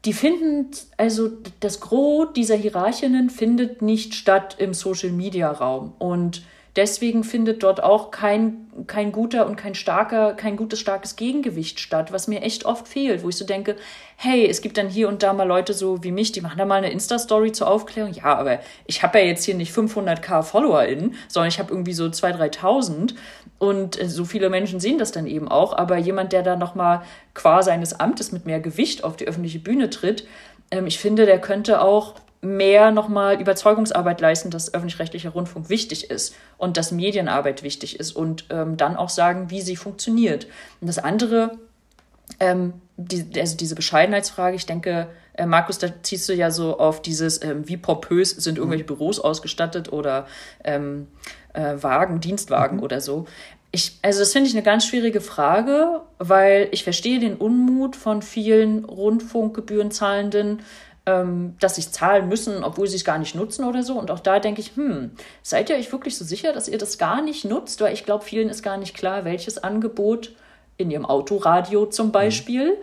die 0.05 0.13
finden, 0.13 0.72
also 0.95 1.32
das 1.59 1.82
Gros 1.82 2.28
dieser 2.34 2.55
Hierarchinnen 2.55 3.30
findet 3.30 3.82
nicht 3.82 4.15
statt 4.15 4.55
im 4.57 4.74
Social-Media-Raum. 4.74 5.95
Und 5.99 6.43
deswegen 6.78 7.23
findet 7.23 7.63
dort 7.63 7.82
auch 7.84 8.11
kein, 8.11 8.67
kein 8.86 9.11
guter 9.11 9.47
und 9.47 9.55
kein 9.55 9.75
starker, 9.75 10.34
kein 10.34 10.55
gutes, 10.55 10.80
starkes 10.80 11.15
Gegengewicht 11.15 11.80
statt, 11.80 12.13
was 12.13 12.28
mir 12.28 12.43
echt 12.43 12.65
oft 12.65 12.88
fehlt, 12.88 13.23
wo 13.23 13.30
ich 13.30 13.36
so 13.36 13.45
denke, 13.45 13.75
hey, 14.15 14.47
es 14.47 14.61
gibt 14.61 14.78
dann 14.78 14.88
hier 14.88 15.09
und 15.09 15.23
da 15.23 15.34
mal 15.34 15.47
Leute 15.47 15.73
so 15.73 16.03
wie 16.03 16.11
mich, 16.11 16.32
die 16.32 16.41
machen 16.41 16.57
da 16.57 16.65
mal 16.65 16.75
eine 16.75 16.91
Insta-Story 16.91 17.51
zur 17.51 17.67
Aufklärung. 17.67 18.13
Ja, 18.13 18.36
aber 18.36 18.59
ich 18.86 19.01
habe 19.03 19.19
ja 19.19 19.25
jetzt 19.25 19.43
hier 19.43 19.55
nicht 19.55 19.75
500k 19.75 20.43
FollowerInnen, 20.43 21.15
sondern 21.28 21.49
ich 21.49 21.59
habe 21.59 21.71
irgendwie 21.71 21.93
so 21.93 22.05
2.000, 22.05 22.59
3.000 22.59 23.15
und 23.59 23.99
äh, 23.99 24.07
so 24.07 24.23
viele 24.23 24.49
Menschen 24.49 24.80
sehen 24.80 24.99
das 24.99 25.11
dann 25.11 25.25
eben 25.25 25.47
auch. 25.47 25.73
Aber 25.75 25.97
jemand, 25.97 26.32
der 26.32 26.43
da 26.43 26.55
nochmal 26.55 27.01
qua 27.34 27.63
seines 27.63 27.99
Amtes 27.99 28.32
mit 28.32 28.45
mehr 28.45 28.59
Gewicht 28.59 29.03
auf 29.03 29.17
die 29.17 29.28
öffentliche 29.28 29.59
Bühne 29.59 29.89
tritt, 29.89 30.28
ähm, 30.69 30.86
ich 30.86 30.99
finde, 30.99 31.25
der 31.25 31.41
könnte 31.41 31.82
auch 31.82 32.15
mehr 32.55 32.91
nochmal 32.91 33.39
Überzeugungsarbeit 33.41 34.21
leisten, 34.21 34.49
dass 34.49 34.73
öffentlich-rechtlicher 34.73 35.29
Rundfunk 35.29 35.69
wichtig 35.69 36.09
ist 36.09 36.35
und 36.57 36.77
dass 36.77 36.91
Medienarbeit 36.91 37.63
wichtig 37.63 37.99
ist 37.99 38.13
und 38.13 38.45
ähm, 38.49 38.77
dann 38.77 38.95
auch 38.95 39.09
sagen, 39.09 39.49
wie 39.49 39.61
sie 39.61 39.75
funktioniert. 39.75 40.47
Und 40.81 40.87
das 40.87 40.99
andere, 40.99 41.57
ähm, 42.39 42.73
die, 42.97 43.39
also 43.39 43.57
diese 43.57 43.75
Bescheidenheitsfrage, 43.75 44.55
ich 44.55 44.65
denke, 44.65 45.07
äh, 45.33 45.45
Markus, 45.45 45.77
da 45.77 45.87
ziehst 46.01 46.27
du 46.29 46.33
ja 46.33 46.51
so 46.51 46.79
auf 46.79 47.01
dieses, 47.01 47.43
ähm, 47.43 47.67
wie 47.67 47.77
pompös 47.77 48.31
sind 48.31 48.57
irgendwelche 48.57 48.83
mhm. 48.83 48.87
Büros 48.87 49.19
ausgestattet 49.19 49.91
oder 49.91 50.27
ähm, 50.63 51.07
äh, 51.53 51.75
Wagen, 51.81 52.19
Dienstwagen 52.19 52.77
mhm. 52.77 52.83
oder 52.83 53.01
so. 53.01 53.25
Ich, 53.71 53.99
also 54.01 54.21
das 54.21 54.31
finde 54.31 54.47
ich 54.47 54.55
eine 54.55 54.63
ganz 54.63 54.87
schwierige 54.87 55.21
Frage, 55.21 56.01
weil 56.17 56.69
ich 56.71 56.83
verstehe 56.83 57.19
den 57.19 57.35
Unmut 57.35 57.95
von 57.95 58.21
vielen 58.21 58.85
Rundfunkgebührenzahlenden, 58.85 60.61
ähm, 61.07 61.55
dass 61.59 61.75
sie 61.75 61.89
zahlen 61.89 62.27
müssen, 62.27 62.63
obwohl 62.63 62.85
sie 62.87 62.97
es 62.97 63.05
gar 63.05 63.17
nicht 63.17 63.33
nutzen 63.33 63.63
oder 63.63 63.81
so. 63.81 63.97
Und 63.97 64.11
auch 64.11 64.19
da 64.19 64.39
denke 64.39 64.59
ich, 64.59 64.75
hm, 64.75 65.11
seid 65.41 65.69
ihr 65.69 65.77
euch 65.77 65.91
wirklich 65.91 66.17
so 66.17 66.25
sicher, 66.25 66.51
dass 66.51 66.67
ihr 66.67 66.77
das 66.77 66.97
gar 66.97 67.21
nicht 67.21 67.45
nutzt? 67.45 67.79
Weil 67.79 67.93
ich 67.93 68.03
glaube, 68.03 68.25
vielen 68.25 68.49
ist 68.49 68.61
gar 68.61 68.77
nicht 68.77 68.93
klar, 68.93 69.23
welches 69.23 69.57
Angebot 69.57 70.35
in 70.75 70.91
ihrem 70.91 71.05
Autoradio 71.05 71.85
zum 71.85 72.11
Beispiel, 72.11 72.71
mhm. 72.71 72.77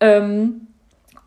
ähm, 0.00 0.66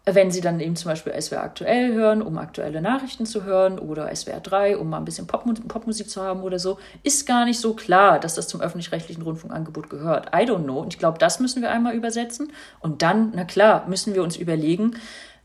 wenn 0.05 0.31
sie 0.31 0.41
dann 0.41 0.59
eben 0.59 0.75
zum 0.75 0.91
Beispiel 0.91 1.13
SWR 1.19 1.43
aktuell 1.43 1.93
hören, 1.93 2.21
um 2.21 2.37
aktuelle 2.37 2.81
Nachrichten 2.81 3.25
zu 3.25 3.45
hören 3.45 3.79
oder 3.79 4.13
SWR 4.13 4.41
3, 4.41 4.75
um 4.77 4.89
mal 4.89 4.97
ein 4.97 5.05
bisschen 5.05 5.27
Popmusik, 5.27 5.65
Popmusik 5.69 6.09
zu 6.09 6.21
haben 6.21 6.41
oder 6.41 6.59
so, 6.59 6.77
ist 7.03 7.25
gar 7.25 7.45
nicht 7.45 7.57
so 7.57 7.73
klar, 7.73 8.19
dass 8.19 8.35
das 8.35 8.49
zum 8.49 8.59
öffentlich-rechtlichen 8.59 9.21
Rundfunkangebot 9.21 9.89
gehört. 9.89 10.27
I 10.35 10.41
don't 10.45 10.65
know. 10.65 10.79
Und 10.79 10.93
ich 10.93 10.99
glaube, 10.99 11.19
das 11.19 11.39
müssen 11.39 11.61
wir 11.61 11.71
einmal 11.71 11.95
übersetzen. 11.95 12.51
Und 12.81 13.01
dann, 13.01 13.31
na 13.33 13.45
klar, 13.45 13.85
müssen 13.87 14.13
wir 14.13 14.23
uns 14.23 14.35
überlegen, 14.35 14.97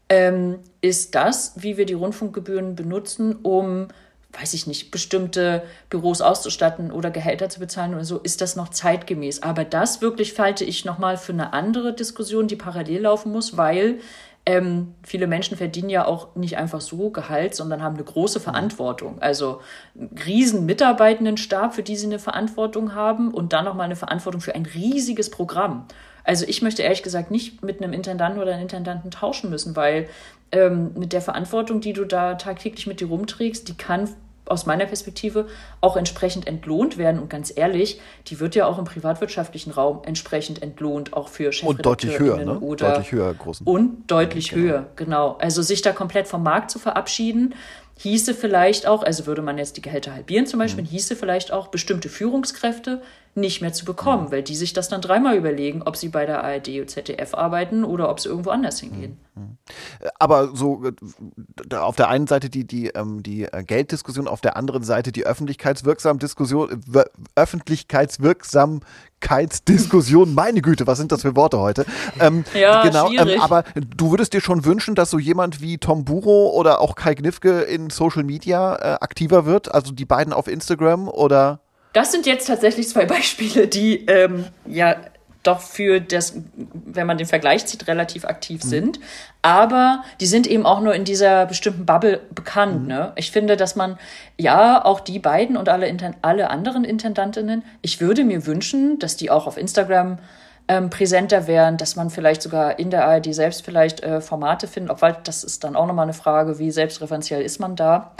ähm, 0.08 0.60
ist 0.80 1.14
das, 1.14 1.54
wie 1.56 1.76
wir 1.76 1.86
die 1.86 1.94
Rundfunkgebühren 1.94 2.76
benutzen, 2.76 3.36
um, 3.42 3.88
weiß 4.32 4.54
ich 4.54 4.66
nicht, 4.66 4.90
bestimmte 4.90 5.62
Büros 5.90 6.20
auszustatten 6.20 6.90
oder 6.90 7.10
Gehälter 7.10 7.48
zu 7.48 7.60
bezahlen 7.60 7.94
oder 7.94 8.04
so, 8.04 8.18
ist 8.18 8.40
das 8.40 8.56
noch 8.56 8.68
zeitgemäß. 8.68 9.42
Aber 9.42 9.64
das 9.64 10.00
wirklich 10.00 10.38
halte 10.38 10.64
ich 10.64 10.84
nochmal 10.84 11.16
für 11.16 11.32
eine 11.32 11.52
andere 11.52 11.94
Diskussion, 11.94 12.48
die 12.48 12.56
parallel 12.56 13.02
laufen 13.02 13.32
muss, 13.32 13.56
weil 13.56 14.00
ähm, 14.48 14.94
viele 15.02 15.26
Menschen 15.26 15.58
verdienen 15.58 15.90
ja 15.90 16.06
auch 16.06 16.34
nicht 16.34 16.56
einfach 16.56 16.80
so 16.80 17.10
Gehalt, 17.10 17.54
sondern 17.54 17.82
haben 17.82 17.96
eine 17.96 18.04
große 18.04 18.40
Verantwortung. 18.40 19.20
Also 19.20 19.60
einen 19.94 20.16
riesen 20.24 20.64
Mitarbeitendenstab, 20.64 21.74
für 21.74 21.82
die 21.82 21.96
sie 21.96 22.06
eine 22.06 22.18
Verantwortung 22.18 22.94
haben 22.94 23.34
und 23.34 23.52
dann 23.52 23.66
nochmal 23.66 23.84
eine 23.84 23.96
Verantwortung 23.96 24.40
für 24.40 24.54
ein 24.54 24.64
riesiges 24.64 25.30
Programm. 25.30 25.86
Also 26.28 26.44
ich 26.46 26.60
möchte 26.60 26.82
ehrlich 26.82 27.02
gesagt 27.02 27.30
nicht 27.30 27.62
mit 27.64 27.82
einem 27.82 27.94
Intendanten 27.94 28.38
oder 28.38 28.52
einer 28.52 28.60
Intendanten 28.60 29.10
tauschen 29.10 29.48
müssen, 29.48 29.76
weil 29.76 30.10
ähm, 30.52 30.90
mit 30.94 31.14
der 31.14 31.22
Verantwortung, 31.22 31.80
die 31.80 31.94
du 31.94 32.04
da 32.04 32.34
tagtäglich 32.34 32.86
mit 32.86 33.00
dir 33.00 33.08
rumträgst, 33.08 33.66
die 33.66 33.74
kann 33.74 34.10
aus 34.44 34.66
meiner 34.66 34.84
Perspektive 34.84 35.46
auch 35.80 35.96
entsprechend 35.96 36.46
entlohnt 36.46 36.98
werden. 36.98 37.18
Und 37.18 37.30
ganz 37.30 37.50
ehrlich, 37.56 37.98
die 38.26 38.40
wird 38.40 38.54
ja 38.54 38.66
auch 38.66 38.78
im 38.78 38.84
privatwirtschaftlichen 38.84 39.70
Raum 39.70 40.02
entsprechend 40.04 40.62
entlohnt, 40.62 41.14
auch 41.14 41.28
für 41.28 41.50
Chefredakteurinnen 41.50 41.80
und 41.80 41.86
deutlich 41.86 42.18
höher, 42.18 42.44
ne? 42.44 42.60
oder 42.60 42.88
deutlich 42.90 43.12
höher 43.12 43.32
großen. 43.32 43.66
und 43.66 44.10
deutlich 44.10 44.50
genau. 44.50 44.62
höher, 44.62 44.86
genau. 44.96 45.38
Also 45.40 45.62
sich 45.62 45.80
da 45.80 45.92
komplett 45.92 46.28
vom 46.28 46.42
Markt 46.42 46.70
zu 46.70 46.78
verabschieden, 46.78 47.54
hieße 47.98 48.34
vielleicht 48.34 48.86
auch, 48.86 49.02
also 49.02 49.26
würde 49.26 49.42
man 49.42 49.58
jetzt 49.58 49.76
die 49.76 49.82
Gehälter 49.82 50.14
halbieren 50.14 50.46
zum 50.46 50.58
Beispiel, 50.58 50.84
mhm. 50.84 50.88
hieße 50.88 51.16
vielleicht 51.16 51.52
auch 51.52 51.68
bestimmte 51.68 52.08
Führungskräfte 52.08 53.02
nicht 53.34 53.60
mehr 53.60 53.72
zu 53.72 53.84
bekommen, 53.84 54.26
mhm. 54.26 54.32
weil 54.32 54.42
die 54.42 54.56
sich 54.56 54.72
das 54.72 54.88
dann 54.88 55.00
dreimal 55.00 55.36
überlegen, 55.36 55.82
ob 55.82 55.96
sie 55.96 56.08
bei 56.08 56.26
der 56.26 56.44
ARD 56.44 56.68
oder 56.68 56.86
ZDF 56.86 57.34
arbeiten 57.34 57.84
oder 57.84 58.08
ob 58.10 58.20
sie 58.20 58.28
irgendwo 58.28 58.50
anders 58.50 58.80
hingehen. 58.80 59.18
Mhm. 59.34 59.58
Aber 60.18 60.54
so 60.54 60.84
äh, 60.84 61.74
auf 61.74 61.96
der 61.96 62.08
einen 62.08 62.26
Seite 62.26 62.50
die, 62.50 62.66
die, 62.66 62.88
ähm, 62.88 63.22
die 63.22 63.44
äh, 63.44 63.64
Gelddiskussion, 63.64 64.28
auf 64.28 64.40
der 64.40 64.56
anderen 64.56 64.82
Seite 64.82 65.12
die 65.12 65.26
öffentlichkeitswirksam 65.26 66.18
Diskussion, 66.18 66.82
äh, 66.94 67.04
Öffentlichkeitswirksamkeitsdiskussion, 69.20 70.34
meine 70.34 70.62
Güte, 70.62 70.86
was 70.86 70.98
sind 70.98 71.12
das 71.12 71.22
für 71.22 71.36
Worte 71.36 71.58
heute? 71.58 71.84
Ähm, 72.20 72.44
ja, 72.54 72.82
genau, 72.82 73.10
ähm, 73.10 73.40
aber 73.40 73.64
du 73.96 74.10
würdest 74.10 74.32
dir 74.32 74.40
schon 74.40 74.64
wünschen, 74.64 74.94
dass 74.94 75.10
so 75.10 75.18
jemand 75.18 75.60
wie 75.60 75.78
Tom 75.78 76.04
Buro 76.04 76.50
oder 76.50 76.80
auch 76.80 76.94
Kai 76.94 77.14
Gnifke 77.14 77.60
in 77.62 77.90
Social 77.90 78.24
Media 78.24 78.76
äh, 78.76 78.98
aktiver 79.00 79.46
wird, 79.46 79.72
also 79.74 79.92
die 79.92 80.04
beiden 80.04 80.32
auf 80.32 80.48
Instagram 80.48 81.08
oder? 81.08 81.60
Das 81.92 82.12
sind 82.12 82.26
jetzt 82.26 82.46
tatsächlich 82.46 82.88
zwei 82.88 83.06
Beispiele, 83.06 83.66
die 83.66 84.06
ähm, 84.06 84.44
ja 84.66 84.96
doch 85.48 85.60
für 85.60 86.00
das, 86.00 86.34
wenn 86.54 87.06
man 87.06 87.18
den 87.18 87.26
Vergleich 87.26 87.66
zieht, 87.66 87.88
relativ 87.88 88.24
aktiv 88.24 88.62
mhm. 88.64 88.68
sind. 88.68 89.00
Aber 89.42 90.04
die 90.20 90.26
sind 90.26 90.46
eben 90.46 90.66
auch 90.66 90.80
nur 90.80 90.94
in 90.94 91.04
dieser 91.04 91.46
bestimmten 91.46 91.86
Bubble 91.86 92.20
bekannt. 92.34 92.82
Mhm. 92.82 92.88
Ne? 92.88 93.12
Ich 93.16 93.32
finde, 93.32 93.56
dass 93.56 93.74
man, 93.74 93.98
ja, 94.36 94.84
auch 94.84 95.00
die 95.00 95.18
beiden 95.18 95.56
und 95.56 95.68
alle, 95.68 95.92
alle 96.22 96.50
anderen 96.50 96.84
Intendantinnen, 96.84 97.64
ich 97.82 98.00
würde 98.00 98.24
mir 98.24 98.46
wünschen, 98.46 98.98
dass 98.98 99.16
die 99.16 99.30
auch 99.30 99.46
auf 99.46 99.56
Instagram 99.56 100.18
ähm, 100.68 100.90
präsenter 100.90 101.46
wären, 101.46 101.78
dass 101.78 101.96
man 101.96 102.10
vielleicht 102.10 102.42
sogar 102.42 102.78
in 102.78 102.90
der 102.90 103.06
ARD 103.06 103.34
selbst 103.34 103.64
vielleicht 103.64 104.02
äh, 104.02 104.20
Formate 104.20 104.68
findet, 104.68 104.90
obwohl 104.90 105.16
das 105.24 105.42
ist 105.42 105.64
dann 105.64 105.74
auch 105.74 105.86
nochmal 105.86 106.04
eine 106.04 106.12
Frage, 106.12 106.58
wie 106.58 106.70
selbstreferenziell 106.70 107.40
ist 107.42 107.58
man 107.58 107.74
da 107.74 108.12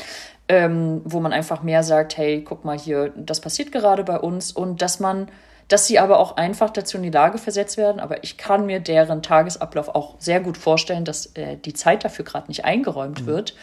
ähm, 0.48 1.02
wo 1.04 1.20
man 1.20 1.32
einfach 1.32 1.62
mehr 1.62 1.82
sagt, 1.82 2.16
hey, 2.16 2.42
guck 2.42 2.64
mal 2.64 2.78
hier, 2.78 3.12
das 3.16 3.40
passiert 3.40 3.70
gerade 3.70 4.02
bei 4.02 4.18
uns 4.18 4.50
und 4.50 4.80
dass 4.80 4.98
man 4.98 5.28
dass 5.68 5.86
sie 5.86 5.98
aber 5.98 6.18
auch 6.18 6.36
einfach 6.36 6.70
dazu 6.70 6.96
in 6.96 7.02
die 7.02 7.10
Lage 7.10 7.38
versetzt 7.38 7.76
werden. 7.76 8.00
Aber 8.00 8.24
ich 8.24 8.36
kann 8.38 8.66
mir 8.66 8.80
deren 8.80 9.22
Tagesablauf 9.22 9.88
auch 9.88 10.16
sehr 10.18 10.40
gut 10.40 10.56
vorstellen, 10.56 11.04
dass 11.04 11.26
äh, 11.36 11.56
die 11.56 11.74
Zeit 11.74 12.04
dafür 12.04 12.24
gerade 12.24 12.48
nicht 12.48 12.64
eingeräumt 12.64 13.22
mhm. 13.22 13.26
wird. 13.26 13.54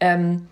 Ähm, 0.00 0.48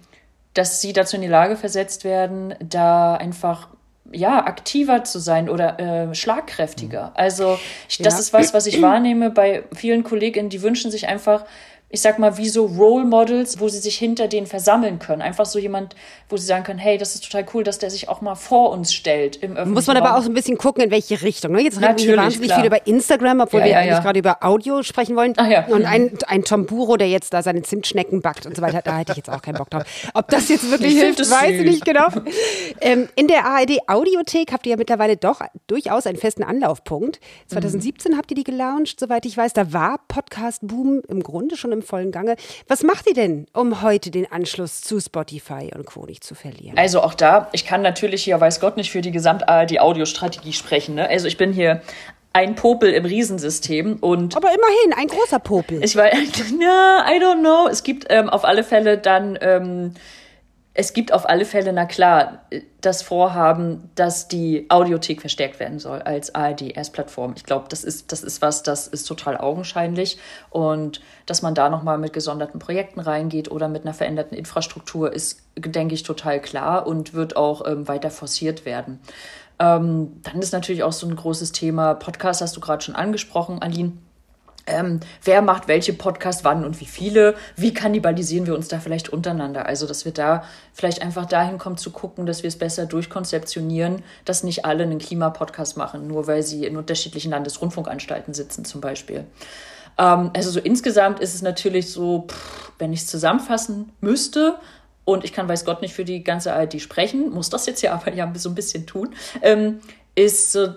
dass 0.54 0.80
sie 0.80 0.92
dazu 0.92 1.16
in 1.16 1.22
die 1.22 1.28
Lage 1.28 1.56
versetzt 1.56 2.04
werden, 2.04 2.54
da 2.60 3.14
einfach 3.14 3.68
ja, 4.10 4.44
aktiver 4.44 5.04
zu 5.04 5.18
sein 5.18 5.48
oder 5.48 5.78
äh, 5.78 6.14
schlagkräftiger. 6.14 7.06
Mhm. 7.06 7.12
Also 7.14 7.58
ich, 7.88 7.98
das 7.98 8.14
ja. 8.14 8.20
ist 8.20 8.32
was, 8.32 8.54
was 8.54 8.66
ich 8.66 8.80
wahrnehme 8.80 9.30
bei 9.30 9.64
vielen 9.74 10.02
Kolleginnen, 10.02 10.48
die 10.48 10.62
wünschen 10.62 10.90
sich 10.90 11.08
einfach 11.08 11.44
ich 11.90 12.02
sag 12.02 12.18
mal, 12.18 12.36
wie 12.36 12.48
so 12.50 12.66
Role 12.66 13.06
Models, 13.06 13.60
wo 13.60 13.68
sie 13.68 13.78
sich 13.78 13.96
hinter 13.96 14.28
denen 14.28 14.46
versammeln 14.46 14.98
können. 14.98 15.22
Einfach 15.22 15.46
so 15.46 15.58
jemand, 15.58 15.96
wo 16.28 16.36
sie 16.36 16.44
sagen 16.44 16.62
können, 16.62 16.78
hey, 16.78 16.98
das 16.98 17.14
ist 17.14 17.24
total 17.24 17.46
cool, 17.54 17.64
dass 17.64 17.78
der 17.78 17.88
sich 17.88 18.10
auch 18.10 18.20
mal 18.20 18.34
vor 18.34 18.70
uns 18.72 18.92
stellt 18.92 19.36
im 19.36 19.52
öffentlichen 19.52 19.72
Muss 19.72 19.86
man 19.86 19.96
aber 19.96 20.16
auch 20.16 20.22
so 20.22 20.28
ein 20.28 20.34
bisschen 20.34 20.58
gucken, 20.58 20.84
in 20.84 20.90
welche 20.90 21.22
Richtung. 21.22 21.52
Ne? 21.52 21.62
Jetzt 21.62 21.80
reden 21.80 21.98
wir 21.98 22.16
wahnsinnig 22.18 22.48
klar. 22.48 22.60
viel 22.60 22.66
über 22.66 22.86
Instagram, 22.86 23.40
obwohl 23.40 23.60
ja, 23.60 23.66
wir 23.66 23.72
ja, 23.72 23.78
eigentlich 23.78 23.92
ja. 23.92 24.00
gerade 24.00 24.18
über 24.18 24.44
Audio 24.44 24.82
sprechen 24.82 25.16
wollen. 25.16 25.32
Ach, 25.38 25.48
ja. 25.48 25.66
Und 25.66 25.86
ein, 25.86 26.18
ein 26.26 26.44
Tomburo, 26.44 26.98
der 26.98 27.08
jetzt 27.08 27.32
da 27.32 27.42
seine 27.42 27.62
Zimtschnecken 27.62 28.20
backt 28.20 28.44
und 28.44 28.54
so 28.54 28.60
weiter, 28.60 28.82
da 28.82 28.98
hätte 28.98 29.12
ich 29.12 29.16
jetzt 29.16 29.30
auch 29.30 29.40
keinen 29.40 29.56
Bock 29.56 29.70
drauf. 29.70 29.84
Ob 30.12 30.28
das 30.28 30.50
jetzt 30.50 30.70
wirklich 30.70 30.94
ich 30.94 31.00
hilft, 31.00 31.20
weiß 31.20 31.52
ich 31.52 31.64
nicht 31.64 31.84
genau. 31.86 32.08
Ähm, 32.80 33.08
in 33.16 33.28
der 33.28 33.46
ARD 33.46 33.78
Audiothek 33.86 34.52
habt 34.52 34.66
ihr 34.66 34.72
ja 34.72 34.76
mittlerweile 34.76 35.16
doch 35.16 35.40
durchaus 35.66 36.06
einen 36.06 36.18
festen 36.18 36.44
Anlaufpunkt. 36.44 37.18
2017 37.46 38.12
mhm. 38.12 38.16
habt 38.18 38.30
ihr 38.30 38.34
die 38.34 38.44
gelauncht, 38.44 39.00
soweit 39.00 39.24
ich 39.24 39.36
weiß. 39.36 39.54
Da 39.54 39.72
war 39.72 40.00
Podcast 40.06 40.66
Boom 40.66 41.00
im 41.08 41.22
Grunde 41.22 41.56
schon 41.56 41.72
im 41.72 41.77
im 41.78 41.82
vollen 41.82 42.12
Gange. 42.12 42.36
Was 42.66 42.82
macht 42.82 43.06
ihr 43.06 43.14
denn, 43.14 43.46
um 43.52 43.82
heute 43.82 44.10
den 44.10 44.30
Anschluss 44.30 44.80
zu 44.82 45.00
Spotify 45.00 45.70
und 45.74 45.86
Co. 45.86 46.06
nicht 46.06 46.24
zu 46.24 46.34
verlieren? 46.34 46.76
Also 46.76 47.00
auch 47.02 47.14
da, 47.14 47.48
ich 47.52 47.64
kann 47.64 47.82
natürlich 47.82 48.24
hier, 48.24 48.40
weiß 48.40 48.60
Gott 48.60 48.76
nicht, 48.76 48.90
für 48.90 49.00
die 49.00 49.12
Gesamt-ARD-Audiostrategie 49.12 50.52
sprechen. 50.52 50.96
Ne? 50.96 51.08
Also 51.08 51.26
ich 51.26 51.36
bin 51.36 51.52
hier 51.52 51.82
ein 52.32 52.54
Popel 52.54 52.92
im 52.92 53.04
Riesensystem 53.04 53.96
und 54.00 54.36
aber 54.36 54.48
immerhin 54.48 54.92
ein 54.96 55.06
großer 55.06 55.38
Popel. 55.38 55.82
Ich 55.82 55.96
weiß, 55.96 56.14
ja, 56.60 57.04
I 57.08 57.20
don't 57.22 57.40
know. 57.40 57.68
Es 57.68 57.82
gibt 57.82 58.06
ähm, 58.10 58.28
auf 58.28 58.44
alle 58.44 58.64
Fälle 58.64 58.98
dann 58.98 59.38
ähm, 59.40 59.94
es 60.80 60.92
gibt 60.92 61.12
auf 61.12 61.28
alle 61.28 61.44
Fälle, 61.44 61.72
na 61.72 61.86
klar, 61.86 62.46
das 62.80 63.02
Vorhaben, 63.02 63.90
dass 63.96 64.28
die 64.28 64.66
Audiothek 64.68 65.20
verstärkt 65.20 65.58
werden 65.58 65.80
soll 65.80 66.02
als 66.02 66.36
ARD-S-Plattform. 66.36 67.34
Ich 67.36 67.42
glaube, 67.42 67.66
das 67.68 67.82
ist, 67.82 68.12
das 68.12 68.22
ist 68.22 68.42
was, 68.42 68.62
das 68.62 68.86
ist 68.86 69.02
total 69.02 69.36
augenscheinlich. 69.38 70.18
Und 70.50 71.00
dass 71.26 71.42
man 71.42 71.56
da 71.56 71.68
nochmal 71.68 71.98
mit 71.98 72.12
gesonderten 72.12 72.60
Projekten 72.60 73.00
reingeht 73.00 73.50
oder 73.50 73.66
mit 73.66 73.82
einer 73.82 73.92
veränderten 73.92 74.38
Infrastruktur, 74.38 75.12
ist, 75.12 75.42
denke 75.56 75.96
ich, 75.96 76.04
total 76.04 76.40
klar 76.40 76.86
und 76.86 77.12
wird 77.12 77.36
auch 77.36 77.66
ähm, 77.66 77.88
weiter 77.88 78.12
forciert 78.12 78.64
werden. 78.64 79.00
Ähm, 79.58 80.20
dann 80.22 80.40
ist 80.40 80.52
natürlich 80.52 80.84
auch 80.84 80.92
so 80.92 81.08
ein 81.08 81.16
großes 81.16 81.50
Thema, 81.50 81.94
Podcast 81.94 82.40
hast 82.40 82.56
du 82.56 82.60
gerade 82.60 82.84
schon 82.84 82.94
angesprochen, 82.94 83.60
Aline 83.60 83.94
ähm, 84.68 85.00
wer 85.24 85.42
macht 85.42 85.68
welche 85.68 85.92
Podcast 85.92 86.44
wann 86.44 86.64
und 86.64 86.80
wie 86.80 86.86
viele, 86.86 87.34
wie 87.56 87.74
kannibalisieren 87.74 88.46
wir 88.46 88.54
uns 88.54 88.68
da 88.68 88.78
vielleicht 88.78 89.08
untereinander. 89.08 89.66
Also, 89.66 89.86
dass 89.86 90.04
wir 90.04 90.12
da 90.12 90.44
vielleicht 90.72 91.02
einfach 91.02 91.26
dahin 91.26 91.58
kommen 91.58 91.76
zu 91.76 91.90
gucken, 91.90 92.26
dass 92.26 92.42
wir 92.42 92.48
es 92.48 92.58
besser 92.58 92.86
durchkonzeptionieren, 92.86 94.02
dass 94.24 94.44
nicht 94.44 94.64
alle 94.64 94.84
einen 94.84 94.98
Klimapodcast 94.98 95.76
machen, 95.76 96.06
nur 96.06 96.26
weil 96.26 96.42
sie 96.42 96.66
in 96.66 96.76
unterschiedlichen 96.76 97.30
Landesrundfunkanstalten 97.30 98.34
sitzen 98.34 98.64
zum 98.64 98.80
Beispiel. 98.80 99.24
Ähm, 99.98 100.30
also 100.34 100.50
so 100.50 100.60
insgesamt 100.60 101.20
ist 101.20 101.34
es 101.34 101.42
natürlich 101.42 101.90
so, 101.90 102.26
pff, 102.28 102.72
wenn 102.78 102.92
ich 102.92 103.00
es 103.00 103.06
zusammenfassen 103.06 103.92
müsste, 104.00 104.58
und 105.04 105.24
ich 105.24 105.32
kann 105.32 105.48
weiß 105.48 105.64
Gott 105.64 105.80
nicht 105.80 105.94
für 105.94 106.04
die 106.04 106.22
ganze 106.22 106.52
ARD 106.52 106.82
sprechen, 106.82 107.30
muss 107.30 107.48
das 107.48 107.64
jetzt 107.64 107.80
ja 107.80 107.94
aber 107.94 108.12
ja 108.12 108.30
so 108.36 108.50
ein 108.50 108.54
bisschen 108.54 108.86
tun, 108.86 109.14
ähm, 109.40 109.80
ist 110.14 110.52
so 110.52 110.68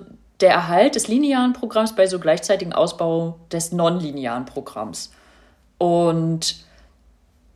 der 0.41 0.51
Erhalt 0.51 0.95
des 0.95 1.07
linearen 1.07 1.53
Programms 1.53 1.95
bei 1.95 2.07
so 2.07 2.19
gleichzeitigen 2.19 2.73
Ausbau 2.73 3.39
des 3.51 3.71
nonlinearen 3.71 4.45
Programms. 4.45 5.11
Und 5.77 6.65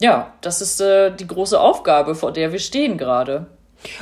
ja, 0.02 0.34
das 0.42 0.62
ist 0.62 0.82
äh, 0.82 1.16
die 1.16 1.28
große 1.28 1.60
Aufgabe, 1.60 2.16
vor 2.16 2.32
der 2.32 2.52
wir 2.52 2.60
stehen 2.60 2.98
gerade. 2.98 3.48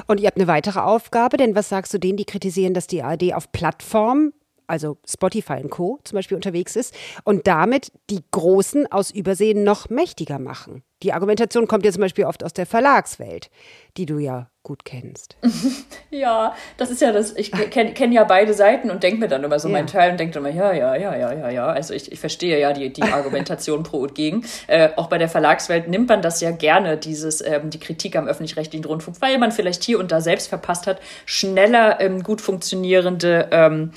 Und 0.08 0.20
ihr 0.20 0.28
habt 0.28 0.38
eine 0.38 0.48
weitere 0.48 0.80
Aufgabe, 0.80 1.38
denn 1.38 1.56
was 1.56 1.70
sagst 1.70 1.94
du 1.94 1.98
denen, 1.98 2.18
die 2.18 2.26
kritisieren, 2.26 2.74
dass 2.74 2.88
die 2.88 3.04
ARD 3.04 3.34
auf 3.34 3.52
Plattformen, 3.52 4.34
also 4.66 4.98
Spotify 5.08 5.62
und 5.62 5.70
Co. 5.70 6.00
zum 6.04 6.16
Beispiel 6.16 6.36
unterwegs 6.36 6.76
ist 6.76 6.96
und 7.24 7.48
damit 7.48 7.92
die 8.10 8.24
Großen 8.32 8.92
aus 8.92 9.12
Übersehen 9.12 9.64
noch 9.64 9.90
mächtiger 9.90 10.40
machen? 10.40 10.84
Die 11.04 11.14
Argumentation 11.14 11.68
kommt 11.68 11.86
ja 11.86 11.92
zum 11.92 12.02
Beispiel 12.02 12.26
oft 12.26 12.44
aus 12.44 12.54
der 12.54 12.66
Verlagswelt, 12.66 13.50
die 13.98 14.06
du 14.06 14.20
ja 14.20 14.50
gut 14.64 14.86
kennst. 14.86 15.36
ja, 16.10 16.56
das 16.78 16.90
ist 16.90 17.02
ja 17.02 17.12
das, 17.12 17.36
ich 17.36 17.52
kenne 17.52 17.94
kenn 17.94 18.14
ja 18.14 18.24
beide 18.24 18.54
Seiten 18.54 18.90
und 18.90 19.04
denke 19.04 19.20
mir 19.20 19.28
dann 19.28 19.44
immer 19.44 19.60
so 19.60 19.68
ja. 19.68 19.74
meinen 19.74 19.88
Teil 19.88 20.12
und 20.12 20.20
denke 20.20 20.40
immer, 20.40 20.50
ja, 20.50 20.72
ja, 20.72 20.96
ja, 20.96 21.16
ja, 21.16 21.34
ja, 21.34 21.50
ja. 21.50 21.66
Also 21.68 21.94
ich, 21.94 22.12
ich 22.14 22.20
verstehe 22.20 22.58
ja 22.60 22.72
die, 22.72 22.92
die 22.92 23.04
Argumentation 23.04 23.84
pro 23.84 24.00
und 24.00 24.16
gegen. 24.16 24.46
Äh, 24.68 24.90
auch 24.96 25.08
bei 25.08 25.18
der 25.18 25.28
Verlagswelt 25.28 25.90
nimmt 25.90 26.08
man 26.08 26.22
das 26.22 26.40
ja 26.40 26.52
gerne, 26.52 26.98
dieses, 26.98 27.46
ähm, 27.46 27.72
die 27.72 27.80
Kritik 27.80 28.16
am 28.16 28.28
öffentlich-rechtlichen 28.28 28.86
Rundfunk, 28.86 29.18
weil 29.20 29.38
man 29.38 29.52
vielleicht 29.52 29.84
hier 29.84 30.00
und 30.00 30.14
da 30.14 30.22
selbst 30.22 30.48
verpasst 30.48 30.88
hat, 30.88 31.02
schneller 31.26 32.00
ähm, 32.00 32.24
gut 32.24 32.40
funktionierende, 32.40 33.50
ähm, 33.52 33.92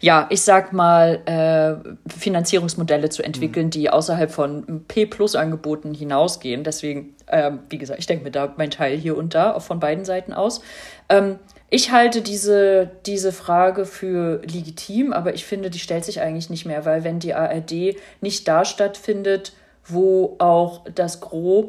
ja, 0.00 0.26
ich 0.28 0.42
sag 0.42 0.74
mal, 0.74 1.20
äh, 1.24 2.10
Finanzierungsmodelle 2.10 3.08
zu 3.08 3.22
entwickeln, 3.22 3.66
mhm. 3.66 3.70
die 3.70 3.88
außerhalb 3.88 4.30
von 4.30 4.84
P-Plus-Angeboten 4.86 5.94
hinausgehen. 5.94 6.62
Deswegen, 6.62 7.14
ähm, 7.30 7.60
wie 7.68 7.78
gesagt, 7.78 7.98
ich 7.98 8.06
denke 8.06 8.24
mir 8.24 8.30
da 8.30 8.54
mein 8.56 8.70
Teil 8.70 8.96
hier 8.96 9.16
und 9.16 9.34
da, 9.34 9.54
auch 9.54 9.62
von 9.62 9.80
beiden 9.80 10.04
Seiten 10.04 10.32
aus. 10.32 10.60
Ähm, 11.08 11.38
ich 11.68 11.92
halte 11.92 12.20
diese, 12.20 12.90
diese 13.06 13.32
Frage 13.32 13.86
für 13.86 14.42
legitim, 14.42 15.12
aber 15.12 15.34
ich 15.34 15.44
finde, 15.44 15.70
die 15.70 15.78
stellt 15.78 16.04
sich 16.04 16.20
eigentlich 16.20 16.50
nicht 16.50 16.66
mehr, 16.66 16.84
weil 16.84 17.04
wenn 17.04 17.20
die 17.20 17.34
ARD 17.34 17.96
nicht 18.20 18.48
da 18.48 18.64
stattfindet, 18.64 19.52
wo 19.86 20.36
auch 20.38 20.84
das 20.94 21.20
Gros 21.20 21.66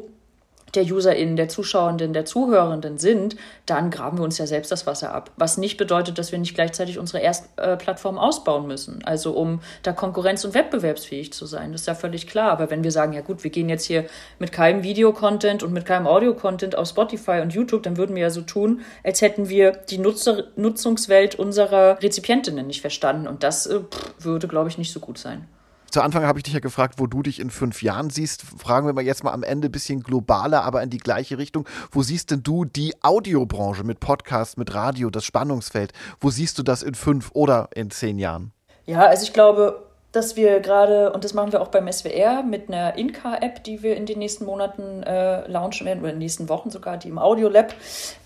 der 0.74 0.84
UserInnen, 0.84 1.36
der 1.36 1.48
Zuschauenden, 1.48 2.12
der 2.12 2.24
Zuhörenden 2.24 2.98
sind, 2.98 3.36
dann 3.66 3.90
graben 3.90 4.18
wir 4.18 4.24
uns 4.24 4.38
ja 4.38 4.46
selbst 4.46 4.72
das 4.72 4.86
Wasser 4.86 5.12
ab. 5.14 5.30
Was 5.36 5.58
nicht 5.58 5.76
bedeutet, 5.76 6.18
dass 6.18 6.32
wir 6.32 6.38
nicht 6.38 6.54
gleichzeitig 6.54 6.98
unsere 6.98 7.22
Erstplattform 7.22 8.18
ausbauen 8.18 8.66
müssen. 8.66 9.04
Also 9.04 9.32
um 9.32 9.60
da 9.82 9.92
konkurrenz- 9.92 10.44
und 10.44 10.54
wettbewerbsfähig 10.54 11.32
zu 11.32 11.46
sein. 11.46 11.72
Das 11.72 11.82
ist 11.82 11.86
ja 11.86 11.94
völlig 11.94 12.26
klar. 12.26 12.50
Aber 12.50 12.70
wenn 12.70 12.84
wir 12.84 12.90
sagen, 12.90 13.12
ja 13.12 13.20
gut, 13.20 13.44
wir 13.44 13.50
gehen 13.50 13.68
jetzt 13.68 13.84
hier 13.84 14.06
mit 14.38 14.52
keinem 14.52 14.82
Videocontent 14.82 15.62
und 15.62 15.72
mit 15.72 15.84
keinem 15.84 16.06
Audio-Content 16.06 16.76
auf 16.76 16.88
Spotify 16.88 17.40
und 17.42 17.52
YouTube, 17.52 17.82
dann 17.82 17.96
würden 17.96 18.16
wir 18.16 18.22
ja 18.22 18.30
so 18.30 18.40
tun, 18.42 18.80
als 19.04 19.20
hätten 19.20 19.48
wir 19.48 19.72
die 19.72 19.98
Nutzer 19.98 20.44
Nutzungswelt 20.56 21.34
unserer 21.34 22.02
Rezipientinnen 22.02 22.66
nicht 22.66 22.80
verstanden. 22.80 23.26
Und 23.26 23.42
das 23.42 23.66
äh, 23.66 23.80
würde, 24.18 24.48
glaube 24.48 24.68
ich, 24.68 24.78
nicht 24.78 24.92
so 24.92 25.00
gut 25.00 25.18
sein 25.18 25.46
zu 25.92 26.00
Anfang 26.02 26.24
habe 26.24 26.38
ich 26.38 26.42
dich 26.44 26.54
ja 26.54 26.60
gefragt, 26.60 26.94
wo 26.96 27.06
du 27.06 27.22
dich 27.22 27.38
in 27.38 27.50
fünf 27.50 27.82
Jahren 27.82 28.08
siehst. 28.08 28.42
Fragen 28.42 28.86
wir 28.86 28.94
mal 28.94 29.04
jetzt 29.04 29.24
mal 29.24 29.32
am 29.32 29.42
Ende 29.42 29.68
ein 29.68 29.72
bisschen 29.72 30.02
globaler, 30.02 30.64
aber 30.64 30.82
in 30.82 30.88
die 30.88 30.98
gleiche 30.98 31.36
Richtung. 31.36 31.68
Wo 31.90 32.02
siehst 32.02 32.30
denn 32.30 32.42
du 32.42 32.64
die 32.64 32.94
Audiobranche 33.02 33.84
mit 33.84 34.00
Podcast, 34.00 34.56
mit 34.56 34.72
Radio, 34.74 35.10
das 35.10 35.24
Spannungsfeld? 35.24 35.92
Wo 36.18 36.30
siehst 36.30 36.58
du 36.58 36.62
das 36.62 36.82
in 36.82 36.94
fünf 36.94 37.30
oder 37.34 37.68
in 37.74 37.90
zehn 37.90 38.18
Jahren? 38.18 38.52
Ja, 38.86 39.00
also 39.00 39.24
ich 39.24 39.34
glaube, 39.34 39.91
dass 40.12 40.36
wir 40.36 40.60
gerade, 40.60 41.10
und 41.12 41.24
das 41.24 41.32
machen 41.32 41.52
wir 41.52 41.62
auch 41.62 41.68
beim 41.68 41.90
SWR 41.90 42.42
mit 42.42 42.68
einer 42.68 42.98
Inka-App, 42.98 43.64
die 43.64 43.82
wir 43.82 43.96
in 43.96 44.04
den 44.04 44.18
nächsten 44.18 44.44
Monaten 44.44 45.02
äh, 45.02 45.50
launchen 45.50 45.86
werden, 45.86 46.00
oder 46.00 46.10
in 46.10 46.16
den 46.16 46.18
nächsten 46.18 46.50
Wochen 46.50 46.70
sogar, 46.70 46.98
die 46.98 47.08
im 47.08 47.18
Audio-Lab 47.18 47.74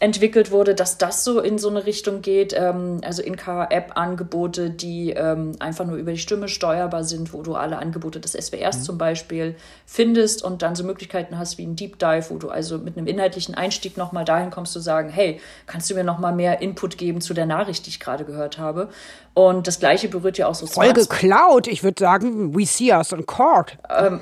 entwickelt 0.01 0.51
wurde, 0.51 0.75
dass 0.75 0.99
das 0.99 1.23
so 1.23 1.41
in 1.41 1.59
so 1.59 1.69
eine 1.71 1.87
Richtung 1.87 2.23
geht. 2.23 2.55
Ähm, 2.59 3.01
also 3.05 3.23
Inka-App-Angebote, 3.23 4.71
die 4.71 5.11
ähm, 5.11 5.53
einfach 5.61 5.87
nur 5.87 5.97
über 5.97 6.11
die 6.11 6.19
Stimme 6.19 6.49
steuerbar 6.49 7.05
sind, 7.05 7.33
wo 7.33 7.43
du 7.43 7.55
alle 7.55 7.79
Angebote 7.79 8.19
des 8.19 8.33
SWRs 8.33 8.79
mhm. 8.79 8.83
zum 8.83 8.99
Beispiel 8.99 9.55
findest 9.87 10.43
und 10.43 10.63
dann 10.63 10.75
so 10.75 10.83
Möglichkeiten 10.83 11.39
hast 11.39 11.57
wie 11.57 11.67
ein 11.67 11.77
Deep 11.77 12.01
Dive, 12.01 12.31
wo 12.31 12.39
du 12.39 12.49
also 12.49 12.79
mit 12.79 12.99
einem 12.99 13.07
inhaltlichen 13.07 13.55
Einstieg 13.55 13.97
nochmal 13.97 14.25
dahin 14.25 14.51
kommst 14.51 14.73
zu 14.73 14.81
sagen, 14.81 15.09
hey, 15.09 15.41
kannst 15.69 15.89
du 15.89 15.95
mir 15.95 16.03
nochmal 16.03 16.35
mehr 16.35 16.61
Input 16.61 16.99
geben 16.99 17.21
zu 17.21 17.33
der 17.33 17.47
Nachricht, 17.47 17.87
die 17.87 17.91
ich 17.91 18.01
gerade 18.01 18.25
gehört 18.25 18.59
habe? 18.59 18.89
Und 19.37 19.67
das 19.67 19.81
Gleiche 19.81 20.09
berührt 20.09 20.39
ja 20.39 20.49
auch 20.49 20.55
so 20.55 20.67
Voll 20.67 20.95
geklaut. 20.95 21.67
Ich 21.67 21.76
würde 21.83 22.01
sagen, 22.01 22.55
we 22.55 22.67
see 22.67 22.93
us 22.93 23.13
in 23.13 23.27
court. 23.27 23.79
Ähm, 23.89 24.21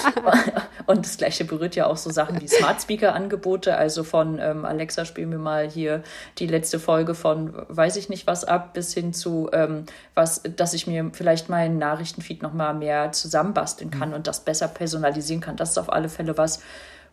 und 0.86 1.04
das 1.04 1.16
Gleiche 1.16 1.44
berührt 1.44 1.76
ja 1.76 1.86
auch 1.86 1.96
so 1.96 2.10
Sachen 2.10 2.40
wie 2.40 2.48
Smart 2.48 2.80
Speaker 2.80 3.14
Angebote. 3.14 3.76
Also 3.76 4.04
von 4.04 4.38
ähm, 4.38 4.64
Alexa, 4.64 5.04
spielen 5.04 5.30
wir 5.30 5.38
mal 5.38 5.68
hier 5.68 6.02
die 6.38 6.46
letzte 6.46 6.78
Folge 6.78 7.14
von 7.14 7.52
weiß 7.68 7.96
ich 7.96 8.08
nicht 8.08 8.26
was 8.26 8.44
ab, 8.44 8.74
bis 8.74 8.94
hin 8.94 9.12
zu 9.12 9.50
ähm, 9.52 9.84
was, 10.14 10.42
dass 10.56 10.74
ich 10.74 10.86
mir 10.86 11.10
vielleicht 11.12 11.48
meinen 11.48 11.78
Nachrichtenfeed 11.78 12.42
noch 12.42 12.52
mal 12.52 12.74
mehr 12.74 13.12
zusammenbasteln 13.12 13.90
kann 13.90 14.10
mhm. 14.10 14.16
und 14.16 14.26
das 14.26 14.40
besser 14.40 14.68
personalisieren 14.68 15.40
kann. 15.40 15.56
Das 15.56 15.70
ist 15.70 15.78
auf 15.78 15.92
alle 15.92 16.08
Fälle 16.08 16.36
was, 16.38 16.60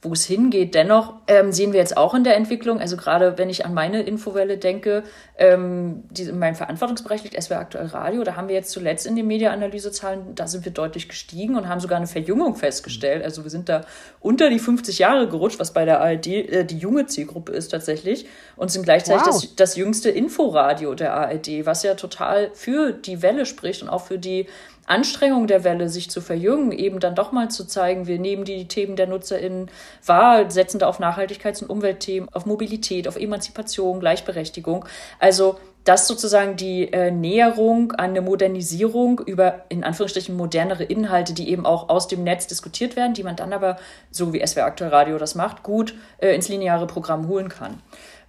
wo 0.04 0.14
es 0.14 0.26
hingeht. 0.26 0.76
Dennoch 0.76 1.16
ähm, 1.28 1.51
sehen 1.51 1.72
wir 1.72 1.80
jetzt 1.80 1.97
auch 1.97 2.14
in 2.14 2.24
der 2.24 2.36
Entwicklung, 2.36 2.80
also 2.80 2.97
gerade 2.97 3.38
wenn 3.38 3.49
ich 3.49 3.66
an 3.66 3.74
meine 3.74 4.01
Infowelle 4.04 4.58
denke, 4.58 5.04
ähm, 5.38 6.04
die 6.12 6.24
in 6.24 6.38
meinem 6.38 6.56
Verantwortungsbereich 6.56 7.24
liegt 7.24 7.41
SWR 7.41 7.60
aktuell 7.60 7.88
Radio, 7.88 8.24
da 8.24 8.36
haben 8.36 8.47
wir 8.47 8.56
jetzt 8.56 8.72
zuletzt 8.72 9.08
in 9.08 9.16
den 9.16 9.28
Media-Analysezahlen, 9.28 10.36
da 10.36 10.47
sind 10.47 10.66
wir 10.66 10.72
deutlich 10.72 11.08
gestiegen 11.08 11.56
und 11.56 11.70
haben 11.70 11.80
sogar 11.80 11.97
eine 11.97 12.08
Verjüngung 12.08 12.56
festgestellt. 12.56 13.24
Also 13.24 13.43
wir 13.43 13.49
sind 13.49 13.70
da 13.70 13.82
unter 14.20 14.49
die 14.49 14.60
50 14.60 14.99
Jahre 14.99 15.28
gerutscht, 15.28 15.60
was 15.60 15.74
bei 15.74 15.86
der 15.86 16.01
ARD 16.01 16.28
äh, 16.28 16.66
die 16.66 16.78
junge 16.78 17.08
Zielgruppe 17.08 17.54
ist 17.54 17.70
tatsächlich 17.70 18.28
und 18.56 18.72
sind 18.72 18.84
gleichzeitig 18.84 19.26
wow. 19.26 19.41
das, 19.41 19.56
das 19.56 19.76
jüngste 19.78 20.10
Inforadio 20.10 20.93
der 20.93 21.14
ARD, 21.14 21.66
was 21.66 21.84
ja 21.84 21.95
total 21.95 22.51
für 22.54 22.91
die 22.91 23.22
Welle 23.22 23.45
spricht 23.45 23.82
und 23.82 23.89
auch 23.89 24.06
für 24.06 24.20
die 24.20 24.47
Anstrengung 24.86 25.47
der 25.47 25.63
Welle, 25.63 25.89
sich 25.89 26.09
zu 26.09 26.19
verjüngen, 26.19 26.71
eben 26.71 26.99
dann 26.99 27.15
doch 27.15 27.31
mal 27.31 27.49
zu 27.49 27.65
zeigen, 27.65 28.07
wir 28.07 28.19
nehmen 28.19 28.43
die 28.43 28.67
Themen 28.67 28.95
der 28.95 29.07
NutzerInnen 29.07 29.71
wahr, 30.05 30.49
setzen 30.51 30.79
da 30.79 30.88
auf 30.88 30.99
Nachhaltigkeits- 30.99 31.61
und 31.61 31.69
Umweltthemen, 31.69 32.29
auf 32.34 32.45
Mobilität, 32.45 33.07
auf 33.07 33.15
Emanzipation, 33.15 33.99
Gleichberechtigung. 33.99 34.86
Also 35.19 35.57
das 35.84 36.07
sozusagen 36.07 36.55
die 36.55 36.91
äh, 36.93 37.11
Näherung 37.11 37.91
an 37.93 38.11
eine 38.11 38.21
Modernisierung 38.21 39.19
über 39.19 39.65
in 39.69 39.84
Anführungsstrichen 39.84 40.36
modernere 40.36 40.84
Inhalte, 40.84 41.34
die 41.34 41.49
eben 41.49 41.65
auch 41.65 41.89
aus 41.89 42.07
dem 42.07 42.23
Netz 42.23 42.47
diskutiert 42.47 42.95
werden, 42.95 43.13
die 43.13 43.23
man 43.23 43.36
dann 43.36 43.51
aber, 43.51 43.77
so 44.09 44.31
wie 44.34 44.45
SWR 44.45 44.65
Aktuell 44.65 44.91
Radio 44.91 45.17
das 45.17 45.36
macht, 45.36 45.63
gut 45.63 45.93
äh, 46.19 46.34
ins 46.34 46.47
lineare 46.47 46.88
Programm 46.88 47.27
holen 47.27 47.49
kann. 47.49 47.81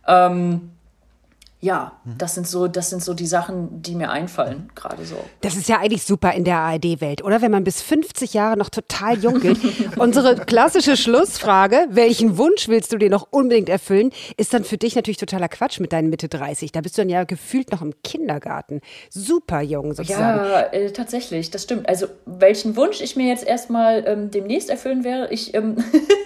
Ähm, 0.07 0.74
ja, 1.65 1.93
hm. 2.05 2.19
das 2.19 2.35
sind 2.35 2.47
so, 2.47 2.69
das 2.69 2.91
sind 2.91 3.03
so 3.03 3.15
die 3.15 3.27
Sachen, 3.27 3.81
die 3.81 3.95
mir 3.95 4.11
einfallen, 4.11 4.71
gerade 4.75 5.03
so. 5.07 5.17
Das 5.41 5.57
ist 5.57 5.67
ja 5.67 5.79
eigentlich 5.79 6.05
super 6.05 6.33
in 6.33 6.45
der 6.45 6.59
ARD-Welt, 6.59 7.25
oder? 7.25 7.41
Wenn 7.41 7.51
man 7.51 7.65
bis 7.65 7.81
50 7.81 8.35
Jahre 8.35 8.59
noch 8.59 8.69
total 8.69 9.19
jung 9.19 9.41
gilt. 9.41 9.59
Unsere 9.99 10.37
klassische 10.37 10.95
Schlussfrage, 10.99 11.87
welchen 11.89 12.37
Wunsch 12.37 12.69
willst 12.69 12.93
du 12.93 12.99
dir 12.99 13.09
noch 13.09 13.29
unbedingt 13.31 13.71
erfüllen, 13.71 14.11
ist 14.37 14.53
dann 14.53 14.65
für 14.65 14.77
dich 14.77 14.95
natürlich 14.95 15.17
totaler 15.17 15.49
Quatsch 15.49 15.81
mit 15.81 15.95
deinen 15.95 16.11
Mitte 16.11 16.29
30. 16.29 16.71
Da 16.71 16.83
bist 16.83 16.99
du 16.99 17.03
dann 17.03 17.09
ja 17.09 17.25
gefühlt 17.25 17.73
noch 17.73 17.81
im 17.81 17.95
Kindergarten. 18.03 18.83
Super 19.09 19.63
jung 19.63 19.95
sozusagen. 19.95 20.47
Ja, 20.47 20.61
äh, 20.61 20.93
tatsächlich, 20.93 21.51
das 21.51 21.63
stimmt. 21.63 21.89
Also, 21.89 22.09
welchen 22.27 22.77
Wunsch 22.77 23.01
ich 23.01 23.17
mir 23.17 23.29
jetzt 23.29 23.47
erstmal 23.47 24.05
ähm, 24.07 24.31
demnächst 24.31 24.69
erfüllen 24.69 25.03
wäre, 25.03 25.33
ich, 25.33 25.55
ähm, 25.55 25.77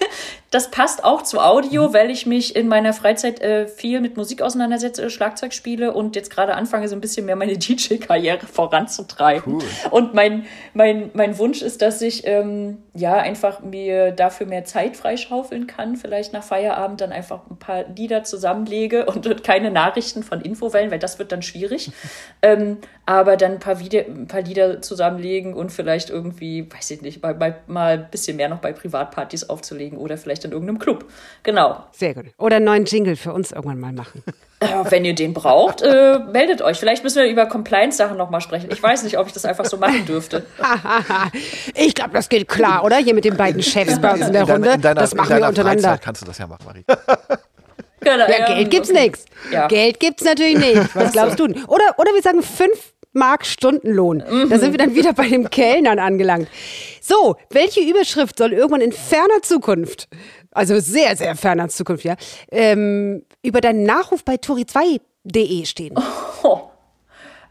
das 0.51 0.69
passt 0.69 1.05
auch 1.05 1.21
zu 1.21 1.39
Audio, 1.39 1.87
mhm. 1.87 1.93
weil 1.93 2.11
ich 2.11 2.25
mich 2.25 2.57
in 2.57 2.67
meiner 2.67 2.91
Freizeit 2.91 3.41
äh, 3.41 3.67
viel 3.67 4.01
mit 4.01 4.17
Musik 4.17 4.41
auseinandersetze, 4.41 5.01
Schlagzeug 5.29 5.53
spiele 5.53 5.93
und 5.93 6.15
jetzt 6.15 6.31
gerade 6.31 6.55
anfange, 6.55 6.87
so 6.87 6.95
ein 6.95 7.01
bisschen 7.01 7.25
mehr 7.25 7.35
meine 7.35 7.53
DJ-Karriere 7.57 8.45
voranzutreiben. 8.47 9.55
Cool. 9.55 9.63
Und 9.91 10.13
mein, 10.13 10.45
mein, 10.73 11.11
mein 11.13 11.37
Wunsch 11.37 11.61
ist, 11.61 11.81
dass 11.81 12.01
ich 12.01 12.25
ähm, 12.25 12.77
ja 12.93 13.15
einfach 13.15 13.61
mir 13.61 14.11
dafür 14.11 14.47
mehr 14.47 14.65
Zeit 14.65 14.97
freischaufeln 14.97 15.67
kann, 15.67 15.95
vielleicht 15.95 16.33
nach 16.33 16.43
Feierabend 16.43 17.01
dann 17.01 17.11
einfach 17.11 17.41
ein 17.49 17.57
paar 17.57 17.85
Lieder 17.95 18.23
zusammenlege 18.23 19.05
und 19.09 19.43
keine 19.43 19.71
Nachrichten 19.71 20.23
von 20.23 20.41
Infowellen, 20.41 20.91
weil 20.91 20.99
das 20.99 21.19
wird 21.19 21.31
dann 21.31 21.41
schwierig. 21.41 21.91
ähm, 22.41 22.77
aber 23.05 23.37
dann 23.37 23.53
ein 23.53 23.59
paar, 23.59 23.79
Video, 23.79 24.01
ein 24.01 24.27
paar 24.27 24.41
Lieder 24.41 24.81
zusammenlegen 24.81 25.53
und 25.53 25.71
vielleicht 25.71 26.09
irgendwie, 26.09 26.71
weiß 26.71 26.91
ich 26.91 27.01
nicht, 27.01 27.21
mal, 27.21 27.35
mal, 27.35 27.59
mal 27.67 27.93
ein 27.93 28.09
bisschen 28.09 28.37
mehr 28.37 28.49
noch 28.49 28.59
bei 28.59 28.73
Privatpartys 28.73 29.49
aufzulegen 29.49 29.97
oder 29.97 30.17
vielleicht 30.17 30.45
in 30.45 30.51
irgendeinem 30.51 30.79
Club. 30.79 31.05
Genau. 31.43 31.83
Sehr 31.91 32.13
gut. 32.13 32.25
Oder 32.37 32.57
einen 32.57 32.65
neuen 32.65 32.85
Jingle 32.85 33.15
für 33.15 33.33
uns 33.33 33.51
irgendwann 33.51 33.79
mal 33.79 33.93
machen. 33.93 34.23
Äh, 34.61 34.67
wenn 34.89 35.05
ihr 35.05 35.15
den 35.15 35.33
braucht, 35.33 35.81
äh, 35.81 36.19
meldet 36.31 36.61
euch. 36.61 36.79
Vielleicht 36.79 37.03
müssen 37.03 37.23
wir 37.23 37.29
über 37.29 37.45
Compliance-Sachen 37.45 38.17
nochmal 38.17 38.41
sprechen. 38.41 38.69
Ich 38.71 38.83
weiß 38.83 39.03
nicht, 39.03 39.17
ob 39.17 39.27
ich 39.27 39.33
das 39.33 39.45
einfach 39.45 39.65
so 39.65 39.77
machen 39.77 40.05
dürfte. 40.05 40.45
ich 41.75 41.95
glaube, 41.95 42.11
das 42.11 42.27
geht 42.27 42.47
klar, 42.49 42.83
oder? 42.83 42.97
Hier 42.97 43.13
mit 43.13 43.23
den 43.23 43.37
beiden 43.37 43.63
Chefs 43.63 43.99
bei 43.99 44.11
uns 44.11 44.27
in 44.27 44.33
der 44.33 44.41
in 44.41 44.49
Runde. 44.49 44.71
In 44.71 44.81
deiner, 44.81 44.99
das 44.99 45.15
machen 45.15 45.37
wir 45.37 45.47
untereinander. 45.47 45.81
Freizeit 45.81 46.01
kannst 46.01 46.21
du 46.21 46.25
das 46.25 46.37
ja 46.37 46.47
machen, 46.47 46.65
Marie. 46.65 46.83
Genau, 48.01 48.29
ja, 48.29 48.45
Geld 48.45 48.71
gibt's 48.71 48.89
okay. 48.89 49.01
nichts. 49.01 49.25
Ja. 49.51 49.67
Geld 49.67 49.99
gibt's 49.99 50.23
natürlich 50.23 50.57
nicht. 50.57 50.95
Was 50.95 51.11
glaubst 51.11 51.37
du? 51.37 51.43
Oder, 51.43 51.83
oder 51.97 52.13
wir 52.13 52.21
sagen 52.21 52.41
fünf 52.41 52.93
Mark 53.11 53.45
Stundenlohn. 53.45 54.23
Mhm. 54.25 54.49
Da 54.49 54.57
sind 54.57 54.71
wir 54.71 54.77
dann 54.77 54.95
wieder 54.95 55.11
bei 55.11 55.27
den 55.27 55.49
Kellnern 55.49 55.99
angelangt. 55.99 56.47
So, 57.01 57.35
welche 57.49 57.81
Überschrift 57.81 58.37
soll 58.37 58.53
irgendwann 58.53 58.79
in 58.79 58.93
ferner 58.93 59.41
Zukunft 59.41 60.07
also 60.51 60.79
sehr, 60.79 61.15
sehr 61.15 61.35
ferner 61.35 61.69
Zukunft, 61.69 62.03
ja, 62.03 62.15
ähm, 62.51 63.23
über 63.43 63.61
deinen 63.61 63.83
Nachruf 63.83 64.23
bei 64.23 64.35
turi2.de 64.35 65.65
stehen. 65.65 65.95
Oh, 66.41 66.69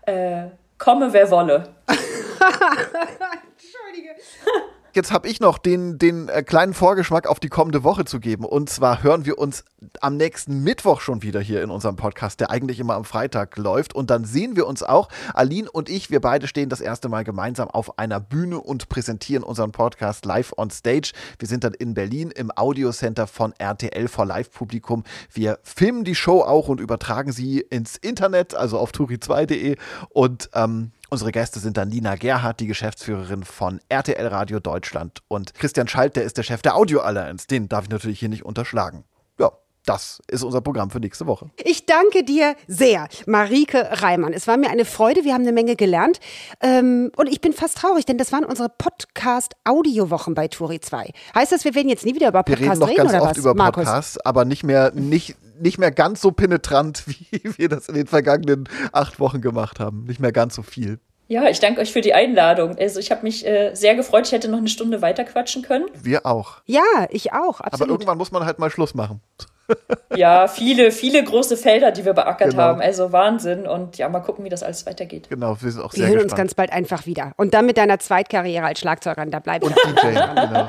äh, 0.07 0.47
komme, 0.78 1.12
wer 1.12 1.30
wolle. 1.30 1.74
Entschuldige. 1.86 4.16
Jetzt 4.99 5.12
habe 5.12 5.28
ich 5.28 5.38
noch 5.38 5.59
den, 5.59 5.96
den 5.96 6.28
äh, 6.28 6.42
kleinen 6.42 6.74
Vorgeschmack 6.74 7.28
auf 7.28 7.38
die 7.38 7.49
kommende 7.49 7.84
Woche 7.84 8.05
zu 8.05 8.18
geben. 8.18 8.44
Und 8.44 8.68
zwar 8.68 9.05
hören 9.05 9.24
wir 9.26 9.38
uns 9.38 9.64
am 10.01 10.16
nächsten 10.16 10.64
Mittwoch 10.64 11.01
schon 11.01 11.22
wieder 11.22 11.38
hier 11.38 11.62
in 11.62 11.70
unserem 11.70 11.94
Podcast, 11.94 12.40
der 12.40 12.51
eigentlich 12.51 12.80
immer 12.80 12.96
am 12.96 13.05
Freitag 13.05 13.57
läuft. 13.59 13.94
Und 13.94 14.11
dann 14.11 14.24
sehen 14.24 14.57
wir 14.57 14.66
uns 14.66 14.82
auch. 14.82 15.09
Aline 15.34 15.70
und 15.70 15.88
ich, 15.88 16.11
wir 16.11 16.20
beide 16.20 16.49
stehen 16.49 16.68
das 16.68 16.80
erste 16.80 17.09
Mal 17.09 17.22
gemeinsam 17.22 17.70
auf 17.70 17.96
einer 17.96 18.18
Bühne 18.18 18.59
und 18.59 18.88
präsentieren 18.88 19.44
unseren 19.44 19.70
Podcast 19.70 20.24
live 20.24 20.53
on 20.57 20.68
stage. 20.68 21.12
Wir 21.38 21.46
sind 21.46 21.62
dann 21.62 21.74
in 21.74 21.94
Berlin 21.94 22.32
im 22.32 22.51
Audiocenter 22.51 23.28
von 23.28 23.53
RTL 23.57 24.09
vor 24.09 24.26
Live-Publikum. 24.26 25.05
Wir 25.32 25.61
filmen 25.62 26.03
die 26.03 26.16
Show 26.16 26.40
auch 26.40 26.66
und 26.66 26.80
übertragen 26.80 27.30
sie 27.30 27.61
ins 27.61 27.99
Internet, 27.99 28.57
also 28.57 28.80
auf 28.80 28.90
turi2.de. 28.90 29.76
Und 30.09 30.51
ähm, 30.55 30.90
Unsere 31.11 31.32
Gäste 31.32 31.59
sind 31.59 31.78
dann 31.78 31.88
Nina 31.88 32.16
Gerhardt, 32.16 32.61
die 32.61 32.66
Geschäftsführerin 32.66 33.42
von 33.42 33.80
RTL 33.88 34.26
Radio 34.26 34.61
Deutschland 34.61 35.22
und 35.28 35.54
Christian 35.54 35.88
Schalt, 35.88 36.16
der 36.16 36.24
ist 36.24 36.36
der 36.36 36.42
Chef 36.42 36.61
der 36.61 36.76
Audio 36.76 37.00
Alliance. 37.00 37.46
Den 37.46 37.66
darf 37.66 37.84
ich 37.84 37.90
natürlich 37.90 38.20
hier 38.20 38.28
nicht 38.28 38.44
unterschlagen. 38.44 39.04
Ja, 39.40 39.52
das 39.86 40.20
ist 40.28 40.42
unser 40.42 40.61
Programm 40.61 40.90
für 40.90 41.00
nächste 41.00 41.26
Woche. 41.26 41.48
Ich 41.64 41.86
danke 41.86 42.24
dir 42.24 42.56
sehr, 42.66 43.09
Marike 43.24 43.88
Reimann. 44.02 44.34
Es 44.34 44.46
war 44.46 44.59
mir 44.59 44.68
eine 44.68 44.84
Freude, 44.84 45.24
wir 45.24 45.32
haben 45.32 45.44
eine 45.44 45.52
Menge 45.52 45.76
gelernt. 45.76 46.20
Ähm, 46.61 47.11
und 47.16 47.26
ich 47.26 47.40
bin 47.40 47.54
fast 47.54 47.78
traurig, 47.78 48.04
denn 48.04 48.18
das 48.18 48.30
waren 48.30 48.44
unsere 48.44 48.68
Podcast-Audio-Wochen 48.68 50.34
bei 50.34 50.48
Turi 50.48 50.80
2. 50.80 51.11
Heißt 51.34 51.52
das, 51.52 51.64
wir 51.64 51.74
werden 51.74 51.88
jetzt 51.88 52.04
nie 52.04 52.16
wieder 52.16 52.28
über 52.28 52.42
Podcast 52.42 52.61
wir 52.61 52.70
reden? 52.70 52.80
noch 52.80 52.88
reden, 52.88 52.96
ganz 52.98 53.11
oder 53.12 53.22
oft 53.22 53.30
was? 53.30 53.38
über 53.38 53.54
Podcasts, 53.54 54.18
aber 54.26 54.44
nicht 54.44 54.62
mehr, 54.62 54.92
nicht, 54.92 55.36
nicht 55.61 55.78
mehr 55.78 55.90
ganz 55.90 56.20
so 56.20 56.30
penetrant, 56.32 57.04
wie 57.06 57.40
wir 57.56 57.68
das 57.68 57.88
in 57.88 57.94
den 57.94 58.06
vergangenen 58.06 58.68
acht 58.92 59.20
Wochen 59.20 59.40
gemacht 59.40 59.80
haben. 59.80 60.04
Nicht 60.04 60.20
mehr 60.20 60.32
ganz 60.32 60.54
so 60.54 60.62
viel. 60.62 60.98
Ja, 61.28 61.46
ich 61.46 61.61
danke 61.61 61.82
euch 61.82 61.92
für 61.92 62.00
die 62.00 62.14
Einladung. 62.14 62.78
Also 62.78 62.98
ich 62.98 63.11
habe 63.11 63.22
mich 63.22 63.46
äh, 63.46 63.74
sehr 63.74 63.94
gefreut. 63.94 64.26
Ich 64.26 64.32
hätte 64.32 64.48
noch 64.48 64.59
eine 64.59 64.68
Stunde 64.68 65.02
weiter 65.02 65.24
quatschen 65.24 65.62
können. 65.62 65.84
Wir 66.02 66.24
auch. 66.24 66.62
Ja, 66.64 67.06
ich 67.11 67.34
auch. 67.34 67.61
Absolut. 67.61 67.82
Aber 67.82 67.90
irgendwann 67.90 68.16
muss 68.16 68.32
man 68.32 68.46
halt 68.46 68.59
mal 68.59 68.70
Schluss 68.70 68.94
machen. 68.94 69.20
ja, 70.16 70.48
viele, 70.48 70.90
viele 70.90 71.22
große 71.22 71.59
Felder, 71.59 71.90
die 71.92 72.06
wir 72.06 72.14
beackert 72.14 72.52
genau. 72.52 72.62
haben. 72.62 72.80
Also 72.80 73.12
Wahnsinn. 73.12 73.66
Und 73.66 73.98
ja, 73.98 74.09
mal 74.09 74.20
gucken, 74.20 74.42
wie 74.46 74.48
das 74.48 74.62
alles 74.62 74.86
weitergeht. 74.86 75.28
Genau, 75.28 75.61
wir 75.61 75.70
sind 75.70 75.82
auch 75.82 75.92
wir 75.92 75.98
sehr 75.98 76.09
Wir 76.09 76.14
hören 76.14 76.24
uns 76.24 76.34
ganz 76.34 76.54
bald 76.54 76.72
einfach 76.72 77.04
wieder. 77.04 77.32
Und 77.36 77.52
dann 77.52 77.66
mit 77.66 77.76
deiner 77.76 77.98
Zweitkarriere 77.98 78.64
als 78.64 78.80
Schlagzeugerin, 78.80 79.30
da 79.30 79.40
bleibe 79.40 79.66
ich. 79.66 79.84
Und 79.84 80.02
DJ, 80.02 80.09
genau. 80.09 80.68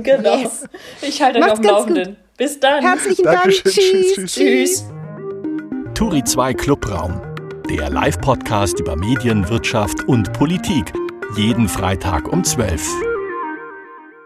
genau. 0.02 0.36
Yes. 0.38 0.64
Ich 1.02 1.22
halte 1.22 1.38
euch 1.38 1.52
auf 1.52 1.60
dem 1.60 1.70
Laufenden. 1.70 2.04
Gut. 2.04 2.23
Bis 2.36 2.58
dann. 2.60 2.82
Herzlichen 2.82 3.24
Dankeschön. 3.24 3.62
Dank. 3.64 3.74
Tschüss. 3.74 4.14
Tschüss. 4.14 4.34
Tschüss. 4.34 4.84
Turi 5.94 6.24
2 6.24 6.54
Clubraum 6.54 7.34
der 7.70 7.88
Live-Podcast 7.88 8.78
über 8.78 8.94
Medien, 8.94 9.48
Wirtschaft 9.48 10.04
und 10.06 10.32
Politik. 10.34 10.92
Jeden 11.36 11.68
Freitag 11.68 12.28
um 12.28 12.44
12. 12.44 12.86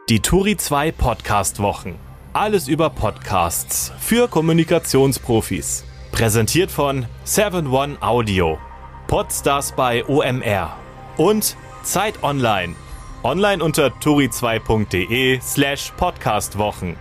Die 0.08 0.20
Turi 0.20 0.56
2 0.56 0.92
Podcast-Wochen. 0.92 1.94
Alles 2.32 2.66
über 2.68 2.90
Podcasts 2.90 3.92
für 4.00 4.28
Kommunikationsprofis. 4.28 5.84
Präsentiert 6.10 6.70
von 6.70 7.06
7one 7.24 8.00
Audio. 8.02 8.58
Podstars 9.06 9.72
bei 9.72 10.04
OMR. 10.06 10.76
Und 11.16 11.56
Zeit 11.84 12.22
Online. 12.22 12.74
Online 13.22 13.62
unter 13.62 13.88
turi2.de 13.88 15.40
slash 15.40 15.92
podcastwochen. 15.96 16.96